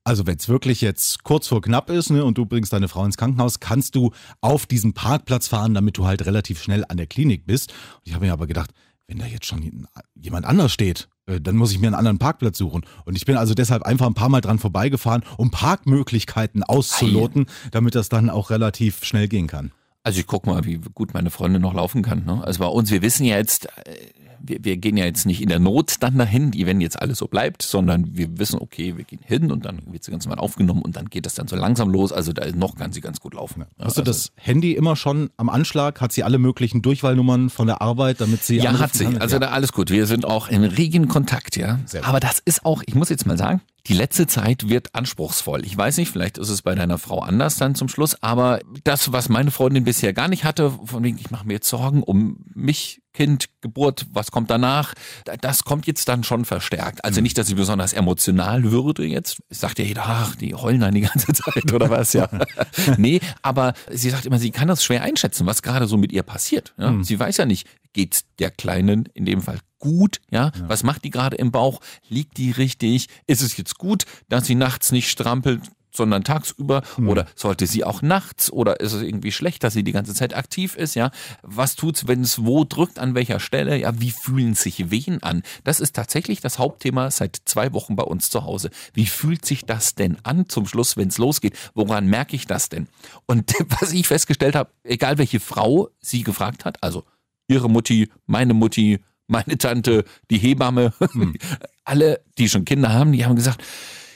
Also 0.06 0.24
wenn 0.24 0.36
es 0.36 0.48
wirklich 0.48 0.82
jetzt 0.82 1.24
kurz 1.24 1.48
vor 1.48 1.60
knapp 1.60 1.90
ist 1.90 2.10
ne, 2.10 2.24
und 2.24 2.38
du 2.38 2.46
bringst 2.46 2.72
deine 2.72 2.86
Frau 2.86 3.04
ins 3.04 3.16
Krankenhaus, 3.16 3.58
kannst 3.58 3.96
du 3.96 4.12
auf 4.40 4.64
diesen 4.64 4.92
Parkplatz 4.92 5.48
fahren, 5.48 5.74
damit 5.74 5.98
du 5.98 6.06
halt 6.06 6.24
relativ 6.26 6.62
schnell 6.62 6.84
an 6.88 6.96
der 6.96 7.08
Klinik 7.08 7.44
bist. 7.44 7.72
Und 7.72 8.02
ich 8.04 8.14
habe 8.14 8.24
mir 8.24 8.32
aber 8.32 8.46
gedacht, 8.46 8.70
wenn 9.08 9.18
da 9.18 9.26
jetzt 9.26 9.46
schon 9.46 9.88
jemand 10.14 10.46
anders 10.46 10.72
steht, 10.72 11.08
äh, 11.26 11.40
dann 11.40 11.56
muss 11.56 11.72
ich 11.72 11.80
mir 11.80 11.88
einen 11.88 11.96
anderen 11.96 12.18
Parkplatz 12.18 12.56
suchen. 12.56 12.86
Und 13.04 13.16
ich 13.16 13.24
bin 13.24 13.36
also 13.36 13.52
deshalb 13.52 13.82
einfach 13.82 14.06
ein 14.06 14.14
paar 14.14 14.28
Mal 14.28 14.40
dran 14.40 14.60
vorbeigefahren, 14.60 15.24
um 15.38 15.50
Parkmöglichkeiten 15.50 16.62
auszuloten, 16.62 17.46
damit 17.72 17.96
das 17.96 18.08
dann 18.08 18.30
auch 18.30 18.50
relativ 18.50 19.04
schnell 19.04 19.26
gehen 19.26 19.48
kann. 19.48 19.72
Also 20.04 20.20
ich 20.20 20.28
guck 20.28 20.46
mal, 20.46 20.64
wie 20.64 20.78
gut 20.94 21.14
meine 21.14 21.30
Freundin 21.30 21.62
noch 21.62 21.74
laufen 21.74 22.02
kann. 22.02 22.24
Ne? 22.24 22.44
Also 22.44 22.60
bei 22.60 22.68
uns, 22.68 22.92
wir 22.92 23.02
wissen 23.02 23.24
ja 23.24 23.38
jetzt, 23.38 23.66
äh, 23.84 24.12
wir, 24.48 24.64
wir 24.64 24.76
gehen 24.76 24.96
ja 24.96 25.04
jetzt 25.04 25.26
nicht 25.26 25.42
in 25.42 25.48
der 25.48 25.58
Not 25.58 25.96
dann 26.00 26.18
dahin, 26.18 26.52
wenn 26.54 26.80
jetzt 26.80 27.00
alles 27.00 27.18
so 27.18 27.26
bleibt, 27.26 27.62
sondern 27.62 28.16
wir 28.16 28.38
wissen, 28.38 28.58
okay, 28.60 28.96
wir 28.96 29.04
gehen 29.04 29.20
hin 29.22 29.50
und 29.50 29.64
dann 29.64 29.82
wird 29.86 30.04
sie 30.04 30.10
ganz 30.10 30.24
normal 30.24 30.38
aufgenommen 30.38 30.82
und 30.82 30.96
dann 30.96 31.06
geht 31.06 31.26
das 31.26 31.34
dann 31.34 31.48
so 31.48 31.56
langsam 31.56 31.90
los. 31.90 32.12
Also 32.12 32.32
da 32.32 32.46
noch 32.52 32.76
kann 32.76 32.92
sie 32.92 33.00
ganz 33.00 33.20
gut 33.20 33.34
laufen. 33.34 33.64
Ja, 33.78 33.86
Hast 33.86 33.98
du 33.98 34.02
das 34.02 34.32
Handy 34.36 34.72
immer 34.72 34.96
schon 34.96 35.30
am 35.36 35.48
Anschlag? 35.48 36.00
Hat 36.00 36.12
sie 36.12 36.24
alle 36.24 36.38
möglichen 36.38 36.82
Durchwahlnummern 36.82 37.50
von 37.50 37.66
der 37.66 37.82
Arbeit, 37.82 38.20
damit 38.20 38.42
sie 38.42 38.58
Ja, 38.58 38.78
hat 38.78 38.94
sie. 38.94 39.04
Kann? 39.04 39.18
Also 39.18 39.36
ja. 39.36 39.40
da 39.40 39.48
alles 39.48 39.72
gut. 39.72 39.90
Wir 39.90 40.06
sind 40.06 40.24
auch 40.24 40.48
in 40.48 40.64
regen 40.64 41.08
Kontakt, 41.08 41.56
ja. 41.56 41.78
Aber 42.02 42.20
das 42.20 42.40
ist 42.44 42.64
auch, 42.64 42.82
ich 42.86 42.94
muss 42.94 43.08
jetzt 43.08 43.26
mal 43.26 43.38
sagen, 43.38 43.60
die 43.88 43.94
letzte 43.94 44.26
Zeit 44.26 44.68
wird 44.68 44.94
anspruchsvoll. 44.94 45.64
Ich 45.64 45.76
weiß 45.76 45.98
nicht, 45.98 46.10
vielleicht 46.10 46.38
ist 46.38 46.48
es 46.48 46.62
bei 46.62 46.74
deiner 46.74 46.98
Frau 46.98 47.20
anders 47.20 47.56
dann 47.56 47.74
zum 47.74 47.88
Schluss, 47.88 48.20
aber 48.22 48.60
das, 48.84 49.12
was 49.12 49.28
meine 49.28 49.50
Freundin 49.50 49.84
bisher 49.84 50.12
gar 50.12 50.28
nicht 50.28 50.44
hatte, 50.44 50.72
von 50.84 51.04
wegen, 51.04 51.18
ich 51.18 51.30
mache 51.30 51.46
mir 51.46 51.54
jetzt 51.54 51.68
Sorgen 51.68 52.02
um 52.02 52.38
mich, 52.54 53.00
Kind, 53.12 53.46
Geburt, 53.62 54.06
was 54.12 54.30
kommt 54.30 54.50
danach, 54.50 54.92
das 55.40 55.64
kommt 55.64 55.86
jetzt 55.86 56.06
dann 56.06 56.22
schon 56.22 56.44
verstärkt. 56.44 57.02
Also 57.02 57.22
nicht, 57.22 57.38
dass 57.38 57.48
ich 57.48 57.56
besonders 57.56 57.94
emotional 57.94 58.70
würde 58.70 59.06
jetzt. 59.06 59.42
Sagt 59.48 59.78
ja 59.78 59.86
jeder, 59.86 60.02
ach, 60.04 60.36
die 60.36 60.54
heulen 60.54 60.80
dann 60.80 60.94
die 60.94 61.00
ganze 61.00 61.32
Zeit 61.32 61.72
oder 61.72 61.88
was, 61.88 62.12
ja. 62.12 62.28
nee, 62.98 63.20
aber 63.40 63.72
sie 63.90 64.10
sagt 64.10 64.26
immer, 64.26 64.38
sie 64.38 64.50
kann 64.50 64.68
das 64.68 64.84
schwer 64.84 65.02
einschätzen, 65.02 65.46
was 65.46 65.62
gerade 65.62 65.86
so 65.86 65.96
mit 65.96 66.12
ihr 66.12 66.24
passiert. 66.24 66.74
Ja? 66.76 66.90
Mhm. 66.90 67.04
Sie 67.04 67.18
weiß 67.18 67.38
ja 67.38 67.46
nicht, 67.46 67.66
geht 67.94 68.24
der 68.38 68.50
Kleinen 68.50 69.08
in 69.14 69.24
dem 69.24 69.40
Fall 69.40 69.60
gut? 69.86 70.20
Ja? 70.30 70.46
ja. 70.46 70.68
Was 70.68 70.82
macht 70.82 71.04
die 71.04 71.10
gerade 71.10 71.36
im 71.36 71.52
Bauch? 71.52 71.80
Liegt 72.08 72.38
die 72.38 72.50
richtig? 72.50 73.06
Ist 73.26 73.42
es 73.42 73.56
jetzt 73.56 73.78
gut, 73.78 74.04
dass 74.28 74.46
sie 74.46 74.56
nachts 74.56 74.90
nicht 74.90 75.10
strampelt? 75.10 75.60
sondern 75.96 76.24
tagsüber 76.24 76.82
hm. 76.96 77.08
oder 77.08 77.26
sollte 77.34 77.66
sie 77.66 77.82
auch 77.82 78.02
nachts 78.02 78.52
oder 78.52 78.80
ist 78.80 78.92
es 78.92 79.02
irgendwie 79.02 79.32
schlecht, 79.32 79.64
dass 79.64 79.72
sie 79.72 79.82
die 79.82 79.92
ganze 79.92 80.12
Zeit 80.12 80.36
aktiv 80.36 80.76
ist, 80.76 80.94
ja? 80.94 81.10
Was 81.42 81.74
tut's, 81.74 82.06
wenn 82.06 82.20
es 82.20 82.44
wo 82.44 82.64
drückt, 82.64 82.98
an 82.98 83.14
welcher 83.14 83.40
Stelle, 83.40 83.78
ja? 83.78 83.98
Wie 83.98 84.10
fühlen 84.10 84.54
sich 84.54 84.90
Wehen 84.90 85.22
an? 85.22 85.42
Das 85.64 85.80
ist 85.80 85.96
tatsächlich 85.96 86.42
das 86.42 86.58
Hauptthema 86.58 87.10
seit 87.10 87.40
zwei 87.46 87.72
Wochen 87.72 87.96
bei 87.96 88.04
uns 88.04 88.28
zu 88.28 88.44
Hause. 88.44 88.68
Wie 88.92 89.06
fühlt 89.06 89.46
sich 89.46 89.64
das 89.64 89.94
denn 89.94 90.18
an 90.22 90.50
zum 90.50 90.66
Schluss, 90.66 90.98
wenn 90.98 91.08
es 91.08 91.16
losgeht? 91.16 91.56
Woran 91.74 92.06
merke 92.06 92.36
ich 92.36 92.46
das 92.46 92.68
denn? 92.68 92.88
Und 93.24 93.54
was 93.80 93.92
ich 93.92 94.06
festgestellt 94.06 94.54
habe, 94.54 94.70
egal 94.84 95.16
welche 95.16 95.40
Frau 95.40 95.88
sie 96.00 96.22
gefragt 96.22 96.66
hat, 96.66 96.82
also 96.82 97.04
ihre 97.48 97.70
Mutti, 97.70 98.10
meine 98.26 98.54
Mutti, 98.54 99.00
meine 99.26 99.58
Tante, 99.58 100.04
die 100.30 100.38
Hebamme, 100.38 100.92
hm. 100.98 101.34
alle, 101.84 102.20
die 102.38 102.48
schon 102.48 102.64
Kinder 102.64 102.92
haben, 102.92 103.12
die 103.12 103.24
haben 103.24 103.36
gesagt, 103.36 103.62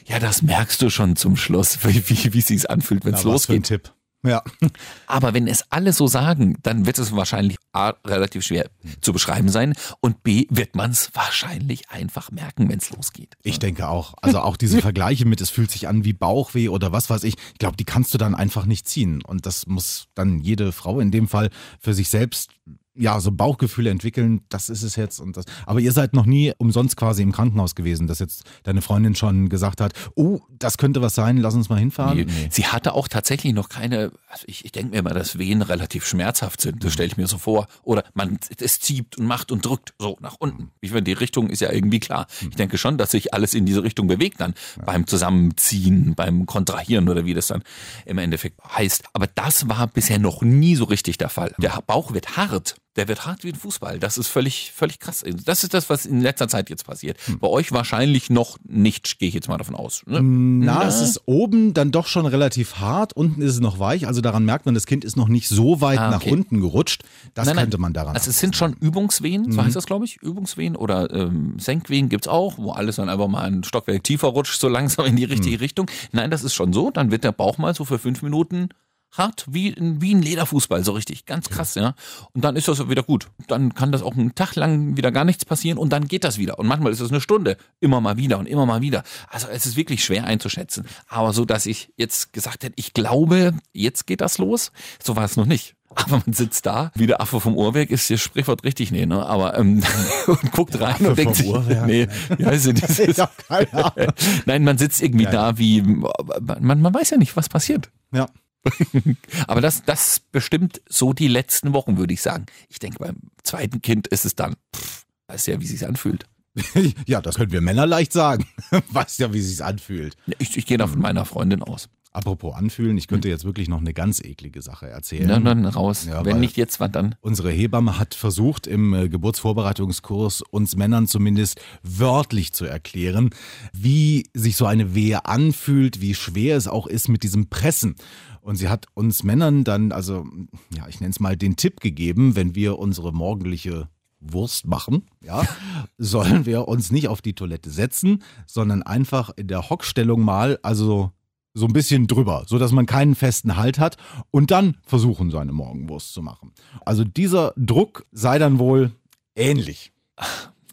ja, 0.07 0.19
das 0.19 0.43
merkst 0.43 0.83
du 0.83 0.91
schon 0.91 1.17
zum 1.17 1.37
Schluss, 1.37 1.79
wie, 1.85 2.09
wie, 2.09 2.33
wie 2.33 2.41
sich's 2.41 2.67
anfühlt, 2.67 3.05
wenn 3.05 3.15
es 3.15 3.25
losgeht. 3.25 3.57
Ein 3.57 3.63
Tipp. 3.63 3.93
Ja. 4.23 4.43
Aber 5.07 5.33
wenn 5.33 5.47
es 5.47 5.65
alle 5.71 5.93
so 5.93 6.07
sagen, 6.07 6.59
dann 6.63 6.85
wird 6.85 6.99
es 6.99 7.13
wahrscheinlich 7.13 7.57
A, 7.73 7.95
relativ 8.07 8.45
schwer 8.45 8.69
zu 9.01 9.13
beschreiben 9.13 9.49
sein 9.49 9.75
und 10.01 10.23
B, 10.23 10.47
wird 10.51 10.77
man 10.77 10.91
es 10.91 11.11
wahrscheinlich 11.15 11.91
einfach 11.91 12.31
merken, 12.31 12.69
wenn 12.69 12.79
es 12.79 12.91
losgeht. 12.91 13.37
Ich 13.43 13.59
denke 13.59 13.89
auch. 13.89 14.15
Also 14.21 14.41
auch 14.41 14.57
diese 14.57 14.81
Vergleiche 14.81 15.25
mit, 15.25 15.41
es 15.41 15.51
fühlt 15.51 15.71
sich 15.71 15.89
an 15.89 16.05
wie 16.05 16.13
Bauchweh 16.13 16.69
oder 16.69 16.93
was 16.93 17.09
weiß 17.09 17.25
ich, 17.25 17.37
ich 17.53 17.59
glaube, 17.59 17.77
die 17.77 17.85
kannst 17.85 18.13
du 18.13 18.19
dann 18.19 18.35
einfach 18.35 18.67
nicht 18.67 18.87
ziehen. 18.87 19.23
Und 19.23 19.47
das 19.47 19.67
muss 19.67 20.09
dann 20.15 20.39
jede 20.41 20.73
Frau 20.73 21.01
in 21.01 21.11
dem 21.11 21.29
Fall 21.29 21.51
für 21.79 21.95
sich 21.95 22.11
selbst 22.11 22.51
ja, 22.95 23.21
so 23.21 23.31
Bauchgefühle 23.31 23.91
entwickeln, 23.91 24.43
das 24.49 24.69
ist 24.69 24.83
es 24.83 24.97
jetzt 24.97 25.21
und 25.21 25.37
das. 25.37 25.45
Aber 25.65 25.81
ihr 25.81 25.93
seid 25.93 26.13
noch 26.13 26.27
nie 26.27 26.53
umsonst 26.59 26.97
quasi 26.97 27.23
im 27.23 27.31
Krankenhaus 27.31 27.75
gewesen, 27.75 28.07
dass 28.09 28.19
jetzt 28.19 28.45
deine 28.65 28.83
Freundin 28.83 29.15
schon 29.15 29.49
gesagt 29.49 29.81
hat, 29.81 29.93
oh, 30.17 30.41
das 30.51 30.77
könnte 30.77 31.01
was 31.01 31.15
sein, 31.15 31.37
lass 31.37 31.55
uns 31.55 31.69
mal 31.69 31.79
hinfahren. 31.79 32.19
Nee, 32.19 32.25
nee. 32.25 32.49
Sie 32.51 32.67
hatte 32.67 32.95
auch 32.95 33.07
tatsächlich 33.07 33.55
noch 33.55 33.69
keine, 33.69 34.11
also 34.29 34.45
ich, 34.47 34.65
ich 34.65 34.73
denke 34.73 34.91
mir 34.91 34.99
immer, 34.99 35.15
dass 35.15 35.39
Wehen 35.39 35.63
relativ 35.63 36.05
schmerzhaft 36.05 36.61
sind, 36.61 36.85
das 36.85 36.93
stelle 36.93 37.07
ich 37.07 37.17
mir 37.17 37.29
so 37.29 37.39
vor. 37.39 37.69
Oder 37.83 38.05
man, 38.15 38.39
es 38.59 38.81
zieht 38.81 39.17
und 39.19 39.27
macht 39.27 39.53
und 39.53 39.65
drückt 39.65 39.95
so 39.99 40.17
nach 40.21 40.37
unten. 40.41 40.73
Ich 40.81 40.91
meine, 40.91 41.05
die 41.05 41.13
Richtung 41.13 41.49
ist 41.49 41.61
ja 41.61 41.71
irgendwie 41.71 42.01
klar. 42.01 42.27
Ich 42.41 42.57
denke 42.57 42.77
schon, 42.77 42.99
dass 42.99 43.13
sich 43.13 43.33
alles 43.33 43.55
in 43.55 43.67
diese 43.67 43.85
Richtung 43.85 44.09
bewegt 44.09 44.41
dann 44.41 44.55
ja. 44.77 44.85
beim 44.85 45.07
Zusammenziehen, 45.07 46.15
beim 46.17 46.47
Kontrahieren 46.47 47.09
oder 47.09 47.25
wie 47.25 47.35
das 47.35 47.47
dann 47.47 47.63
im 48.05 48.19
Endeffekt 48.19 48.61
heißt. 48.77 49.05
Aber 49.13 49.29
das 49.29 49.69
war 49.69 49.87
bisher 49.87 50.19
noch 50.19 50.43
nie 50.43 50.75
so 50.75 50.85
richtig 50.85 51.19
der 51.19 51.29
Fall. 51.29 51.55
Der 51.59 51.83
Bauch 51.87 52.13
wird 52.13 52.37
hart 52.37 52.75
der 53.01 53.09
wird 53.09 53.25
hart 53.25 53.45
wie 53.45 53.49
ein 53.49 53.55
Fußball. 53.55 53.99
Das 53.99 54.19
ist 54.19 54.29
völlig, 54.29 54.73
völlig 54.77 54.99
krass. 54.99 55.25
Das 55.47 55.65
ist 55.65 55.73
das, 55.73 55.89
was 55.89 56.05
in 56.05 56.21
letzter 56.21 56.49
Zeit 56.49 56.69
jetzt 56.69 56.85
passiert. 56.85 57.17
Hm. 57.25 57.39
Bei 57.39 57.49
euch 57.49 57.73
wahrscheinlich 57.73 58.29
noch 58.29 58.59
nicht, 58.69 59.19
gehe 59.19 59.29
ich 59.29 59.35
jetzt 59.35 59.49
mal 59.49 59.57
davon 59.57 59.75
aus. 59.75 60.03
Ne? 60.05 60.21
Na, 60.21 60.75
Na, 60.75 60.87
es 60.87 61.01
ist 61.01 61.23
oben 61.25 61.73
dann 61.73 61.93
doch 61.93 62.07
schon 62.07 62.27
relativ 62.27 62.77
hart, 62.77 63.15
unten 63.15 63.41
ist 63.41 63.55
es 63.55 63.61
noch 63.61 63.79
weich. 63.79 64.07
Also 64.07 64.21
daran 64.21 64.45
merkt 64.45 64.67
man, 64.67 64.75
das 64.75 64.85
Kind 64.85 65.07
ist 65.07 65.17
noch 65.17 65.29
nicht 65.29 65.49
so 65.49 65.81
weit 65.81 65.99
ah, 65.99 66.15
okay. 66.15 66.27
nach 66.27 66.33
unten 66.33 66.61
gerutscht. 66.61 67.05
Das 67.33 67.47
nein, 67.47 67.57
könnte 67.57 67.79
man 67.79 67.95
daran. 67.95 68.15
Also 68.15 68.29
es 68.29 68.39
sind 68.39 68.55
schon 68.55 68.75
Übungswehen, 68.75 69.51
so 69.51 69.59
mhm. 69.59 69.65
heißt 69.65 69.77
das, 69.77 69.87
glaube 69.87 70.05
ich. 70.05 70.19
Übungswehen 70.19 70.77
oder 70.77 71.11
ähm, 71.11 71.59
Senkwehen 71.59 72.11
gibt 72.11 72.27
es 72.27 72.29
auch, 72.29 72.59
wo 72.59 72.73
alles 72.73 72.97
dann 72.97 73.09
einfach 73.09 73.29
mal 73.29 73.45
ein 73.45 73.65
Stockwerk 73.65 74.05
tiefer 74.05 74.29
rutscht, 74.29 74.61
so 74.61 74.69
langsam 74.69 75.07
in 75.07 75.17
die 75.17 75.25
richtige 75.25 75.57
mhm. 75.57 75.63
Richtung. 75.63 75.91
Nein, 76.13 76.31
das 76.31 76.45
ist 76.45 76.53
schon 76.53 76.75
so. 76.75 76.91
Dann 76.91 77.11
wird 77.11 77.25
der 77.25 77.33
Bauch 77.33 77.57
mal 77.57 77.75
so 77.75 77.87
für 77.87 77.99
fünf 77.99 78.21
Minuten 78.21 78.69
hart 79.13 79.47
wie, 79.49 79.75
wie 79.79 80.15
ein 80.15 80.23
Lederfußball, 80.23 80.85
so 80.85 80.93
richtig. 80.93 81.27
Ganz 81.27 81.49
krass, 81.51 81.75
ja. 81.75 81.95
Und 82.33 82.45
dann 82.45 82.57
ist 82.57 82.69
das 82.69 82.89
wieder 82.89 83.03
gut. 83.03 83.29
Dann 83.49 83.75
kann 83.75 83.93
das 83.93 84.03
auch 84.03 84.17
einen 84.17 84.35
Tag 84.35 84.57
lang 84.57 84.97
wieder 84.97 85.13
gar 85.13 85.25
nichts 85.25 85.45
passieren 85.45 85.79
und 85.79 85.91
dann 85.91 86.09
geht 86.09 86.25
das 86.25 86.39
wieder. 86.39 86.59
Und 86.59 86.67
manchmal 86.67 86.93
ist 86.93 87.01
es 87.01 87.11
eine 87.11 87.21
Stunde. 87.21 87.57
Immer 87.81 88.01
mal 88.01 88.17
wieder 88.17 88.39
und 88.39 88.47
immer 88.47 88.67
mal 88.67 88.81
wieder. 88.81 89.03
Also 89.29 89.49
es 89.49 89.67
ist 89.67 89.77
wirklich 89.77 90.05
schwer 90.05 90.25
einzuschätzen. 90.25 90.87
Aber 91.09 91.33
so, 91.33 91.45
dass 91.45 91.67
ich 91.67 91.93
jetzt 91.97 92.33
gesagt 92.33 92.65
hätte, 92.65 92.75
ich 92.77 92.95
glaube, 92.95 93.55
jetzt 93.73 94.07
geht 94.07 94.21
das 94.21 94.39
los. 94.39 94.73
So 95.03 95.17
war 95.17 95.25
es 95.25 95.37
noch 95.37 95.47
nicht. 95.47 95.75
Aber 95.93 96.23
man 96.25 96.33
sitzt 96.33 96.67
da, 96.67 96.93
wie 96.95 97.09
der 97.09 97.21
Affe 97.21 97.41
vom 97.41 97.57
Uhrwerk 97.57 97.91
ist 97.91 98.09
das 98.11 98.21
Sprichwort 98.21 98.63
richtig, 98.63 98.93
nee, 98.93 99.07
ne? 99.07 99.27
Aber 99.27 99.59
ähm, 99.59 99.83
und 100.29 100.53
guckt 100.53 100.81
rein 100.81 101.05
und 101.05 101.19
denkt 101.19 101.35
sich, 101.35 101.49
Uhrwerk, 101.49 101.87
nee, 101.87 102.07
wie 102.39 102.47
heißt 102.47 102.67
denn 102.67 102.77
das? 102.81 103.19
Ahnung. 103.49 104.13
Nein, 104.47 104.63
man 104.63 104.79
sitzt 104.79 105.03
irgendwie 105.03 105.25
ja, 105.25 105.33
da 105.33 105.59
wie, 105.59 105.83
man, 105.83 106.81
man 106.81 106.95
weiß 106.95 107.11
ja 107.11 107.17
nicht, 107.17 107.37
was 107.37 107.49
passiert. 107.49 107.91
Ja. 108.13 108.29
Aber 109.47 109.61
das, 109.61 109.85
das 109.85 110.21
bestimmt 110.21 110.81
so 110.89 111.13
die 111.13 111.29
letzten 111.29 111.73
Wochen, 111.73 111.97
würde 111.97 112.15
ich 112.15 112.23
sagen. 112.23 112.47
Ich 112.69 112.79
denke, 112.79 112.99
beim 112.99 113.17
zweiten 113.43 113.83
Kind 113.83 114.07
ist 114.09 114.25
es 114.25 114.35
dann, 114.35 114.57
pff, 114.75 115.07
weiß 115.29 115.47
ja, 115.47 115.61
wie 115.61 115.65
es 115.65 115.71
sich 115.71 115.87
anfühlt. 115.87 116.27
ja, 117.07 117.21
das 117.21 117.37
können 117.37 117.53
wir 117.53 117.61
Männer 117.61 117.87
leicht 117.87 118.13
sagen. 118.13 118.47
weiß 118.91 119.19
ja, 119.19 119.33
wie 119.33 119.39
es 119.39 119.49
sich 119.49 119.65
anfühlt. 119.65 120.17
Ich, 120.39 120.57
ich 120.57 120.67
gehe 120.67 120.79
da 120.79 120.87
von 120.87 121.01
meiner 121.01 121.25
Freundin 121.25 121.63
aus. 121.63 121.89
Apropos 122.13 122.57
anfühlen, 122.57 122.99
ich 122.99 123.07
könnte 123.07 123.29
jetzt 123.29 123.45
wirklich 123.45 123.69
noch 123.69 123.79
eine 123.79 123.95
ganz 123.95 124.21
eklige 124.21 124.63
Sache 124.63 124.89
erzählen. 124.89 125.29
Dann, 125.29 125.45
dann 125.45 125.65
raus. 125.65 126.07
Ja, 126.07 126.25
Wenn 126.25 126.41
nicht 126.41 126.57
jetzt, 126.57 126.81
wann 126.81 126.91
dann? 126.91 127.15
Unsere 127.21 127.53
Hebamme 127.53 128.01
hat 128.01 128.15
versucht, 128.15 128.67
im 128.67 128.93
äh, 128.95 129.09
Geburtsvorbereitungskurs 129.09 130.43
uns 130.43 130.75
Männern 130.75 131.07
zumindest 131.07 131.61
wörtlich 131.85 132.53
zu 132.53 132.65
erklären, 132.65 133.31
wie 133.73 134.29
sich 134.35 134.57
so 134.57 134.67
eine 134.67 134.93
Wehe 134.97 135.25
anfühlt, 135.27 136.01
wie 136.01 136.17
schwer 136.17 136.57
es 136.57 136.67
auch 136.67 136.89
ist 136.89 137.09
mit 137.09 137.23
diesem 137.23 137.49
Pressen. 137.49 137.95
Und 138.43 138.57
sie 138.57 138.69
hat 138.69 138.87
uns 138.95 139.23
Männern 139.23 139.65
dann, 139.65 139.93
also, 139.93 140.27
ja, 140.75 140.89
ich 140.89 141.01
nenne 141.01 141.11
es 141.11 141.21
mal 141.21 141.37
den 141.37 141.57
Tipp 141.57 141.81
gegeben, 141.81 142.37
wenn 142.37 142.55
wir 142.55 142.79
unsere 142.79 143.13
morgendliche 143.13 143.89
Wurst 144.21 144.67
machen, 144.67 145.07
ja, 145.23 145.43
sollen 145.99 146.47
wir 146.47 146.69
uns 146.69 146.91
nicht 146.91 147.09
auf 147.09 147.23
die 147.23 147.35
Toilette 147.35 147.71
setzen, 147.71 148.23
sondern 148.47 148.83
einfach 148.83 149.31
in 149.37 149.49
der 149.49 149.71
Hockstellung 149.71 150.23
mal, 150.23 150.59
also 150.63 151.13
so 151.55 151.67
ein 151.67 151.73
bisschen 151.73 152.07
drüber, 152.07 152.45
so 152.47 152.59
dass 152.59 152.73
man 152.73 152.87
keinen 152.87 153.15
festen 153.15 153.57
Halt 153.57 153.79
hat 153.79 153.97
und 154.31 154.51
dann 154.51 154.77
versuchen, 154.85 155.31
seine 155.31 155.53
Morgenwurst 155.53 156.13
zu 156.13 156.23
machen. 156.23 156.53
Also 156.85 157.05
dieser 157.05 157.53
Druck 157.57 158.07
sei 158.13 158.39
dann 158.39 158.59
wohl 158.59 158.93
ähnlich. 159.35 159.93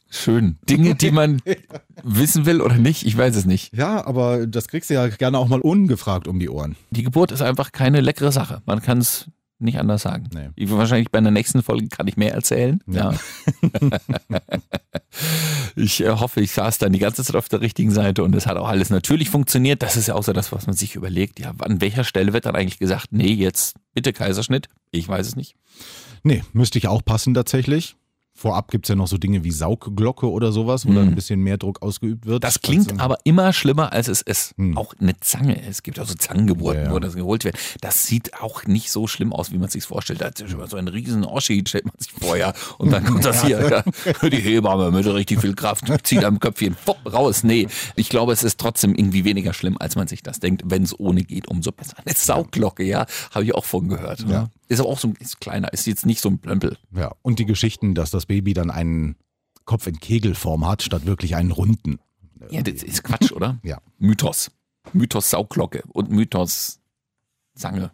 Schön. 0.09 0.57
Dinge, 0.69 0.95
die 0.95 1.11
man 1.11 1.41
wissen 2.03 2.45
will 2.45 2.61
oder 2.61 2.75
nicht, 2.75 3.05
ich 3.05 3.17
weiß 3.17 3.35
es 3.35 3.45
nicht. 3.45 3.75
Ja, 3.75 4.05
aber 4.05 4.47
das 4.47 4.67
kriegst 4.67 4.89
du 4.89 4.93
ja 4.93 5.07
gerne 5.07 5.37
auch 5.37 5.47
mal 5.47 5.61
ungefragt 5.61 6.27
um 6.27 6.39
die 6.39 6.49
Ohren. 6.49 6.75
Die 6.91 7.03
Geburt 7.03 7.31
ist 7.31 7.41
einfach 7.41 7.71
keine 7.71 8.01
leckere 8.01 8.31
Sache. 8.31 8.61
Man 8.65 8.81
kann 8.81 8.99
es 8.99 9.27
nicht 9.59 9.79
anders 9.79 10.03
sagen. 10.03 10.29
Nee. 10.33 10.49
Ich, 10.55 10.69
wahrscheinlich 10.69 11.09
bei 11.09 11.19
der 11.19 11.31
nächsten 11.31 11.63
Folge 11.63 11.87
kann 11.87 12.07
ich 12.07 12.15
mehr 12.15 12.33
erzählen. 12.33 12.79
Ja. 12.87 13.13
ja. 14.29 14.39
ich 15.75 16.03
äh, 16.03 16.09
hoffe, 16.09 16.41
ich 16.41 16.51
saß 16.51 16.77
dann 16.77 16.93
die 16.93 16.99
ganze 16.99 17.23
Zeit 17.23 17.35
auf 17.35 17.49
der 17.49 17.61
richtigen 17.61 17.91
Seite 17.91 18.23
und 18.23 18.35
es 18.35 18.45
hat 18.45 18.57
auch 18.57 18.67
alles 18.67 18.89
natürlich 18.89 19.29
funktioniert. 19.29 19.81
Das 19.81 19.97
ist 19.97 20.07
ja 20.07 20.15
auch 20.15 20.23
so 20.23 20.33
das, 20.33 20.51
was 20.51 20.67
man 20.67 20.75
sich 20.75 20.95
überlegt. 20.95 21.39
Ja, 21.39 21.53
an 21.59 21.81
welcher 21.81 22.03
Stelle 22.03 22.33
wird 22.33 22.45
dann 22.45 22.55
eigentlich 22.55 22.79
gesagt, 22.79 23.07
nee, 23.11 23.33
jetzt 23.33 23.75
bitte 23.93 24.13
Kaiserschnitt? 24.13 24.67
Ich 24.91 25.07
weiß 25.07 25.27
es 25.27 25.35
nicht. 25.35 25.55
Nee, 26.23 26.43
müsste 26.53 26.77
ich 26.77 26.87
auch 26.87 27.03
passen 27.03 27.33
tatsächlich. 27.33 27.95
Vorab 28.37 28.69
gibt 28.69 28.85
es 28.85 28.89
ja 28.89 28.95
noch 28.95 29.07
so 29.07 29.17
Dinge 29.17 29.43
wie 29.43 29.49
Saugglocke 29.49 30.29
oder 30.29 30.51
sowas, 30.51 30.85
wo 30.85 30.91
mm. 30.91 30.95
dann 30.95 31.03
ein 31.05 31.09
mhm. 31.09 31.15
bisschen 31.15 31.39
mehr 31.39 31.57
Druck 31.57 31.81
ausgeübt 31.81 32.27
wird. 32.27 32.43
Das 32.43 32.61
klingt 32.61 32.91
also, 32.91 33.03
aber 33.03 33.17
immer 33.23 33.51
schlimmer, 33.51 33.91
als 33.93 34.07
es 34.07 34.21
ist. 34.21 34.53
Mm. 34.57 34.77
Auch 34.77 34.93
eine 35.01 35.19
Zange. 35.21 35.59
Es 35.67 35.81
gibt 35.81 35.99
auch 35.99 36.05
so 36.05 36.13
Zangengeburten, 36.13 36.83
ja, 36.83 36.89
ja. 36.89 36.93
wo 36.93 36.99
das 36.99 37.15
geholt 37.15 37.45
wird. 37.45 37.57
Das 37.81 38.05
sieht 38.05 38.39
auch 38.39 38.65
nicht 38.65 38.91
so 38.91 39.07
schlimm 39.07 39.33
aus, 39.33 39.51
wie 39.51 39.57
man 39.57 39.69
sich 39.69 39.83
vorstellt. 39.85 40.21
Da 40.21 40.27
ist 40.27 40.45
so 40.69 40.77
ein 40.77 40.87
riesen 40.87 41.25
Oschi, 41.25 41.63
stellt 41.65 41.85
man 41.85 41.95
sich 41.97 42.11
vorher. 42.11 42.53
Und 42.77 42.91
dann 42.91 43.05
kommt 43.05 43.25
das 43.25 43.43
hier. 43.45 43.57
Ja, 43.59 44.29
die 44.29 44.37
Hebamme 44.37 44.91
mit 44.91 45.07
richtig 45.07 45.41
viel 45.41 45.55
Kraft, 45.55 45.85
zieht 46.03 46.23
am 46.23 46.39
Köpfchen 46.39 46.75
pop, 46.85 46.99
raus. 47.11 47.43
Nee, 47.43 47.67
ich 47.95 48.07
glaube, 48.07 48.33
es 48.33 48.43
ist 48.43 48.59
trotzdem 48.59 48.93
irgendwie 48.93 49.25
weniger 49.25 49.53
schlimm, 49.53 49.77
als 49.79 49.95
man 49.95 50.07
sich 50.07 50.21
das 50.21 50.39
denkt. 50.39 50.61
Wenn 50.63 50.83
es 50.83 50.97
ohne 50.99 51.23
geht, 51.23 51.47
umso 51.47 51.71
besser. 51.71 51.95
Eine 52.05 52.13
Saugglocke, 52.13 52.83
ja, 52.83 53.07
habe 53.31 53.45
ich 53.45 53.55
auch 53.55 53.65
von 53.65 53.89
gehört. 53.89 54.27
Ja. 54.29 54.51
Ist 54.67 54.79
aber 54.79 54.89
auch 54.89 54.99
so 54.99 55.09
ein 55.09 55.15
ist 55.19 55.39
kleiner, 55.39 55.71
ist 55.73 55.87
jetzt 55.87 56.05
nicht 56.05 56.21
so 56.21 56.29
ein 56.29 56.39
Plömpel. 56.39 56.77
Ja, 56.91 57.13
und 57.21 57.39
die 57.39 57.45
Geschichten, 57.45 57.95
dass 57.95 58.11
das 58.11 58.25
Baby 58.25 58.53
dann 58.53 58.69
einen 58.69 59.15
Kopf 59.65 59.87
in 59.87 59.99
Kegelform 59.99 60.65
hat, 60.65 60.81
statt 60.81 61.05
wirklich 61.05 61.35
einen 61.35 61.51
runden. 61.51 61.99
Ja, 62.49 62.61
das 62.61 62.83
ist 62.83 63.03
Quatsch, 63.03 63.31
oder? 63.31 63.59
Ja. 63.63 63.79
Mythos. 63.97 64.51
Mythos 64.93 65.29
Sauglocke 65.29 65.83
und 65.89 66.09
Mythos 66.09 66.79
Zange. 67.57 67.91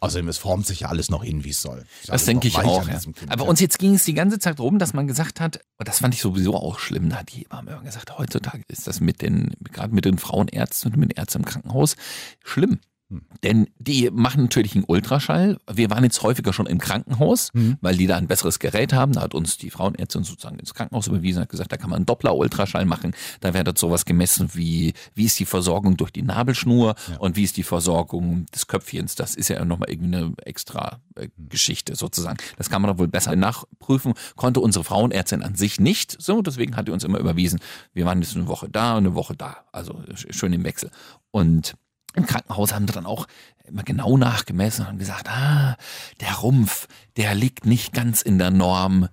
Außerdem, 0.00 0.28
es 0.28 0.38
formt 0.38 0.66
sich 0.66 0.80
ja 0.80 0.88
alles 0.88 1.10
noch 1.10 1.24
hin, 1.24 1.44
wie 1.44 1.50
es 1.50 1.60
soll. 1.60 1.84
Ist 2.00 2.08
Das 2.08 2.24
denke 2.24 2.48
ich 2.48 2.56
auch. 2.56 2.86
Ja. 2.86 3.00
Aber 3.28 3.44
ja. 3.44 3.50
uns 3.50 3.60
jetzt 3.60 3.78
ging 3.78 3.94
es 3.94 4.04
die 4.04 4.14
ganze 4.14 4.38
Zeit 4.38 4.60
rum, 4.60 4.78
dass 4.78 4.94
man 4.94 5.06
gesagt 5.06 5.40
hat, 5.40 5.60
und 5.78 5.88
das 5.88 5.98
fand 5.98 6.14
ich 6.14 6.20
sowieso 6.20 6.54
auch 6.54 6.78
schlimm, 6.78 7.10
da 7.10 7.16
hat 7.16 7.32
die 7.32 7.40
Hebamme 7.40 7.72
immer 7.72 7.82
gesagt, 7.82 8.16
heutzutage 8.16 8.62
ist 8.68 8.86
das 8.86 9.00
mit 9.00 9.22
den, 9.22 9.54
gerade 9.72 9.94
mit 9.94 10.04
den 10.04 10.18
Frauenärzten 10.18 10.92
und 10.92 10.98
mit 10.98 11.10
den 11.10 11.16
Ärzten 11.16 11.40
im 11.40 11.44
Krankenhaus 11.44 11.96
schlimm. 12.44 12.78
Hm. 13.08 13.22
Denn 13.44 13.68
die 13.78 14.10
machen 14.10 14.42
natürlich 14.42 14.74
einen 14.74 14.84
Ultraschall. 14.86 15.58
Wir 15.72 15.90
waren 15.90 16.02
jetzt 16.02 16.22
häufiger 16.22 16.52
schon 16.52 16.66
im 16.66 16.78
Krankenhaus, 16.78 17.50
Hm. 17.54 17.76
weil 17.80 17.96
die 17.96 18.06
da 18.06 18.16
ein 18.16 18.26
besseres 18.26 18.58
Gerät 18.58 18.92
haben. 18.92 19.12
Da 19.12 19.20
hat 19.20 19.34
uns 19.34 19.58
die 19.58 19.70
Frauenärztin 19.70 20.24
sozusagen 20.24 20.58
ins 20.58 20.74
Krankenhaus 20.74 21.06
überwiesen, 21.06 21.42
hat 21.42 21.48
gesagt, 21.48 21.70
da 21.70 21.76
kann 21.76 21.90
man 21.90 21.98
einen 21.98 22.06
Doppler-Ultraschall 22.06 22.84
machen. 22.84 23.14
Da 23.40 23.54
wird 23.54 23.78
sowas 23.78 24.04
gemessen 24.04 24.50
wie, 24.54 24.92
wie 25.14 25.24
ist 25.26 25.38
die 25.38 25.44
Versorgung 25.46 25.96
durch 25.96 26.10
die 26.10 26.22
Nabelschnur 26.22 26.94
und 27.20 27.36
wie 27.36 27.44
ist 27.44 27.56
die 27.56 27.62
Versorgung 27.62 28.46
des 28.54 28.66
Köpfchens. 28.66 29.14
Das 29.14 29.34
ist 29.34 29.48
ja 29.48 29.64
nochmal 29.64 29.90
irgendwie 29.90 30.16
eine 30.16 30.32
extra 30.44 31.00
äh, 31.14 31.28
Geschichte 31.48 31.94
sozusagen. 31.94 32.38
Das 32.56 32.70
kann 32.70 32.82
man 32.82 32.90
doch 32.90 32.98
wohl 32.98 33.08
besser 33.08 33.36
nachprüfen. 33.36 34.14
Konnte 34.34 34.60
unsere 34.60 34.84
Frauenärztin 34.84 35.42
an 35.42 35.54
sich 35.54 35.78
nicht. 35.78 36.20
So, 36.20 36.42
deswegen 36.42 36.74
hat 36.76 36.88
die 36.88 36.92
uns 36.92 37.04
immer 37.04 37.18
überwiesen. 37.18 37.60
Wir 37.92 38.04
waren 38.04 38.20
jetzt 38.20 38.34
eine 38.34 38.48
Woche 38.48 38.68
da 38.68 38.92
und 38.92 39.06
eine 39.06 39.14
Woche 39.14 39.36
da. 39.36 39.58
Also 39.70 39.92
sch- 40.12 40.32
schön 40.32 40.52
im 40.52 40.64
Wechsel. 40.64 40.90
Und 41.30 41.74
im 42.16 42.26
Krankenhaus 42.26 42.74
haben 42.74 42.86
sie 42.86 42.94
dann 42.94 43.06
auch 43.06 43.26
immer 43.64 43.82
genau 43.82 44.16
nachgemessen 44.16 44.82
und 44.82 44.88
haben 44.88 44.98
gesagt, 44.98 45.28
ah, 45.28 45.76
der 46.20 46.34
Rumpf, 46.34 46.88
der 47.16 47.34
liegt 47.34 47.66
nicht 47.66 47.92
ganz 47.92 48.22
in 48.22 48.38
der 48.38 48.50
Norm. 48.50 49.08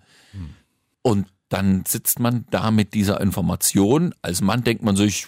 Und 1.02 1.28
dann 1.50 1.84
sitzt 1.86 2.20
man 2.20 2.46
da 2.50 2.72
mit 2.72 2.96
dieser 2.96 3.22
Information. 3.22 4.16
Als 4.24 4.42
Mann 4.42 4.64
denkt 4.64 4.84
man 4.84 4.96
sich, 4.96 5.28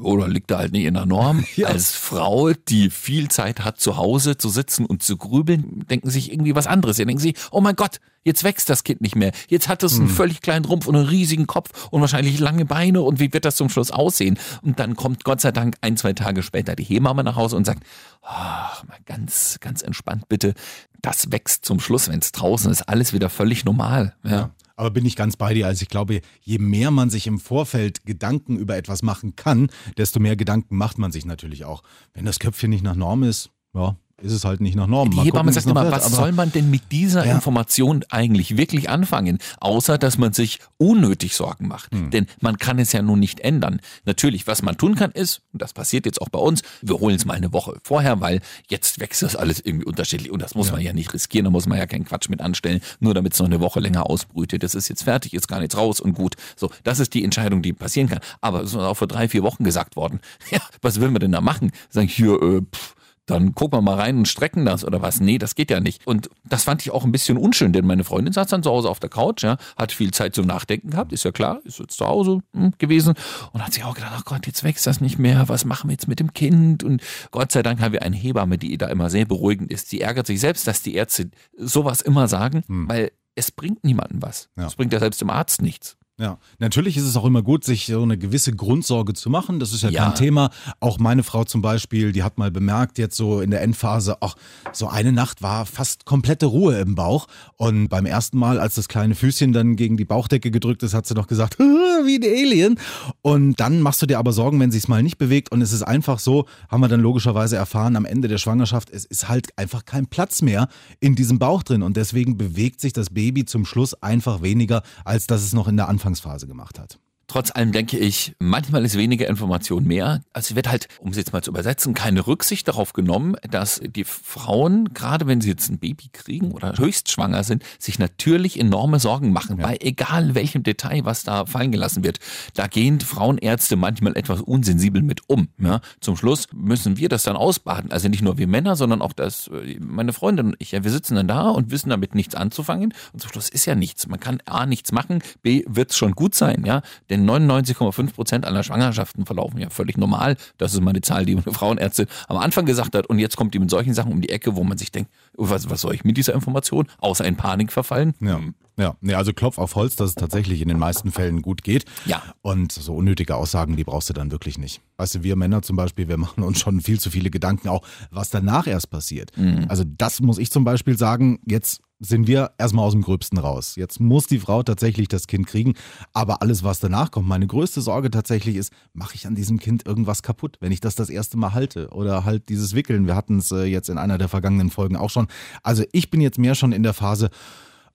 oder 0.00 0.28
liegt 0.28 0.50
da 0.50 0.58
halt 0.58 0.72
nicht 0.72 0.84
in 0.84 0.94
der 0.94 1.06
Norm. 1.06 1.44
Ja. 1.56 1.68
Als 1.68 1.94
Frau, 1.94 2.52
die 2.52 2.90
viel 2.90 3.28
Zeit 3.28 3.64
hat, 3.64 3.78
zu 3.78 3.96
Hause 3.96 4.36
zu 4.36 4.48
sitzen 4.48 4.86
und 4.86 5.04
zu 5.04 5.16
grübeln, 5.16 5.84
denken 5.88 6.10
sich 6.10 6.32
irgendwie 6.32 6.56
was 6.56 6.66
anderes. 6.66 6.96
Sie 6.96 7.04
denken 7.04 7.20
sich, 7.20 7.36
oh 7.52 7.60
mein 7.60 7.76
Gott, 7.76 8.00
jetzt 8.24 8.42
wächst 8.42 8.68
das 8.68 8.82
Kind 8.82 9.00
nicht 9.00 9.14
mehr. 9.14 9.30
Jetzt 9.48 9.68
hat 9.68 9.84
es 9.84 9.98
einen 9.98 10.08
völlig 10.08 10.40
kleinen 10.40 10.64
Rumpf 10.64 10.88
und 10.88 10.96
einen 10.96 11.06
riesigen 11.06 11.46
Kopf 11.46 11.86
und 11.90 12.00
wahrscheinlich 12.00 12.40
lange 12.40 12.64
Beine 12.64 13.02
und 13.02 13.20
wie 13.20 13.32
wird 13.32 13.44
das 13.44 13.54
zum 13.54 13.68
Schluss 13.68 13.92
aussehen? 13.92 14.36
Und 14.62 14.80
dann 14.80 14.96
kommt 14.96 15.22
Gott 15.22 15.40
sei 15.40 15.52
Dank 15.52 15.76
ein, 15.80 15.96
zwei 15.96 16.12
Tage 16.12 16.42
später 16.42 16.74
die 16.74 16.84
Hebamme 16.84 17.22
nach 17.22 17.36
Hause 17.36 17.54
und 17.54 17.64
sagt, 17.64 17.84
ach, 18.22 18.82
mal 18.84 18.98
ganz, 19.06 19.58
ganz 19.60 19.82
entspannt 19.82 20.28
bitte. 20.28 20.54
Das 21.02 21.30
wächst 21.30 21.64
zum 21.64 21.78
Schluss, 21.78 22.08
wenn 22.08 22.18
es 22.18 22.32
draußen 22.32 22.70
ist, 22.72 22.88
alles 22.88 23.12
wieder 23.12 23.30
völlig 23.30 23.64
normal. 23.64 24.16
Ja. 24.24 24.50
Aber 24.76 24.90
bin 24.90 25.06
ich 25.06 25.16
ganz 25.16 25.36
bei 25.36 25.54
dir. 25.54 25.66
Also 25.66 25.82
ich 25.82 25.88
glaube, 25.88 26.20
je 26.40 26.58
mehr 26.58 26.90
man 26.90 27.10
sich 27.10 27.26
im 27.26 27.38
Vorfeld 27.38 28.04
Gedanken 28.06 28.56
über 28.56 28.76
etwas 28.76 29.02
machen 29.02 29.36
kann, 29.36 29.70
desto 29.96 30.20
mehr 30.20 30.36
Gedanken 30.36 30.76
macht 30.76 30.98
man 30.98 31.12
sich 31.12 31.24
natürlich 31.24 31.64
auch. 31.64 31.82
Wenn 32.12 32.24
das 32.24 32.38
Köpfchen 32.38 32.70
nicht 32.70 32.82
nach 32.82 32.96
Norm 32.96 33.22
ist, 33.22 33.50
ja, 33.74 33.96
ist 34.22 34.32
es 34.32 34.44
halt 34.44 34.60
nicht 34.60 34.76
nach 34.76 34.86
Norm. 34.86 35.10
Die 35.10 35.20
Hebamme 35.20 35.52
sagt 35.52 35.66
immer, 35.66 35.90
was 35.90 36.10
soll 36.10 36.32
man 36.32 36.52
denn 36.52 36.70
mit 36.70 36.92
dieser 36.92 37.26
Ja. 37.26 37.34
Information 37.34 38.04
eigentlich 38.10 38.56
wirklich 38.56 38.88
anfangen? 38.88 39.38
Außer, 39.60 39.98
dass 39.98 40.18
man 40.18 40.32
sich 40.32 40.60
unnötig 40.78 41.34
Sorgen 41.34 41.68
macht. 41.68 41.92
Hm. 41.92 42.10
Denn 42.10 42.26
man 42.40 42.58
kann 42.58 42.78
es 42.78 42.92
ja 42.92 43.02
nun 43.02 43.18
nicht 43.18 43.40
ändern. 43.40 43.80
Natürlich, 44.04 44.46
was 44.46 44.62
man 44.62 44.76
tun 44.76 44.94
kann 44.94 45.10
ist, 45.10 45.42
und 45.52 45.60
das 45.62 45.72
passiert 45.72 46.06
jetzt 46.06 46.20
auch 46.20 46.28
bei 46.28 46.38
uns, 46.38 46.62
wir 46.80 46.98
holen 47.00 47.16
es 47.16 47.24
mal 47.24 47.34
eine 47.34 47.52
Woche 47.52 47.78
vorher, 47.82 48.20
weil 48.20 48.40
jetzt 48.68 49.00
wächst 49.00 49.22
das 49.22 49.36
alles 49.36 49.60
irgendwie 49.60 49.84
unterschiedlich 49.84 50.30
und 50.30 50.40
das 50.40 50.54
muss 50.54 50.70
man 50.70 50.80
ja 50.80 50.92
nicht 50.92 51.12
riskieren, 51.12 51.44
da 51.44 51.50
muss 51.50 51.66
man 51.66 51.78
ja 51.78 51.86
keinen 51.86 52.04
Quatsch 52.04 52.28
mit 52.28 52.40
anstellen, 52.40 52.80
nur 53.00 53.14
damit 53.14 53.34
es 53.34 53.38
noch 53.40 53.46
eine 53.46 53.60
Woche 53.60 53.80
länger 53.80 54.08
ausbrütet. 54.08 54.62
Das 54.62 54.74
ist 54.74 54.88
jetzt 54.88 55.02
fertig, 55.04 55.34
ist 55.34 55.48
gar 55.48 55.60
nichts 55.60 55.76
raus 55.76 56.00
und 56.00 56.14
gut. 56.14 56.34
So, 56.56 56.70
das 56.84 57.00
ist 57.00 57.14
die 57.14 57.24
Entscheidung, 57.24 57.62
die 57.62 57.72
passieren 57.72 58.08
kann. 58.08 58.20
Aber 58.40 58.62
es 58.62 58.70
ist 58.70 58.76
auch 58.76 58.94
vor 58.96 59.08
drei, 59.08 59.28
vier 59.28 59.42
Wochen 59.42 59.64
gesagt 59.64 59.96
worden. 59.96 60.20
Ja, 60.50 60.60
was 60.82 61.00
will 61.00 61.10
man 61.10 61.20
denn 61.20 61.32
da 61.32 61.40
machen? 61.40 61.72
Sagen 61.88 62.06
hier, 62.06 62.40
äh, 62.40 62.60
pff, 62.60 62.93
dann 63.26 63.54
gucken 63.54 63.78
wir 63.78 63.82
mal 63.82 63.96
rein 63.96 64.18
und 64.18 64.28
strecken 64.28 64.64
das 64.64 64.84
oder 64.84 65.00
was. 65.02 65.20
Nee, 65.20 65.38
das 65.38 65.54
geht 65.54 65.70
ja 65.70 65.80
nicht. 65.80 66.06
Und 66.06 66.28
das 66.44 66.64
fand 66.64 66.82
ich 66.82 66.90
auch 66.90 67.04
ein 67.04 67.12
bisschen 67.12 67.36
unschön, 67.38 67.72
denn 67.72 67.86
meine 67.86 68.04
Freundin 68.04 68.32
saß 68.32 68.48
dann 68.48 68.62
zu 68.62 68.70
Hause 68.70 68.88
auf 68.88 69.00
der 69.00 69.10
Couch, 69.10 69.42
ja, 69.42 69.56
hat 69.76 69.92
viel 69.92 70.10
Zeit 70.12 70.34
zum 70.34 70.46
Nachdenken 70.46 70.90
gehabt, 70.90 71.12
ist 71.12 71.24
ja 71.24 71.32
klar, 71.32 71.60
ist 71.64 71.78
jetzt 71.78 71.96
zu 71.96 72.06
Hause 72.06 72.40
hm, 72.52 72.74
gewesen 72.78 73.14
und 73.52 73.64
hat 73.64 73.72
sich 73.72 73.84
auch 73.84 73.94
gedacht, 73.94 74.12
ach 74.14 74.24
Gott, 74.24 74.46
jetzt 74.46 74.62
wächst 74.64 74.86
das 74.86 75.00
nicht 75.00 75.18
mehr, 75.18 75.48
was 75.48 75.64
machen 75.64 75.88
wir 75.88 75.92
jetzt 75.92 76.08
mit 76.08 76.20
dem 76.20 76.34
Kind? 76.34 76.84
Und 76.84 77.02
Gott 77.30 77.52
sei 77.52 77.62
Dank 77.62 77.80
haben 77.80 77.92
wir 77.92 78.02
eine 78.02 78.16
Hebamme, 78.16 78.58
die 78.58 78.76
da 78.76 78.86
immer 78.88 79.10
sehr 79.10 79.24
beruhigend 79.24 79.72
ist. 79.72 79.88
Sie 79.88 80.00
ärgert 80.00 80.26
sich 80.26 80.40
selbst, 80.40 80.66
dass 80.66 80.82
die 80.82 80.94
Ärzte 80.94 81.30
sowas 81.56 82.00
immer 82.00 82.28
sagen, 82.28 82.64
weil 82.68 83.10
es 83.34 83.50
bringt 83.50 83.84
niemandem 83.84 84.22
was. 84.22 84.48
Ja. 84.56 84.66
Es 84.66 84.76
bringt 84.76 84.92
ja 84.92 85.00
selbst 85.00 85.20
dem 85.20 85.30
Arzt 85.30 85.62
nichts. 85.62 85.96
Ja, 86.16 86.38
natürlich 86.60 86.96
ist 86.96 87.06
es 87.06 87.16
auch 87.16 87.24
immer 87.24 87.42
gut, 87.42 87.64
sich 87.64 87.86
so 87.86 88.00
eine 88.00 88.16
gewisse 88.16 88.54
Grundsorge 88.54 89.14
zu 89.14 89.30
machen. 89.30 89.58
Das 89.58 89.72
ist 89.72 89.82
ja, 89.82 89.88
Ja. 89.90 90.04
kein 90.04 90.14
Thema. 90.14 90.50
Auch 90.78 91.00
meine 91.00 91.24
Frau 91.24 91.42
zum 91.42 91.60
Beispiel, 91.60 92.12
die 92.12 92.22
hat 92.22 92.38
mal 92.38 92.52
bemerkt, 92.52 92.98
jetzt 92.98 93.16
so 93.16 93.40
in 93.40 93.50
der 93.50 93.62
Endphase, 93.62 94.18
ach, 94.20 94.36
so 94.72 94.86
eine 94.86 95.10
Nacht 95.10 95.42
war 95.42 95.66
fast 95.66 96.04
komplette 96.04 96.46
Ruhe 96.46 96.78
im 96.78 96.94
Bauch. 96.94 97.26
Und 97.56 97.88
beim 97.88 98.06
ersten 98.06 98.38
Mal, 98.38 98.60
als 98.60 98.76
das 98.76 98.86
kleine 98.86 99.16
Füßchen 99.16 99.52
dann 99.52 99.74
gegen 99.74 99.96
die 99.96 100.04
Bauchdecke 100.04 100.52
gedrückt 100.52 100.84
ist, 100.84 100.94
hat 100.94 101.04
sie 101.04 101.14
noch 101.14 101.26
gesagt, 101.26 101.58
wie 101.58 102.16
ein 102.16 102.22
Alien. 102.22 102.78
Und 103.22 103.58
dann 103.58 103.80
machst 103.80 104.00
du 104.00 104.06
dir 104.06 104.20
aber 104.20 104.32
Sorgen, 104.32 104.60
wenn 104.60 104.70
sich's 104.70 104.86
mal 104.86 105.02
nicht 105.02 105.18
bewegt. 105.18 105.50
Und 105.50 105.62
es 105.62 105.72
ist 105.72 105.82
einfach 105.82 106.20
so, 106.20 106.46
haben 106.68 106.80
wir 106.80 106.88
dann 106.88 107.00
logischerweise 107.00 107.56
erfahren, 107.56 107.96
am 107.96 108.04
Ende 108.04 108.28
der 108.28 108.38
Schwangerschaft, 108.38 108.88
es 108.90 109.04
ist 109.04 109.28
halt 109.28 109.48
einfach 109.58 109.84
kein 109.84 110.06
Platz 110.06 110.42
mehr 110.42 110.68
in 111.00 111.16
diesem 111.16 111.40
Bauch 111.40 111.64
drin. 111.64 111.82
Und 111.82 111.96
deswegen 111.96 112.36
bewegt 112.38 112.80
sich 112.80 112.92
das 112.92 113.10
Baby 113.10 113.46
zum 113.46 113.64
Schluss 113.66 113.94
einfach 114.00 114.42
weniger, 114.42 114.84
als 115.04 115.26
dass 115.26 115.42
es 115.42 115.52
noch 115.52 115.66
in 115.66 115.76
der 115.76 115.88
Anfangsphase 116.04 116.46
gemacht 116.46 116.78
hat. 116.78 116.98
Trotz 117.26 117.50
allem 117.50 117.72
denke 117.72 117.98
ich, 117.98 118.34
manchmal 118.38 118.84
ist 118.84 118.96
weniger 118.96 119.26
Information 119.28 119.84
mehr. 119.84 120.22
Also 120.32 120.52
es 120.52 120.56
wird 120.56 120.68
halt, 120.68 120.88
um 120.98 121.10
es 121.10 121.16
jetzt 121.16 121.32
mal 121.32 121.42
zu 121.42 121.50
übersetzen, 121.50 121.94
keine 121.94 122.26
Rücksicht 122.26 122.68
darauf 122.68 122.92
genommen, 122.92 123.36
dass 123.50 123.80
die 123.84 124.04
Frauen, 124.04 124.92
gerade 124.94 125.26
wenn 125.26 125.40
sie 125.40 125.50
jetzt 125.50 125.70
ein 125.70 125.78
Baby 125.78 126.08
kriegen 126.12 126.52
oder 126.52 126.76
höchst 126.76 127.10
schwanger 127.10 127.44
sind, 127.44 127.62
sich 127.78 127.98
natürlich 127.98 128.58
enorme 128.58 129.00
Sorgen 129.00 129.32
machen, 129.32 129.56
bei 129.56 129.78
egal 129.80 130.34
welchem 130.34 130.62
Detail, 130.62 131.04
was 131.04 131.24
da 131.24 131.46
fallen 131.46 131.72
gelassen 131.72 132.04
wird. 132.04 132.18
Da 132.54 132.66
gehen 132.66 133.00
Frauenärzte 133.00 133.76
manchmal 133.76 134.16
etwas 134.16 134.40
unsensibel 134.40 135.02
mit 135.02 135.22
um. 135.28 135.48
Ja? 135.58 135.80
Zum 136.00 136.16
Schluss 136.16 136.48
müssen 136.52 136.96
wir 136.96 137.08
das 137.08 137.22
dann 137.22 137.36
ausbaden. 137.36 137.90
Also 137.90 138.08
nicht 138.08 138.22
nur 138.22 138.38
wir 138.38 138.46
Männer, 138.46 138.76
sondern 138.76 139.02
auch 139.02 139.12
das, 139.12 139.48
äh, 139.48 139.78
meine 139.80 140.12
Freundin 140.12 140.46
und 140.46 140.56
ich. 140.58 140.72
Ja, 140.72 140.84
wir 140.84 140.90
sitzen 140.90 141.14
dann 141.14 141.28
da 141.28 141.48
und 141.50 141.70
wissen 141.70 141.90
damit 141.90 142.14
nichts 142.14 142.34
anzufangen. 142.34 142.92
Und 143.12 143.20
zum 143.20 143.30
Schluss 143.30 143.48
ist 143.48 143.66
ja 143.66 143.74
nichts. 143.74 144.06
Man 144.06 144.20
kann 144.20 144.40
A, 144.46 144.66
nichts 144.66 144.92
machen, 144.92 145.22
B, 145.42 145.64
wird 145.66 145.90
es 145.90 145.96
schon 145.96 146.12
gut 146.12 146.34
sein. 146.34 146.64
Ja? 146.64 146.82
Denn 147.14 147.30
99,5 147.30 148.12
Prozent 148.12 148.44
aller 148.44 148.64
Schwangerschaften 148.64 149.24
verlaufen 149.24 149.60
ja 149.60 149.70
völlig 149.70 149.96
normal. 149.96 150.36
Das 150.58 150.74
ist 150.74 150.80
mal 150.80 150.90
eine 150.90 151.00
Zahl, 151.00 151.24
die 151.24 151.36
eine 151.36 151.42
Frauenärztin 151.42 152.06
am 152.26 152.38
Anfang 152.38 152.66
gesagt 152.66 152.96
hat. 152.96 153.06
Und 153.06 153.20
jetzt 153.20 153.36
kommt 153.36 153.54
die 153.54 153.60
mit 153.60 153.70
solchen 153.70 153.94
Sachen 153.94 154.10
um 154.10 154.20
die 154.20 154.30
Ecke, 154.30 154.56
wo 154.56 154.64
man 154.64 154.78
sich 154.78 154.90
denkt, 154.90 155.12
oh, 155.36 155.48
was, 155.48 155.70
was 155.70 155.82
soll 155.82 155.94
ich 155.94 156.02
mit 156.02 156.16
dieser 156.16 156.34
Information? 156.34 156.88
Außer 156.98 157.24
in 157.24 157.36
Panik 157.36 157.70
verfallen. 157.70 158.14
Ja. 158.18 158.40
Ja, 158.76 158.96
nee, 159.00 159.14
also 159.14 159.32
Klopf 159.32 159.58
auf 159.58 159.76
Holz, 159.76 159.94
dass 159.94 160.08
es 160.08 160.14
tatsächlich 160.16 160.60
in 160.60 160.66
den 160.66 160.80
meisten 160.80 161.12
Fällen 161.12 161.42
gut 161.42 161.62
geht. 161.62 161.84
Ja. 162.06 162.20
Und 162.42 162.72
so 162.72 162.96
unnötige 162.96 163.36
Aussagen, 163.36 163.76
die 163.76 163.84
brauchst 163.84 164.10
du 164.10 164.14
dann 164.14 164.32
wirklich 164.32 164.58
nicht. 164.58 164.80
Weißt 164.96 165.14
du, 165.14 165.22
wir 165.22 165.36
Männer 165.36 165.62
zum 165.62 165.76
Beispiel, 165.76 166.08
wir 166.08 166.16
machen 166.16 166.42
uns 166.42 166.58
schon 166.58 166.80
viel 166.80 166.98
zu 166.98 167.08
viele 167.08 167.30
Gedanken, 167.30 167.68
auch 167.68 167.86
was 168.10 168.30
danach 168.30 168.66
erst 168.66 168.90
passiert. 168.90 169.30
Also 169.68 169.84
das 169.86 170.20
muss 170.20 170.38
ich 170.38 170.50
zum 170.50 170.64
Beispiel 170.64 170.98
sagen, 170.98 171.38
jetzt 171.46 171.82
sind 172.04 172.26
wir 172.26 172.52
erstmal 172.58 172.84
aus 172.84 172.92
dem 172.92 173.02
Gröbsten 173.02 173.38
raus. 173.38 173.76
Jetzt 173.76 174.00
muss 174.00 174.26
die 174.26 174.38
Frau 174.38 174.62
tatsächlich 174.62 175.08
das 175.08 175.26
Kind 175.26 175.46
kriegen. 175.46 175.74
Aber 176.12 176.42
alles, 176.42 176.62
was 176.62 176.80
danach 176.80 177.10
kommt, 177.10 177.28
meine 177.28 177.46
größte 177.46 177.80
Sorge 177.80 178.10
tatsächlich 178.10 178.56
ist, 178.56 178.72
mache 178.92 179.14
ich 179.14 179.26
an 179.26 179.34
diesem 179.34 179.58
Kind 179.58 179.86
irgendwas 179.86 180.22
kaputt, 180.22 180.58
wenn 180.60 180.72
ich 180.72 180.80
das 180.80 180.94
das 180.94 181.10
erste 181.10 181.36
Mal 181.36 181.52
halte? 181.52 181.88
Oder 181.90 182.24
halt 182.24 182.48
dieses 182.48 182.74
Wickeln. 182.74 183.06
Wir 183.06 183.16
hatten 183.16 183.38
es 183.38 183.50
äh, 183.50 183.64
jetzt 183.64 183.88
in 183.88 183.98
einer 183.98 184.18
der 184.18 184.28
vergangenen 184.28 184.70
Folgen 184.70 184.96
auch 184.96 185.10
schon. 185.10 185.28
Also 185.62 185.84
ich 185.92 186.10
bin 186.10 186.20
jetzt 186.20 186.38
mehr 186.38 186.54
schon 186.54 186.72
in 186.72 186.82
der 186.82 186.94
Phase, 186.94 187.30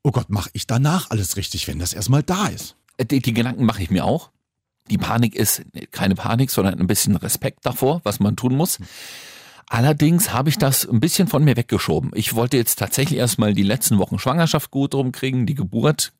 oh 0.03 0.11
Gott, 0.11 0.29
mache 0.29 0.49
ich 0.53 0.67
danach 0.67 1.11
alles 1.11 1.37
richtig, 1.37 1.67
wenn 1.67 1.79
das 1.79 1.93
erstmal 1.93 2.23
da 2.23 2.47
ist? 2.47 2.75
Äh, 2.97 3.05
Die, 3.05 3.21
die 3.21 3.33
Gedanken 3.33 3.65
mache 3.65 3.83
ich 3.83 3.89
mir 3.89 4.05
auch. 4.05 4.31
Die 4.89 4.97
Panik 4.97 5.35
ist 5.35 5.61
keine 5.91 6.15
Panik, 6.15 6.49
sondern 6.49 6.79
ein 6.79 6.87
bisschen 6.87 7.15
Respekt 7.15 7.65
davor, 7.65 8.01
was 8.03 8.19
man 8.19 8.35
tun 8.35 8.55
muss. 8.55 8.79
Allerdings 9.69 10.33
habe 10.33 10.49
ich 10.49 10.57
das 10.57 10.89
ein 10.89 10.99
bisschen 10.99 11.27
von 11.27 11.43
mir 11.43 11.55
weggeschoben. 11.55 12.11
Ich 12.15 12.33
wollte 12.33 12.57
jetzt 12.57 12.79
tatsächlich 12.79 13.19
erstmal 13.19 13.53
die 13.53 13.63
letzten 13.63 13.99
Wochen 13.99 14.17
Schwangerschaft 14.17 14.71
gut 14.71 14.95
rumkriegen, 14.95 15.45
die 15.45 15.53
Geburt 15.53 16.11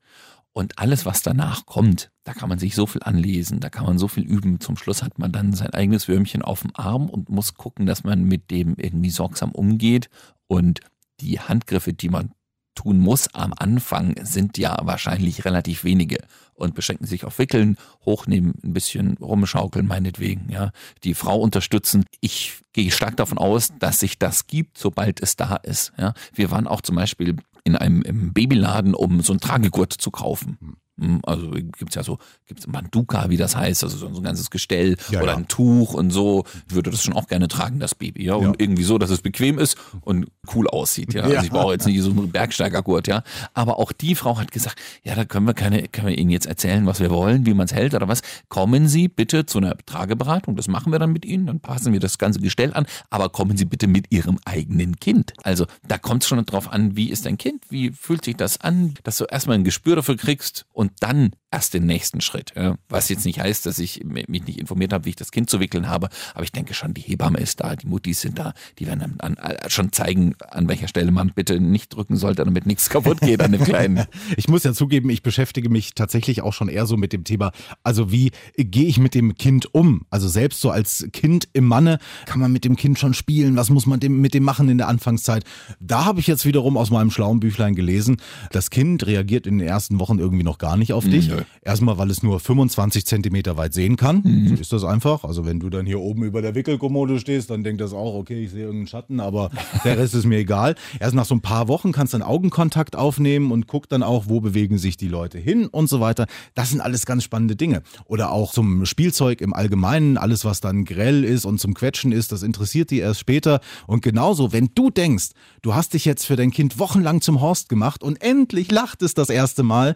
und 0.54 0.78
alles, 0.78 1.06
was 1.08 1.24
danach 1.24 1.66
kommt. 1.66 2.12
Da 2.24 2.34
kann 2.34 2.48
man 2.48 2.60
sich 2.60 2.76
so 2.76 2.86
viel 2.86 3.02
anlesen, 3.02 3.60
da 3.60 3.70
kann 3.70 3.88
man 3.88 3.98
so 3.98 4.08
viel 4.08 4.24
üben. 4.24 4.60
Zum 4.60 4.78
Schluss 4.78 5.02
hat 5.02 5.18
man 5.18 5.32
dann 5.32 5.54
sein 5.54 5.72
eigenes 5.72 6.08
Würmchen 6.08 6.44
auf 6.44 6.62
dem 6.62 6.76
Arm 6.76 7.10
und 7.10 7.30
muss 7.30 7.56
gucken, 7.56 7.88
dass 7.88 8.04
man 8.04 8.24
mit 8.24 8.52
dem 8.52 8.76
irgendwie 8.78 9.10
sorgsam 9.10 9.52
umgeht 9.52 10.10
und 10.46 10.82
die 11.20 11.40
Handgriffe, 11.40 11.94
die 11.94 12.10
man 12.10 12.32
tun 12.80 12.98
muss 12.98 13.34
am 13.34 13.54
Anfang, 13.58 14.16
sind 14.24 14.58
ja 14.58 14.78
wahrscheinlich 14.84 15.44
relativ 15.44 15.84
wenige 15.84 16.20
und 16.54 16.76
beschränken 16.76 17.06
sich 17.06 17.26
auf 17.26 17.38
Wickeln, 17.38 17.76
hochnehmen, 18.06 18.54
ein 18.64 18.72
bisschen 18.72 19.18
rumschaukeln 19.18 19.86
meinetwegen, 19.86 20.50
ja, 20.50 20.72
die 21.04 21.14
Frau 21.14 21.42
unterstützen. 21.42 22.06
Ich 22.22 22.62
gehe 22.72 22.92
stark 22.92 23.18
davon 23.18 23.38
aus, 23.38 23.74
dass 23.80 24.00
sich 24.00 24.18
das 24.18 24.48
gibt, 24.48 24.78
sobald 24.78 25.22
es 25.22 25.36
da 25.36 25.58
ist. 25.58 25.92
Ja. 25.98 26.14
Wir 26.34 26.52
waren 26.52 26.68
auch 26.68 26.80
zum 26.80 26.96
Beispiel 26.96 27.36
in 27.66 27.76
einem 27.76 28.34
Babyladen, 28.34 28.94
um 28.94 29.22
so 29.22 29.34
ein 29.34 29.42
Tragegurt 29.42 29.92
zu 29.92 30.10
kaufen. 30.10 30.78
Hm, 31.00 31.20
Also 31.26 31.50
gibt's 31.52 31.96
ja 31.96 32.04
so, 32.04 32.18
gibt's 32.48 32.68
Manduka, 32.68 33.30
wie 33.30 33.38
das 33.38 33.56
heißt, 33.56 33.84
also 33.84 33.98
so 33.98 34.08
ein 34.08 34.24
ganzes 34.24 34.50
Gestell 34.50 34.98
Ja, 35.10 35.22
oder 35.22 35.32
ja. 35.32 35.38
ein 35.38 35.48
Tuch 35.48 35.94
und 35.94 36.12
so. 36.12 36.44
Ich 36.68 36.76
würde 36.76 36.92
das 36.92 37.04
schon 37.04 37.14
auch 37.14 37.28
gerne 37.28 37.48
tragen, 37.48 37.80
das 37.80 37.96
Baby, 37.96 38.26
ja. 38.26 38.36
Und 38.36 38.62
irgendwie 38.62 38.84
so, 38.84 38.98
dass 38.98 39.10
es 39.10 39.22
bequem 39.22 39.60
ist 39.60 39.78
und 40.02 40.28
cool 40.54 40.68
aussieht, 40.68 41.14
ja. 41.14 41.28
Ja. 41.28 41.36
Also 41.36 41.46
ich 41.46 41.52
brauche 41.52 41.74
jetzt 41.74 41.86
nicht 41.86 42.02
so 42.02 42.10
einen 42.12 42.32
Bergsteigergurt, 42.32 43.08
ja. 43.08 43.24
Aber 43.54 43.80
auch 43.80 43.92
die 43.92 44.16
Frau 44.16 44.38
hat 44.38 44.52
gesagt, 44.52 44.80
ja, 45.04 45.16
da 45.16 45.26
können 45.26 45.48
wir 45.48 45.54
keine, 45.54 45.88
können 45.88 46.08
wir 46.08 46.18
Ihnen 46.18 46.30
jetzt 46.30 46.46
erzählen, 46.48 46.86
was 46.86 47.00
wir 47.00 47.10
wollen, 47.10 47.46
wie 47.46 47.54
man 47.54 47.66
es 47.66 47.74
hält 47.74 47.94
oder 47.94 48.08
was. 48.08 48.22
Kommen 48.50 48.88
Sie 48.88 49.08
bitte 49.08 49.46
zu 49.46 49.58
einer 49.60 49.78
Trageberatung, 49.86 50.56
das 50.56 50.68
machen 50.68 50.92
wir 50.92 51.00
dann 51.00 51.12
mit 51.12 51.26
Ihnen, 51.26 51.46
dann 51.48 51.60
passen 51.60 51.94
wir 51.94 52.00
das 52.00 52.18
ganze 52.18 52.40
Gestell 52.40 52.74
an, 52.74 52.86
aber 53.10 53.30
kommen 53.30 53.58
Sie 53.58 53.66
bitte 53.66 53.88
mit 53.88 54.08
Ihrem 54.12 54.40
eigenen 54.46 55.00
Kind. 55.00 55.34
Also 55.44 55.66
da 55.88 55.98
kommt 55.98 56.24
es 56.24 56.30
schon 56.30 56.44
drauf 56.46 56.72
an, 56.72 56.96
wie 56.96 57.10
ist 57.10 57.26
dein 57.26 57.38
Kind, 57.38 57.64
wie 57.70 57.92
fühlt 57.92 58.26
sich 58.26 58.36
das 58.36 58.62
an, 58.62 58.94
dass 59.04 59.18
du 59.18 59.26
erstmal 59.26 59.56
ein 59.56 59.64
Gespür 59.64 59.96
dafür 59.96 60.18
kriegst 60.18 60.66
und 60.74 60.89
dann 61.00 61.32
erst 61.52 61.74
den 61.74 61.86
nächsten 61.86 62.22
Schritt. 62.22 62.54
Ja. 62.56 62.76
Was 62.90 63.10
jetzt 63.10 63.26
nicht 63.26 63.40
heißt, 63.40 63.66
dass 63.66 63.80
ich 63.80 64.04
mich 64.04 64.28
nicht 64.28 64.60
informiert 64.60 64.94
habe, 64.94 65.06
wie 65.06 65.10
ich 65.10 65.16
das 65.16 65.32
Kind 65.32 65.50
zu 65.50 65.60
wickeln 65.60 65.90
habe, 65.90 66.10
aber 66.34 66.44
ich 66.44 66.52
denke 66.52 66.74
schon, 66.74 66.94
die 66.94 67.02
Hebamme 67.02 67.40
ist 67.40 67.62
da, 67.62 67.76
die 67.76 67.88
Muttis 67.88 68.22
sind 68.22 68.38
da, 68.38 68.54
die 68.78 68.88
werden 68.88 69.18
dann 69.18 69.38
an, 69.38 69.58
schon 69.68 69.92
zeigen, 69.92 70.36
an 70.52 70.68
welcher 70.68 70.88
Stelle 70.88 71.12
man 71.12 71.32
bitte 71.34 71.60
nicht 71.60 71.96
drücken 71.96 72.18
sollte, 72.18 72.44
damit 72.46 72.66
nichts 72.66 72.90
kaputt 72.90 73.22
geht 73.22 73.42
an 73.42 73.52
dem 73.52 73.64
Kleinen. 73.64 74.06
Ich 74.38 74.48
muss 74.48 74.64
ja 74.64 74.74
zugeben, 74.74 75.10
ich 75.10 75.24
beschäftige 75.24 75.70
mich 75.70 75.96
tatsächlich 75.96 76.42
auch 76.42 76.54
schon 76.54 76.70
eher 76.70 76.86
so 76.86 76.98
mit 76.98 77.14
dem 77.14 77.24
Thema, 77.24 77.52
also 77.84 78.12
wie 78.12 78.32
gehe 78.56 78.86
ich 78.86 79.00
mit 79.00 79.16
dem 79.16 79.36
Kind 79.36 79.74
um? 79.74 80.06
Also 80.10 80.28
selbst 80.28 80.62
so 80.62 80.70
als 80.70 81.08
Kind 81.14 81.50
im 81.54 81.66
Manne 81.66 81.98
kann 82.26 82.40
man 82.40 82.52
mit 82.52 82.64
dem 82.64 82.76
Kind 82.76 83.00
schon 83.00 83.14
spielen, 83.14 83.56
was 83.56 83.70
muss 83.70 83.86
man 83.86 84.00
dem, 84.00 84.22
mit 84.22 84.34
dem 84.34 84.44
machen 84.44 84.70
in 84.70 84.78
der 84.78 84.88
Anfangszeit? 84.88 85.44
Da 85.80 86.06
habe 86.06 86.20
ich 86.20 86.28
jetzt 86.28 86.46
wiederum 86.46 86.78
aus 86.78 86.92
meinem 86.92 87.10
schlauen 87.10 87.40
Büchlein 87.40 87.74
gelesen, 87.74 88.18
das 88.52 88.70
Kind 88.70 89.06
reagiert 89.08 89.48
in 89.48 89.58
den 89.58 89.68
ersten 89.68 90.00
Wochen 90.00 90.20
irgendwie 90.20 90.44
noch 90.44 90.60
gar 90.60 90.78
nicht 90.78 90.94
auf 90.94 91.06
dich. 91.06 91.32
Erstmal, 91.62 91.98
weil 91.98 92.10
es 92.10 92.24
nur 92.24 92.40
25 92.40 93.06
Zentimeter 93.06 93.58
weit 93.58 93.74
sehen 93.74 93.96
kann. 93.96 94.24
So 94.48 94.56
ist 94.56 94.74
das 94.74 94.84
einfach. 94.84 95.24
Also 95.24 95.46
wenn 95.46 95.60
du 95.60 95.70
dann 95.70 95.86
hier 95.86 96.00
oben 96.00 96.24
über 96.24 96.42
der 96.42 96.56
Wickelkommode 96.56 97.20
stehst, 97.20 97.50
dann 97.50 97.64
denkt 97.64 97.82
das 97.82 97.94
auch, 97.94 98.16
okay, 98.16 98.44
ich 98.44 98.52
sehe 98.52 98.62
irgendeinen 98.62 98.88
Schatten, 98.88 99.20
aber 99.20 99.50
der 99.84 99.98
Rest 99.98 100.16
ist 100.16 100.26
mir 100.26 100.38
egal. 100.38 100.76
Erst 101.00 101.16
nach 101.16 101.26
so 101.26 101.36
ein 101.36 101.42
paar 101.42 101.68
Wochen 101.68 101.92
kannst 101.92 102.14
du 102.14 102.18
dann 102.18 102.28
Augenkontakt 102.28 102.96
aufnehmen 102.96 103.52
und 103.52 103.68
guck 103.68 103.90
dann 103.90 104.04
auch, 104.04 104.26
wo 104.28 104.42
bewegen 104.42 104.78
sich 104.78 104.98
die 104.98 105.08
Leute 105.08 105.38
hin 105.38 105.68
und 105.68 105.90
so 105.90 106.00
weiter. 106.00 106.28
Das 106.56 106.70
sind 106.70 106.82
alles 106.82 107.06
ganz 107.06 107.24
spannende 107.24 107.56
Dinge. 107.56 107.84
Oder 108.06 108.32
auch 108.32 108.52
zum 108.52 108.86
Spielzeug 108.86 109.42
im 109.42 109.54
Allgemeinen, 109.54 110.18
alles 110.18 110.46
was 110.46 110.62
dann 110.62 110.86
grell 110.86 111.24
ist 111.24 111.46
und 111.46 111.60
zum 111.60 111.74
Quetschen 111.74 112.12
ist, 112.12 112.32
das 112.32 112.44
interessiert 112.44 112.92
die 112.92 113.00
erst 113.00 113.20
später. 113.20 113.60
Und 113.88 114.02
genauso, 114.02 114.54
wenn 114.54 114.70
du 114.76 114.90
denkst, 114.90 115.30
du 115.62 115.76
hast 115.76 115.94
dich 115.94 116.06
jetzt 116.06 116.26
für 116.26 116.36
dein 116.36 116.52
Kind 116.52 116.80
wochenlang 116.80 117.22
zum 117.22 117.42
Horst 117.42 117.70
gemacht 117.70 118.04
und 118.04 118.22
endlich 118.22 118.72
lacht 118.72 119.02
es 119.02 119.14
das 119.14 119.30
erste 119.30 119.64
Mal, 119.64 119.96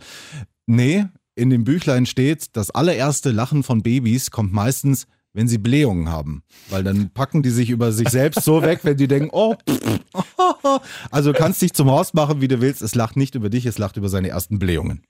Nee, 0.65 1.05
in 1.35 1.49
dem 1.49 1.63
Büchlein 1.63 2.05
steht, 2.05 2.55
das 2.55 2.71
allererste 2.71 3.31
Lachen 3.31 3.63
von 3.63 3.81
Babys 3.81 4.31
kommt 4.31 4.53
meistens, 4.53 5.07
wenn 5.33 5.47
sie 5.47 5.57
Blähungen 5.57 6.09
haben. 6.09 6.43
Weil 6.69 6.83
dann 6.83 7.09
packen 7.09 7.41
die 7.41 7.49
sich 7.49 7.69
über 7.69 7.91
sich 7.91 8.09
selbst 8.09 8.43
so 8.43 8.61
weg, 8.61 8.81
wenn 8.83 8.97
die 8.97 9.07
denken, 9.07 9.29
oh, 9.31 9.55
also 11.11 11.31
du 11.31 11.37
kannst 11.37 11.61
dich 11.61 11.73
zum 11.73 11.89
Horst 11.89 12.13
machen, 12.13 12.39
wie 12.41 12.47
du 12.47 12.61
willst. 12.61 12.81
Es 12.81 12.93
lacht 12.95 13.17
nicht 13.17 13.35
über 13.35 13.49
dich, 13.49 13.65
es 13.65 13.79
lacht 13.79 13.97
über 13.97 14.09
seine 14.09 14.29
ersten 14.29 14.59
Blähungen. 14.59 15.01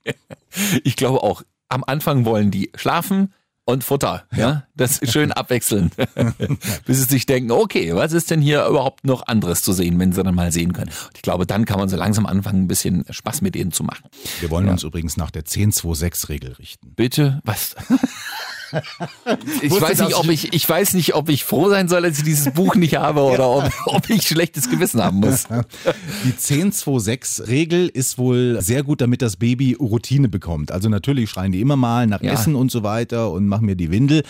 Ich 0.82 0.96
glaube 0.96 1.22
auch, 1.22 1.42
am 1.68 1.84
Anfang 1.84 2.24
wollen 2.24 2.50
die 2.50 2.70
schlafen 2.74 3.34
und 3.66 3.82
Futter, 3.82 4.24
ja, 4.34 4.64
das 4.76 5.00
schön 5.04 5.32
abwechseln, 5.32 5.90
bis 6.86 6.98
sie 6.98 7.04
sich 7.04 7.26
denken, 7.26 7.50
okay, 7.50 7.94
was 7.94 8.12
ist 8.12 8.30
denn 8.30 8.40
hier 8.40 8.66
überhaupt 8.66 9.04
noch 9.04 9.26
anderes 9.26 9.62
zu 9.62 9.72
sehen, 9.72 9.98
wenn 9.98 10.12
sie 10.12 10.22
dann 10.22 10.34
mal 10.34 10.52
sehen 10.52 10.72
können. 10.72 10.90
Und 10.90 11.16
ich 11.16 11.22
glaube, 11.22 11.46
dann 11.46 11.64
kann 11.64 11.78
man 11.78 11.88
so 11.88 11.96
langsam 11.96 12.26
anfangen, 12.26 12.64
ein 12.64 12.68
bisschen 12.68 13.04
Spaß 13.08 13.40
mit 13.40 13.56
ihnen 13.56 13.72
zu 13.72 13.82
machen. 13.82 14.04
Wir 14.40 14.50
wollen 14.50 14.68
uns 14.68 14.82
übrigens 14.82 15.16
nach 15.16 15.30
der 15.30 15.44
10-2-6-Regel 15.44 16.52
richten. 16.52 16.92
Bitte, 16.94 17.40
was? 17.44 17.74
Ich 19.62 19.70
Wusste, 19.70 19.82
weiß 19.82 20.00
nicht, 20.00 20.16
ob 20.16 20.28
ich, 20.28 20.52
ich 20.52 20.68
weiß 20.68 20.94
nicht, 20.94 21.14
ob 21.14 21.28
ich 21.28 21.44
froh 21.44 21.68
sein 21.68 21.88
soll, 21.88 22.02
dass 22.02 22.18
ich 22.18 22.24
dieses 22.24 22.52
Buch 22.52 22.74
nicht 22.74 22.96
habe 22.96 23.20
oder 23.22 23.48
ob, 23.48 23.70
ob 23.86 24.10
ich 24.10 24.26
schlechtes 24.26 24.70
Gewissen 24.70 25.02
haben 25.02 25.18
muss. 25.20 25.46
Die 26.24 26.32
10-2-6-Regel 26.32 27.88
ist 27.88 28.18
wohl 28.18 28.60
sehr 28.60 28.82
gut, 28.82 29.00
damit 29.00 29.22
das 29.22 29.36
Baby 29.36 29.74
Routine 29.74 30.28
bekommt. 30.28 30.72
Also 30.72 30.88
natürlich 30.88 31.30
schreien 31.30 31.52
die 31.52 31.60
immer 31.60 31.76
mal 31.76 32.06
nach 32.06 32.22
Ja. 32.22 32.32
Essen 32.32 32.54
und 32.54 32.70
so 32.70 32.82
weiter 32.82 33.30
und 33.30 33.46
machen 33.46 33.66
mir 33.66 33.76
die 33.76 33.90
Windel. 33.90 34.22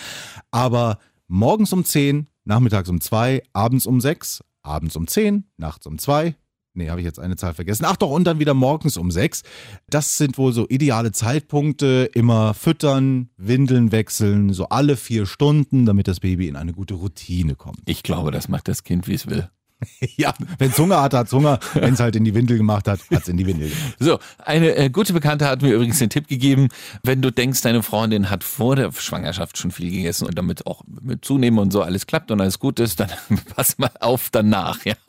Aber 0.51 0.99
morgens 1.27 1.71
um 1.73 1.83
10, 1.85 2.27
nachmittags 2.43 2.89
um 2.89 3.01
2, 3.01 3.43
abends 3.53 3.85
um 3.85 4.01
6, 4.01 4.43
abends 4.61 4.95
um 4.95 5.07
10, 5.07 5.45
nachts 5.57 5.85
um 5.87 5.97
2. 5.97 6.35
Nee, 6.75 6.89
habe 6.89 6.99
ich 6.99 7.05
jetzt 7.05 7.19
eine 7.19 7.35
Zahl 7.37 7.53
vergessen. 7.53 7.85
Ach 7.87 7.95
doch, 7.95 8.11
und 8.11 8.25
dann 8.25 8.39
wieder 8.39 8.53
morgens 8.53 8.97
um 8.97 9.09
6. 9.09 9.43
Das 9.89 10.17
sind 10.17 10.37
wohl 10.37 10.53
so 10.53 10.67
ideale 10.67 11.11
Zeitpunkte. 11.11 12.09
Immer 12.13 12.53
füttern, 12.53 13.29
Windeln 13.37 13.91
wechseln, 13.91 14.51
so 14.53 14.67
alle 14.69 14.97
vier 14.97 15.25
Stunden, 15.25 15.85
damit 15.85 16.07
das 16.07 16.19
Baby 16.19 16.47
in 16.47 16.55
eine 16.55 16.73
gute 16.73 16.95
Routine 16.95 17.55
kommt. 17.55 17.79
Ich 17.85 18.03
glaube, 18.03 18.31
das 18.31 18.49
macht 18.49 18.67
das 18.67 18.83
Kind, 18.83 19.07
wie 19.07 19.13
es 19.13 19.27
will. 19.27 19.49
Ja, 20.17 20.33
wenn 20.57 20.69
es 20.69 20.77
Hunger 20.77 21.01
hat, 21.01 21.13
hat 21.13 21.27
es 21.27 21.33
Hunger. 21.33 21.59
Wenn 21.73 21.93
es 21.93 21.99
halt 21.99 22.15
in 22.15 22.23
die 22.23 22.33
Windel 22.33 22.57
gemacht 22.57 22.87
hat, 22.87 22.99
hat 23.11 23.23
es 23.23 23.27
in 23.27 23.37
die 23.37 23.45
Windel 23.45 23.69
gemacht. 23.69 23.95
So, 23.99 24.19
eine 24.43 24.75
äh, 24.75 24.89
gute 24.89 25.13
Bekannte 25.13 25.45
hat 25.47 25.61
mir 25.61 25.73
übrigens 25.73 25.99
den 25.99 26.09
Tipp 26.09 26.27
gegeben, 26.27 26.69
wenn 27.03 27.21
du 27.21 27.31
denkst, 27.31 27.61
deine 27.61 27.83
Freundin 27.83 28.29
hat 28.29 28.43
vor 28.43 28.75
der 28.75 28.91
Schwangerschaft 28.91 29.57
schon 29.57 29.71
viel 29.71 29.91
gegessen 29.91 30.25
und 30.27 30.37
damit 30.37 30.65
auch 30.67 30.83
mit 31.01 31.25
zunehmen 31.25 31.59
und 31.59 31.71
so 31.71 31.81
alles 31.81 32.07
klappt 32.07 32.31
und 32.31 32.41
alles 32.41 32.59
gut 32.59 32.79
ist, 32.79 32.99
dann 32.99 33.09
pass 33.55 33.77
mal 33.77 33.91
auf 33.99 34.29
danach. 34.31 34.85
Ja. 34.85 34.95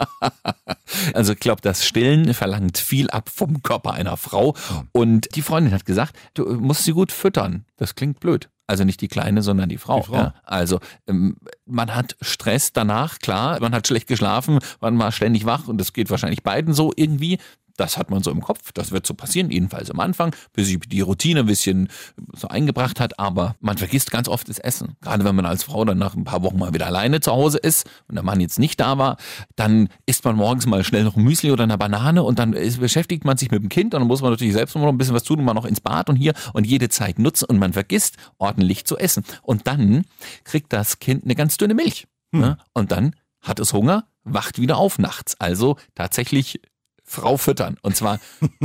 Also 1.14 1.32
ich 1.32 1.40
glaube, 1.40 1.60
das 1.62 1.84
Stillen 1.84 2.32
verlangt 2.32 2.78
viel 2.78 3.10
ab 3.10 3.28
vom 3.28 3.62
Körper 3.62 3.92
einer 3.92 4.16
Frau 4.16 4.54
und 4.92 5.34
die 5.34 5.42
Freundin 5.42 5.72
hat 5.72 5.84
gesagt, 5.84 6.16
du 6.34 6.44
musst 6.44 6.84
sie 6.84 6.92
gut 6.92 7.10
füttern. 7.10 7.64
Das 7.76 7.96
klingt 7.96 8.20
blöd. 8.20 8.48
Also 8.66 8.84
nicht 8.84 9.00
die 9.00 9.08
Kleine, 9.08 9.42
sondern 9.42 9.68
die 9.68 9.78
Frau. 9.78 10.00
Die 10.00 10.06
Frau. 10.06 10.16
Ja. 10.16 10.34
Also 10.44 10.80
ähm, 11.06 11.36
man 11.66 11.94
hat 11.94 12.16
Stress 12.20 12.72
danach, 12.72 13.18
klar, 13.18 13.60
man 13.60 13.74
hat 13.74 13.86
schlecht 13.86 14.08
geschlafen, 14.08 14.58
man 14.80 14.98
war 14.98 15.12
ständig 15.12 15.46
wach 15.46 15.68
und 15.68 15.78
das 15.78 15.92
geht 15.92 16.10
wahrscheinlich 16.10 16.42
beiden 16.42 16.74
so 16.74 16.92
irgendwie. 16.96 17.38
Das 17.76 17.96
hat 17.96 18.10
man 18.10 18.22
so 18.22 18.30
im 18.30 18.40
Kopf, 18.40 18.72
das 18.72 18.90
wird 18.90 19.06
so 19.06 19.14
passieren, 19.14 19.50
jedenfalls 19.50 19.90
am 19.90 20.00
Anfang, 20.00 20.34
bis 20.52 20.68
sich 20.68 20.78
die 20.80 21.00
Routine 21.00 21.40
ein 21.40 21.46
bisschen 21.46 21.88
so 22.34 22.48
eingebracht 22.48 23.00
hat, 23.00 23.18
aber 23.18 23.56
man 23.60 23.78
vergisst 23.78 24.10
ganz 24.10 24.28
oft 24.28 24.48
das 24.48 24.58
Essen. 24.58 24.96
Gerade 25.00 25.24
wenn 25.24 25.34
man 25.34 25.46
als 25.46 25.64
Frau 25.64 25.84
dann 25.84 25.98
nach 25.98 26.14
ein 26.14 26.24
paar 26.24 26.42
Wochen 26.42 26.58
mal 26.58 26.74
wieder 26.74 26.86
alleine 26.86 27.20
zu 27.20 27.32
Hause 27.32 27.58
ist 27.58 27.88
und 28.08 28.14
der 28.14 28.24
Mann 28.24 28.40
jetzt 28.40 28.58
nicht 28.58 28.80
da 28.80 28.98
war, 28.98 29.16
dann 29.56 29.88
isst 30.06 30.24
man 30.24 30.36
morgens 30.36 30.66
mal 30.66 30.84
schnell 30.84 31.04
noch 31.04 31.16
ein 31.16 31.22
Müsli 31.22 31.50
oder 31.50 31.64
eine 31.64 31.78
Banane 31.78 32.22
und 32.22 32.38
dann 32.38 32.52
beschäftigt 32.52 33.24
man 33.24 33.36
sich 33.36 33.50
mit 33.50 33.62
dem 33.62 33.68
Kind 33.68 33.94
und 33.94 34.00
dann 34.00 34.08
muss 34.08 34.22
man 34.22 34.30
natürlich 34.30 34.54
selbst 34.54 34.74
noch 34.74 34.86
ein 34.86 34.98
bisschen 34.98 35.14
was 35.14 35.24
tun 35.24 35.38
und 35.38 35.44
man 35.44 35.56
noch 35.56 35.64
ins 35.64 35.80
Bad 35.80 36.08
und 36.08 36.16
hier 36.16 36.34
und 36.52 36.66
jede 36.66 36.88
Zeit 36.88 37.18
nutzen 37.18 37.46
und 37.46 37.58
man 37.58 37.72
vergisst 37.72 38.16
ordentlich 38.38 38.84
zu 38.84 38.96
essen. 38.96 39.24
Und 39.42 39.66
dann 39.66 40.04
kriegt 40.44 40.72
das 40.72 40.98
Kind 40.98 41.24
eine 41.24 41.34
ganz 41.34 41.56
dünne 41.56 41.74
Milch. 41.74 42.06
Ne? 42.32 42.58
Und 42.72 42.92
dann 42.92 43.14
hat 43.40 43.60
es 43.60 43.72
Hunger, 43.72 44.04
wacht 44.24 44.60
wieder 44.60 44.76
auf 44.76 44.98
nachts. 44.98 45.38
Also 45.40 45.76
tatsächlich 45.94 46.60
Frau 47.06 47.36
füttern. 47.36 47.78
Und 47.82 47.96
zwar 47.96 48.18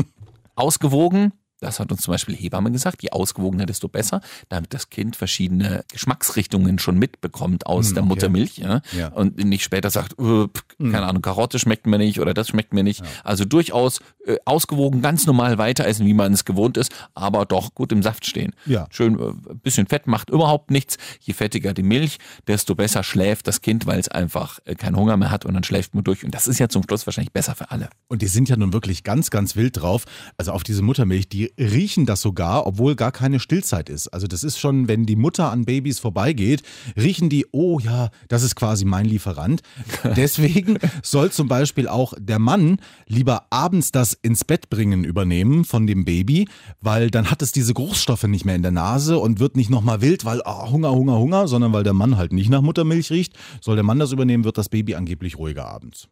ausgewogen. 0.56 1.34
Das 1.62 1.80
hat 1.80 1.92
uns 1.92 2.02
zum 2.02 2.12
Beispiel 2.14 2.36
Hebamme 2.36 2.72
gesagt. 2.72 3.02
Je 3.04 3.12
ausgewogener, 3.12 3.66
desto 3.66 3.88
besser, 3.88 4.22
damit 4.50 4.74
das 4.74 4.90
Kind 4.90 5.16
verschiedene 5.16 5.86
Geschmacksrichtungen 5.92 6.80
schon 6.80 6.98
mitbekommt 6.98 7.66
aus 7.68 7.88
Hm, 7.88 7.94
der 7.94 8.04
okay. 8.04 8.10
Muttermilch. 8.10 8.58
Ja? 8.58 8.82
Ja. 8.98 9.08
Und 9.10 9.38
nicht 9.38 9.64
später 9.64 9.90
sagt, 9.90 10.14
äh, 10.20 10.48
pff, 10.48 10.64
keine 10.80 11.04
Ahnung, 11.04 11.22
Karotte 11.22 11.60
schmeckt 11.60 11.86
mir 11.88 11.98
nicht 11.98 12.20
oder 12.20 12.34
das 12.34 12.50
schmeckt 12.50 12.74
mir 12.74 12.84
nicht. 12.84 13.04
Also 13.24 13.46
durchaus 13.46 14.00
äh, 14.26 14.38
ausgewogen, 14.46 15.02
ganz 15.02 15.26
normal 15.28 15.58
weiter 15.58 15.86
essen, 15.86 16.06
wie 16.06 16.14
man 16.14 16.34
es 16.34 16.44
gewohnt 16.46 16.78
ist, 16.78 16.92
aber 17.14 17.46
doch 17.46 17.74
gut 17.76 17.92
im 17.92 18.02
Saft 18.04 18.26
stehen. 18.26 18.54
Ja. 18.66 18.88
Schön, 18.90 19.20
äh, 19.20 19.54
bisschen 19.54 19.88
Fett 19.88 20.08
macht 20.08 20.30
überhaupt 20.30 20.72
nichts. 20.72 20.98
Je 21.22 21.34
fettiger 21.34 21.74
die 21.74 21.84
Milch, 21.84 22.18
desto 22.48 22.76
besser 22.76 23.04
schläft 23.04 23.48
das 23.48 23.62
Kind, 23.62 23.86
weil 23.86 24.00
es 24.00 24.08
einfach 24.10 24.60
äh, 24.66 24.76
keinen 24.76 24.96
Hunger 24.96 25.18
mehr 25.18 25.30
hat 25.32 25.46
und 25.46 25.54
dann 25.54 25.64
schläft 25.64 25.94
man 25.94 26.04
durch. 26.04 26.26
Und 26.26 26.34
das 26.34 26.48
ist 26.48 26.60
ja 26.60 26.68
zum 26.70 26.84
Schluss 26.84 27.06
wahrscheinlich 27.06 27.32
besser 27.32 27.54
für 27.56 27.70
alle. 27.72 27.90
Und 28.08 28.22
die 28.24 28.28
sind 28.28 28.50
ja 28.50 28.56
nun 28.58 28.74
wirklich 28.74 29.04
ganz, 29.04 29.30
ganz 29.30 29.56
wild 29.56 29.80
drauf. 29.82 30.06
Also 30.38 30.52
auf 30.52 30.64
diese 30.64 30.82
Muttermilch, 30.82 31.30
die 31.30 31.51
riechen 31.58 32.06
das 32.06 32.22
sogar, 32.22 32.66
obwohl 32.66 32.96
gar 32.96 33.12
keine 33.12 33.40
Stillzeit 33.40 33.90
ist. 33.90 34.08
Also 34.10 34.28
das 34.28 34.44
ist 34.44 34.60
schon, 34.60 34.88
wenn 34.88 35.06
die 35.06 35.16
Mutter 35.16 35.52
an 35.52 35.66
Babys 35.66 36.00
vorbeigeht, 36.00 36.64
riechen 36.98 37.30
die, 37.30 37.46
oh 37.52 37.80
ja, 37.80 38.10
das 38.28 38.44
ist 38.44 38.56
quasi 38.56 38.86
mein 38.86 39.06
Lieferant. 39.06 39.62
Deswegen 40.16 40.78
soll 41.04 41.32
zum 41.32 41.48
Beispiel 41.48 41.88
auch 41.88 42.14
der 42.18 42.40
Mann 42.40 42.78
lieber 43.08 43.48
abends 43.50 43.92
das 43.92 44.14
ins 44.14 44.44
Bett 44.46 44.70
bringen 44.70 45.04
übernehmen 45.04 45.66
von 45.66 45.88
dem 45.88 46.06
Baby, 46.06 46.48
weil 46.80 47.12
dann 47.12 47.32
hat 47.32 47.42
es 47.42 47.52
diese 47.52 47.74
Geruchsstoffe 47.74 48.24
nicht 48.24 48.46
mehr 48.46 48.56
in 48.56 48.64
der 48.64 48.72
Nase 48.72 49.18
und 49.18 49.40
wird 49.40 49.56
nicht 49.56 49.70
nochmal 49.70 50.02
wild, 50.02 50.26
weil 50.26 50.42
oh, 50.46 50.72
Hunger, 50.72 50.92
Hunger, 50.92 51.18
Hunger, 51.18 51.48
sondern 51.48 51.74
weil 51.74 51.84
der 51.84 51.94
Mann 51.94 52.18
halt 52.18 52.34
nicht 52.34 52.50
nach 52.50 52.62
Muttermilch 52.62 53.12
riecht. 53.12 53.34
Soll 53.62 53.76
der 53.76 53.84
Mann 53.84 54.00
das 54.00 54.12
übernehmen, 54.12 54.44
wird 54.44 54.58
das 54.58 54.70
Baby 54.70 54.96
angeblich 54.96 55.38
ruhiger 55.38 55.68
abends. 55.68 56.08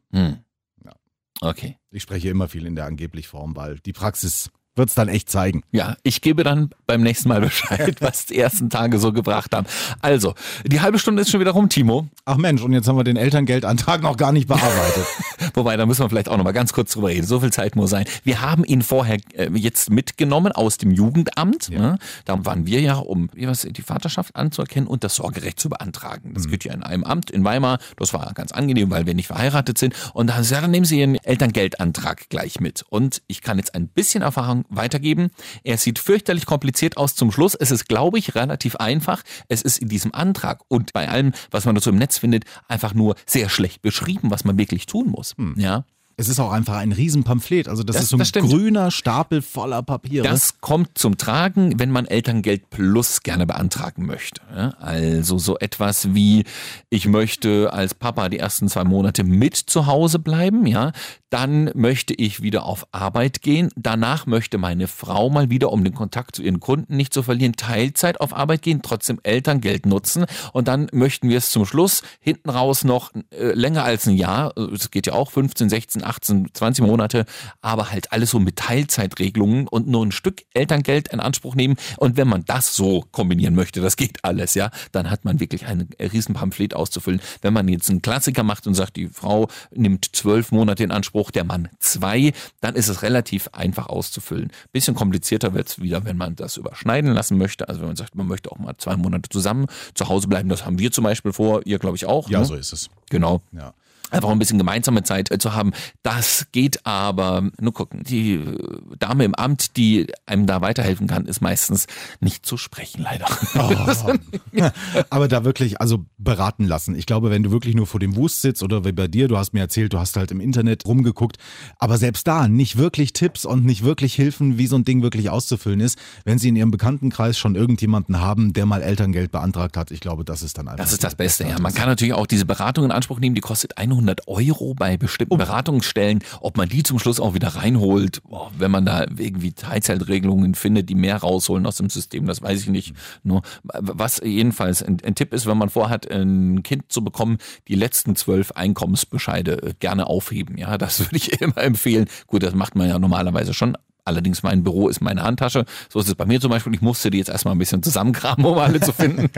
Okay. 1.41 1.77
Ich 1.91 2.03
spreche 2.03 2.29
immer 2.29 2.47
viel 2.47 2.65
in 2.65 2.75
der 2.75 2.85
angeblich 2.85 3.27
Form, 3.27 3.55
weil 3.55 3.79
die 3.79 3.93
Praxis 3.93 4.51
wird 4.75 4.89
es 4.89 4.95
dann 4.95 5.09
echt 5.09 5.29
zeigen. 5.29 5.63
Ja, 5.71 5.97
ich 6.03 6.21
gebe 6.21 6.43
dann 6.43 6.69
beim 6.87 7.01
nächsten 7.01 7.29
Mal 7.29 7.41
Bescheid, 7.41 7.97
was 8.01 8.25
die 8.25 8.37
ersten 8.37 8.69
Tage 8.69 8.97
so 8.97 9.11
gebracht 9.11 9.53
haben. 9.53 9.67
Also, 10.01 10.33
die 10.65 10.81
halbe 10.81 10.99
Stunde 10.99 11.21
ist 11.21 11.29
schon 11.29 11.39
wieder 11.39 11.51
rum, 11.51 11.69
Timo. 11.69 12.07
Ach 12.25 12.37
Mensch, 12.37 12.61
und 12.61 12.73
jetzt 12.73 12.87
haben 12.87 12.95
wir 12.97 13.03
den 13.03 13.17
Elterngeldantrag 13.17 14.01
noch 14.01 14.17
gar 14.17 14.31
nicht 14.31 14.47
bearbeitet. 14.47 15.05
Wobei, 15.53 15.75
da 15.77 15.85
müssen 15.85 16.01
wir 16.01 16.09
vielleicht 16.09 16.29
auch 16.29 16.37
noch 16.37 16.43
mal 16.43 16.53
ganz 16.53 16.73
kurz 16.73 16.93
drüber 16.93 17.09
reden. 17.09 17.27
So 17.27 17.39
viel 17.41 17.51
Zeit 17.51 17.75
muss 17.75 17.89
sein. 17.89 18.05
Wir 18.23 18.41
haben 18.41 18.63
ihn 18.63 18.81
vorher 18.81 19.17
äh, 19.33 19.49
jetzt 19.53 19.89
mitgenommen 19.89 20.51
aus 20.51 20.77
dem 20.77 20.91
Jugendamt. 20.91 21.69
Ja. 21.69 21.79
Ne? 21.79 21.99
Da 22.25 22.45
waren 22.45 22.65
wir 22.65 22.79
ja, 22.79 22.95
um 22.95 23.29
was, 23.35 23.61
die 23.69 23.81
Vaterschaft 23.81 24.35
anzuerkennen 24.35 24.87
und 24.87 25.03
das 25.03 25.15
Sorgerecht 25.15 25.59
zu 25.59 25.69
beantragen. 25.69 26.33
Das 26.33 26.47
geht 26.47 26.63
ja 26.63 26.73
in 26.73 26.83
einem 26.83 27.03
Amt 27.03 27.31
in 27.31 27.43
Weimar. 27.43 27.79
Das 27.97 28.13
war 28.13 28.31
ganz 28.33 28.51
angenehm, 28.51 28.89
weil 28.91 29.05
wir 29.05 29.13
nicht 29.13 29.27
verheiratet 29.27 29.77
sind. 29.77 29.93
Und 30.13 30.27
da 30.27 30.35
haben 30.35 30.43
sie 30.43 30.49
gesagt, 30.49 30.63
dann 30.63 30.71
nehmen 30.71 30.85
Sie 30.85 30.99
Ihren 30.99 31.15
Elterngeldantrag 31.15 32.29
gleich 32.29 32.59
mit. 32.59 32.83
Und 32.89 33.21
ich 33.27 33.41
kann 33.41 33.57
jetzt 33.57 33.75
ein 33.75 33.87
bisschen 33.87 34.21
Erfahrung 34.21 34.58
weitergeben. 34.69 35.29
Er 35.63 35.77
sieht 35.77 35.99
fürchterlich 35.99 36.45
kompliziert 36.45 36.97
aus 36.97 37.15
zum 37.15 37.31
Schluss. 37.31 37.55
Es 37.55 37.71
ist, 37.71 37.87
glaube 37.87 38.17
ich, 38.19 38.35
relativ 38.35 38.75
einfach. 38.77 39.23
Es 39.47 39.61
ist 39.61 39.77
in 39.79 39.89
diesem 39.89 40.13
Antrag 40.13 40.61
und 40.67 40.93
bei 40.93 41.07
allem, 41.09 41.33
was 41.51 41.65
man 41.65 41.75
dazu 41.75 41.89
im 41.89 41.97
Netz 41.97 42.17
findet, 42.17 42.43
einfach 42.67 42.93
nur 42.93 43.15
sehr 43.25 43.49
schlecht 43.49 43.81
beschrieben, 43.81 44.31
was 44.31 44.43
man 44.45 44.57
wirklich 44.57 44.85
tun 44.85 45.09
muss. 45.09 45.35
Ja. 45.55 45.85
es 46.17 46.27
ist 46.27 46.37
auch 46.41 46.51
einfach 46.51 46.75
ein 46.75 46.91
Riesenpamphlet. 46.91 47.69
Also 47.69 47.81
das, 47.83 47.95
Das- 47.95 48.03
ist 48.03 48.09
so 48.09 48.17
ein 48.17 48.49
grüner 48.49 48.91
Stapel 48.91 49.41
voller 49.41 49.81
Papiere. 49.83 50.27
Das 50.27 50.59
kommt 50.59 50.97
zum 50.97 51.17
Tragen, 51.17 51.79
wenn 51.79 51.91
man 51.91 52.05
Elterngeld 52.07 52.69
Plus 52.69 53.23
gerne 53.23 53.45
beantragen 53.47 54.05
möchte. 54.05 54.41
Also 54.81 55.37
so 55.37 55.57
etwas 55.59 56.13
wie, 56.13 56.43
ich 56.89 57.07
möchte 57.07 57.71
als 57.71 57.93
Papa 57.93 58.27
die 58.27 58.37
ersten 58.39 58.67
zwei 58.67 58.83
Monate 58.83 59.23
mit 59.23 59.55
zu 59.55 59.85
Hause 59.85 60.19
bleiben, 60.19 60.67
ja. 60.67 60.91
Dann 61.29 61.71
möchte 61.75 62.13
ich 62.13 62.41
wieder 62.41 62.63
auf 62.63 62.87
Arbeit 62.91 63.41
gehen. 63.41 63.69
Danach 63.75 64.25
möchte 64.25 64.57
meine 64.57 64.87
Frau 64.87 65.29
mal 65.29 65.49
wieder, 65.49 65.71
um 65.71 65.83
den 65.83 65.93
Kontakt 65.93 66.35
zu 66.35 66.41
ihren 66.41 66.59
Kunden 66.59 66.95
nicht 66.95 67.13
zu 67.13 67.23
verlieren, 67.23 67.53
Teilzeit 67.53 68.19
auf 68.19 68.35
Arbeit 68.35 68.61
gehen, 68.61 68.81
trotzdem 68.81 69.19
Elterngeld 69.23 69.85
nutzen. 69.85 70.25
Und 70.53 70.67
dann 70.67 70.87
möchten 70.91 71.29
wir 71.29 71.37
es 71.37 71.51
zum 71.51 71.65
Schluss 71.65 72.01
hinten 72.19 72.49
raus 72.49 72.83
noch 72.83 73.11
äh, 73.31 73.51
länger 73.53 73.83
als 73.83 74.07
ein 74.07 74.15
Jahr, 74.15 74.57
äh, 74.57 74.61
es 74.73 74.91
geht 74.91 75.07
ja 75.07 75.13
auch 75.13 75.31
15, 75.31 75.69
16, 75.69 76.03
18, 76.03 76.49
20 76.53 76.85
Monate, 76.85 77.25
aber 77.61 77.91
halt 77.91 78.11
alles 78.11 78.31
so 78.31 78.39
mit 78.39 78.55
Teilzeitregelungen 78.55 79.67
und 79.67 79.87
nur 79.87 80.05
ein 80.05 80.11
Stück 80.11 80.43
Elterngeld 80.53 81.09
in 81.09 81.19
Anspruch 81.19 81.55
nehmen. 81.55 81.75
Und 81.97 82.17
wenn 82.17 82.27
man 82.27 82.45
das 82.45 82.75
so 82.75 83.05
kombinieren 83.11 83.55
möchte, 83.55 83.81
das 83.81 83.97
geht 83.97 84.23
alles, 84.23 84.53
ja, 84.55 84.71
dann 84.91 85.09
hat 85.09 85.25
man 85.25 85.39
wirklich 85.39 85.65
ein 85.65 85.89
riesen 85.99 86.33
Pamphlet 86.33 86.73
auszufüllen. 86.73 87.21
Wenn 87.41 87.53
man 87.53 87.67
jetzt 87.67 87.89
einen 87.89 88.01
Klassiker 88.01 88.43
macht 88.43 88.67
und 88.67 88.73
sagt, 88.73 88.95
die 88.95 89.07
Frau 89.07 89.47
nimmt 89.71 90.15
zwölf 90.15 90.51
Monate 90.51 90.83
in 90.83 90.91
Anspruch, 90.91 91.18
der 91.31 91.43
Mann 91.43 91.67
zwei, 91.79 92.33
dann 92.61 92.75
ist 92.75 92.87
es 92.87 93.01
relativ 93.01 93.49
einfach 93.51 93.87
auszufüllen. 93.87 94.51
Bisschen 94.71 94.95
komplizierter 94.95 95.53
wird 95.53 95.67
es 95.67 95.81
wieder, 95.81 96.05
wenn 96.05 96.17
man 96.17 96.35
das 96.35 96.57
überschneiden 96.57 97.13
lassen 97.13 97.37
möchte. 97.37 97.67
Also 97.67 97.81
wenn 97.81 97.87
man 97.87 97.95
sagt, 97.95 98.15
man 98.15 98.27
möchte 98.27 98.51
auch 98.51 98.57
mal 98.57 98.75
zwei 98.77 98.95
Monate 98.95 99.29
zusammen 99.29 99.67
zu 99.93 100.07
Hause 100.07 100.27
bleiben. 100.27 100.49
Das 100.49 100.65
haben 100.65 100.79
wir 100.79 100.91
zum 100.91 101.03
Beispiel 101.03 101.33
vor, 101.33 101.65
ihr 101.65 101.79
glaube 101.79 101.97
ich 101.97 102.05
auch. 102.05 102.29
ja, 102.29 102.39
ne? 102.39 102.45
so 102.45 102.55
ist 102.55 102.73
es. 102.73 102.89
Genau. 103.09 103.41
Ja. 103.51 103.73
Einfach 104.11 104.29
ein 104.29 104.39
bisschen 104.39 104.57
gemeinsame 104.57 105.03
Zeit 105.03 105.31
äh, 105.31 105.37
zu 105.37 105.53
haben. 105.53 105.71
Das 106.03 106.47
geht 106.51 106.85
aber, 106.85 107.49
nur 107.59 107.73
gucken, 107.73 108.03
die 108.03 108.35
äh, 108.35 108.57
Dame 108.97 109.23
im 109.23 109.35
Amt, 109.35 109.77
die 109.77 110.07
einem 110.25 110.45
da 110.47 110.61
weiterhelfen 110.61 111.07
kann, 111.07 111.25
ist 111.25 111.41
meistens 111.41 111.87
nicht 112.19 112.45
zu 112.45 112.57
sprechen, 112.57 113.03
leider. 113.03 113.27
Aber 115.09 115.27
da 115.27 115.43
wirklich, 115.43 115.79
also 115.79 116.05
beraten 116.17 116.65
lassen. 116.65 116.95
Ich 116.95 117.05
glaube, 117.05 117.29
wenn 117.29 117.43
du 117.43 117.51
wirklich 117.51 117.75
nur 117.75 117.87
vor 117.87 117.99
dem 117.99 118.15
Wust 118.15 118.41
sitzt 118.41 118.63
oder 118.63 118.85
wie 118.85 118.91
bei 118.91 119.07
dir, 119.07 119.27
du 119.27 119.37
hast 119.37 119.53
mir 119.53 119.61
erzählt, 119.61 119.93
du 119.93 119.99
hast 119.99 120.15
halt 120.17 120.31
im 120.31 120.39
Internet 120.39 120.85
rumgeguckt, 120.85 121.37
aber 121.77 121.97
selbst 121.97 122.27
da 122.27 122.47
nicht 122.47 122.77
wirklich 122.77 123.13
Tipps 123.13 123.45
und 123.45 123.65
nicht 123.65 123.83
wirklich 123.83 124.15
Hilfen, 124.15 124.57
wie 124.57 124.67
so 124.67 124.75
ein 124.75 124.85
Ding 124.85 125.01
wirklich 125.01 125.29
auszufüllen 125.29 125.79
ist, 125.79 125.97
wenn 126.25 126.39
sie 126.39 126.49
in 126.49 126.55
ihrem 126.55 126.71
Bekanntenkreis 126.71 127.37
schon 127.37 127.55
irgendjemanden 127.55 128.19
haben, 128.19 128.53
der 128.53 128.65
mal 128.65 128.81
Elterngeld 128.81 129.31
beantragt 129.31 129.77
hat, 129.77 129.91
ich 129.91 129.99
glaube, 129.99 130.25
das 130.25 130.41
ist 130.41 130.57
dann 130.57 130.67
einfach. 130.67 130.83
Das 130.83 130.93
ist 130.93 131.03
das 131.03 131.15
Beste, 131.15 131.47
ja. 131.47 131.59
Man 131.59 131.73
kann 131.73 131.87
natürlich 131.87 132.13
auch 132.13 132.27
diese 132.27 132.45
Beratung 132.45 132.85
in 132.85 132.91
Anspruch 132.91 133.19
nehmen, 133.19 133.35
die 133.35 133.41
kostet 133.41 133.77
100 133.77 133.98
Euro 134.27 134.73
bei 134.73 134.97
bestimmten 134.97 135.37
Beratungsstellen. 135.37 136.19
Ob 136.41 136.57
man 136.57 136.69
die 136.69 136.83
zum 136.83 136.99
Schluss 136.99 137.19
auch 137.19 137.33
wieder 137.33 137.49
reinholt, 137.49 138.21
boah, 138.23 138.51
wenn 138.57 138.71
man 138.71 138.85
da 138.85 139.05
irgendwie 139.17 139.51
Teilzeitregelungen 139.51 140.55
findet, 140.55 140.89
die 140.89 140.95
mehr 140.95 141.17
rausholen 141.17 141.65
aus 141.65 141.77
dem 141.77 141.89
System, 141.89 142.25
das 142.25 142.41
weiß 142.41 142.61
ich 142.61 142.69
nicht. 142.69 142.93
Nur, 143.23 143.41
was 143.63 144.21
jedenfalls 144.23 144.83
ein, 144.83 144.97
ein 145.03 145.15
Tipp 145.15 145.33
ist, 145.33 145.45
wenn 145.45 145.57
man 145.57 145.69
vorhat, 145.69 146.09
ein 146.09 146.63
Kind 146.63 146.91
zu 146.91 147.03
bekommen, 147.03 147.37
die 147.67 147.75
letzten 147.75 148.15
zwölf 148.15 148.51
Einkommensbescheide 148.51 149.63
äh, 149.63 149.73
gerne 149.79 150.07
aufheben. 150.07 150.57
Ja, 150.57 150.77
das 150.77 150.99
würde 151.05 151.17
ich 151.17 151.41
immer 151.41 151.57
empfehlen. 151.57 152.07
Gut, 152.27 152.43
das 152.43 152.53
macht 152.53 152.75
man 152.75 152.87
ja 152.87 152.99
normalerweise 152.99 153.53
schon. 153.53 153.75
Allerdings 154.09 154.41
mein 154.41 154.63
Büro 154.63 154.89
ist 154.89 155.01
meine 155.01 155.21
Handtasche. 155.21 155.65
So 155.87 155.99
ist 155.99 156.07
es 156.07 156.15
bei 156.15 156.25
mir 156.25 156.41
zum 156.41 156.49
Beispiel. 156.49 156.73
Ich 156.73 156.81
musste 156.81 157.11
die 157.11 157.19
jetzt 157.19 157.29
erstmal 157.29 157.53
ein 157.53 157.59
bisschen 157.59 157.83
zusammenkramen, 157.83 158.43
um 158.43 158.57
alle 158.57 158.81
zu 158.81 158.91
finden. 158.91 159.29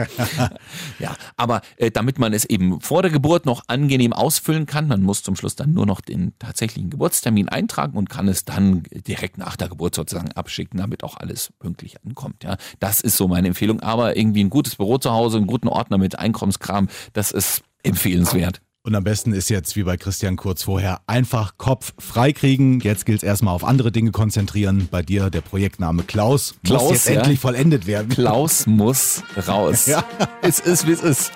ja, 0.98 1.14
aber 1.36 1.60
äh, 1.76 1.90
damit 1.90 2.18
man 2.18 2.32
es 2.32 2.46
eben 2.46 2.80
vor 2.80 3.02
der 3.02 3.10
Geburt 3.10 3.44
noch 3.44 3.64
angenehm 3.66 4.14
ausfüllen 4.14 4.64
kann, 4.64 4.88
man 4.88 5.02
muss 5.02 5.22
zum 5.22 5.36
Schluss 5.36 5.56
dann 5.56 5.74
nur 5.74 5.84
noch 5.84 6.00
den 6.00 6.32
tatsächlichen 6.38 6.88
Geburtstermin 6.88 7.50
eintragen 7.50 7.98
und 7.98 8.08
kann 8.08 8.28
es 8.28 8.46
dann 8.46 8.84
direkt 9.06 9.36
nach 9.36 9.56
der 9.56 9.68
Geburt 9.68 9.94
sozusagen 9.94 10.32
abschicken, 10.32 10.78
damit 10.78 11.04
auch 11.04 11.18
alles 11.18 11.52
pünktlich 11.58 12.02
ankommt. 12.02 12.42
Ja, 12.42 12.56
das 12.80 13.02
ist 13.02 13.18
so 13.18 13.28
meine 13.28 13.48
Empfehlung. 13.48 13.80
Aber 13.80 14.16
irgendwie 14.16 14.42
ein 14.42 14.50
gutes 14.50 14.76
Büro 14.76 14.96
zu 14.96 15.12
Hause, 15.12 15.36
einen 15.36 15.46
guten 15.46 15.68
Ordner 15.68 15.98
mit 15.98 16.18
Einkommenskram, 16.18 16.88
das 17.12 17.30
ist 17.30 17.62
empfehlenswert. 17.82 18.62
Und 18.84 18.96
am 18.96 19.04
besten 19.04 19.32
ist 19.32 19.48
jetzt, 19.48 19.76
wie 19.76 19.84
bei 19.84 19.96
Christian 19.96 20.34
kurz 20.34 20.64
vorher, 20.64 21.02
einfach 21.06 21.56
Kopf 21.56 21.92
frei 22.00 22.32
kriegen. 22.32 22.80
Jetzt 22.80 23.06
gilt 23.06 23.18
es 23.18 23.22
erstmal 23.22 23.54
auf 23.54 23.62
andere 23.62 23.92
Dinge 23.92 24.10
konzentrieren. 24.10 24.88
Bei 24.90 25.02
dir 25.02 25.30
der 25.30 25.40
Projektname 25.40 26.02
Klaus, 26.02 26.56
Klaus, 26.64 26.82
muss 26.82 26.92
jetzt 26.92 27.08
ja. 27.08 27.20
endlich 27.20 27.38
vollendet 27.38 27.86
werden. 27.86 28.08
Klaus 28.08 28.66
muss 28.66 29.22
raus. 29.46 29.86
Ja. 29.92 30.04
Es 30.40 30.58
ist, 30.58 30.86
wie 30.86 30.92
es 30.92 31.00
ist. 31.00 31.32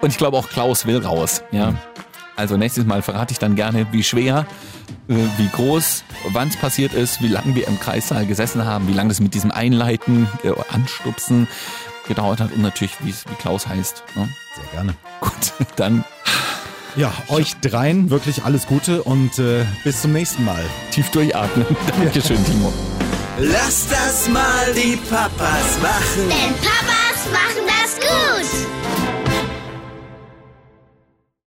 Und 0.00 0.10
ich 0.10 0.16
glaube 0.16 0.38
auch 0.38 0.48
Klaus 0.48 0.86
will 0.86 1.04
raus. 1.04 1.42
Ja. 1.50 1.74
Also 2.36 2.56
nächstes 2.56 2.86
Mal 2.86 3.02
verrate 3.02 3.32
ich 3.32 3.38
dann 3.38 3.56
gerne, 3.56 3.86
wie 3.92 4.02
schwer, 4.02 4.46
äh, 5.08 5.14
wie 5.36 5.48
groß, 5.48 6.04
wann 6.32 6.48
es 6.48 6.56
passiert 6.56 6.94
ist, 6.94 7.20
wie 7.20 7.28
lange 7.28 7.54
wir 7.54 7.68
im 7.68 7.78
Kreissaal 7.78 8.24
gesessen 8.24 8.64
haben, 8.64 8.88
wie 8.88 8.94
lange 8.94 9.08
das 9.08 9.20
mit 9.20 9.34
diesem 9.34 9.50
Einleiten, 9.50 10.28
äh, 10.44 10.52
Anstupsen 10.70 11.46
gedauert 12.08 12.40
hat 12.40 12.52
und 12.52 12.62
natürlich, 12.62 12.94
wie 13.04 13.12
Klaus 13.34 13.66
heißt. 13.66 14.02
Ne? 14.16 14.28
Sehr 14.54 14.64
gerne. 14.72 14.94
Gut, 15.20 15.52
dann 15.76 16.04
Ja, 16.96 17.12
euch 17.28 17.56
dreien 17.60 18.10
wirklich 18.10 18.44
alles 18.44 18.66
Gute 18.66 19.02
und 19.02 19.38
äh, 19.38 19.64
bis 19.84 20.02
zum 20.02 20.12
nächsten 20.12 20.44
Mal. 20.44 20.64
tief 20.90 21.10
durchatmen. 21.10 21.66
Dankeschön, 21.98 22.44
Timo. 22.44 22.72
Lass 23.38 23.86
das 23.88 24.28
mal 24.28 24.72
die 24.74 24.96
Papas 24.96 25.78
machen. 25.80 26.28
Denn 26.28 26.54
Papas 26.56 27.26
machen 27.32 27.66
das 27.66 27.96
gut. 27.96 28.79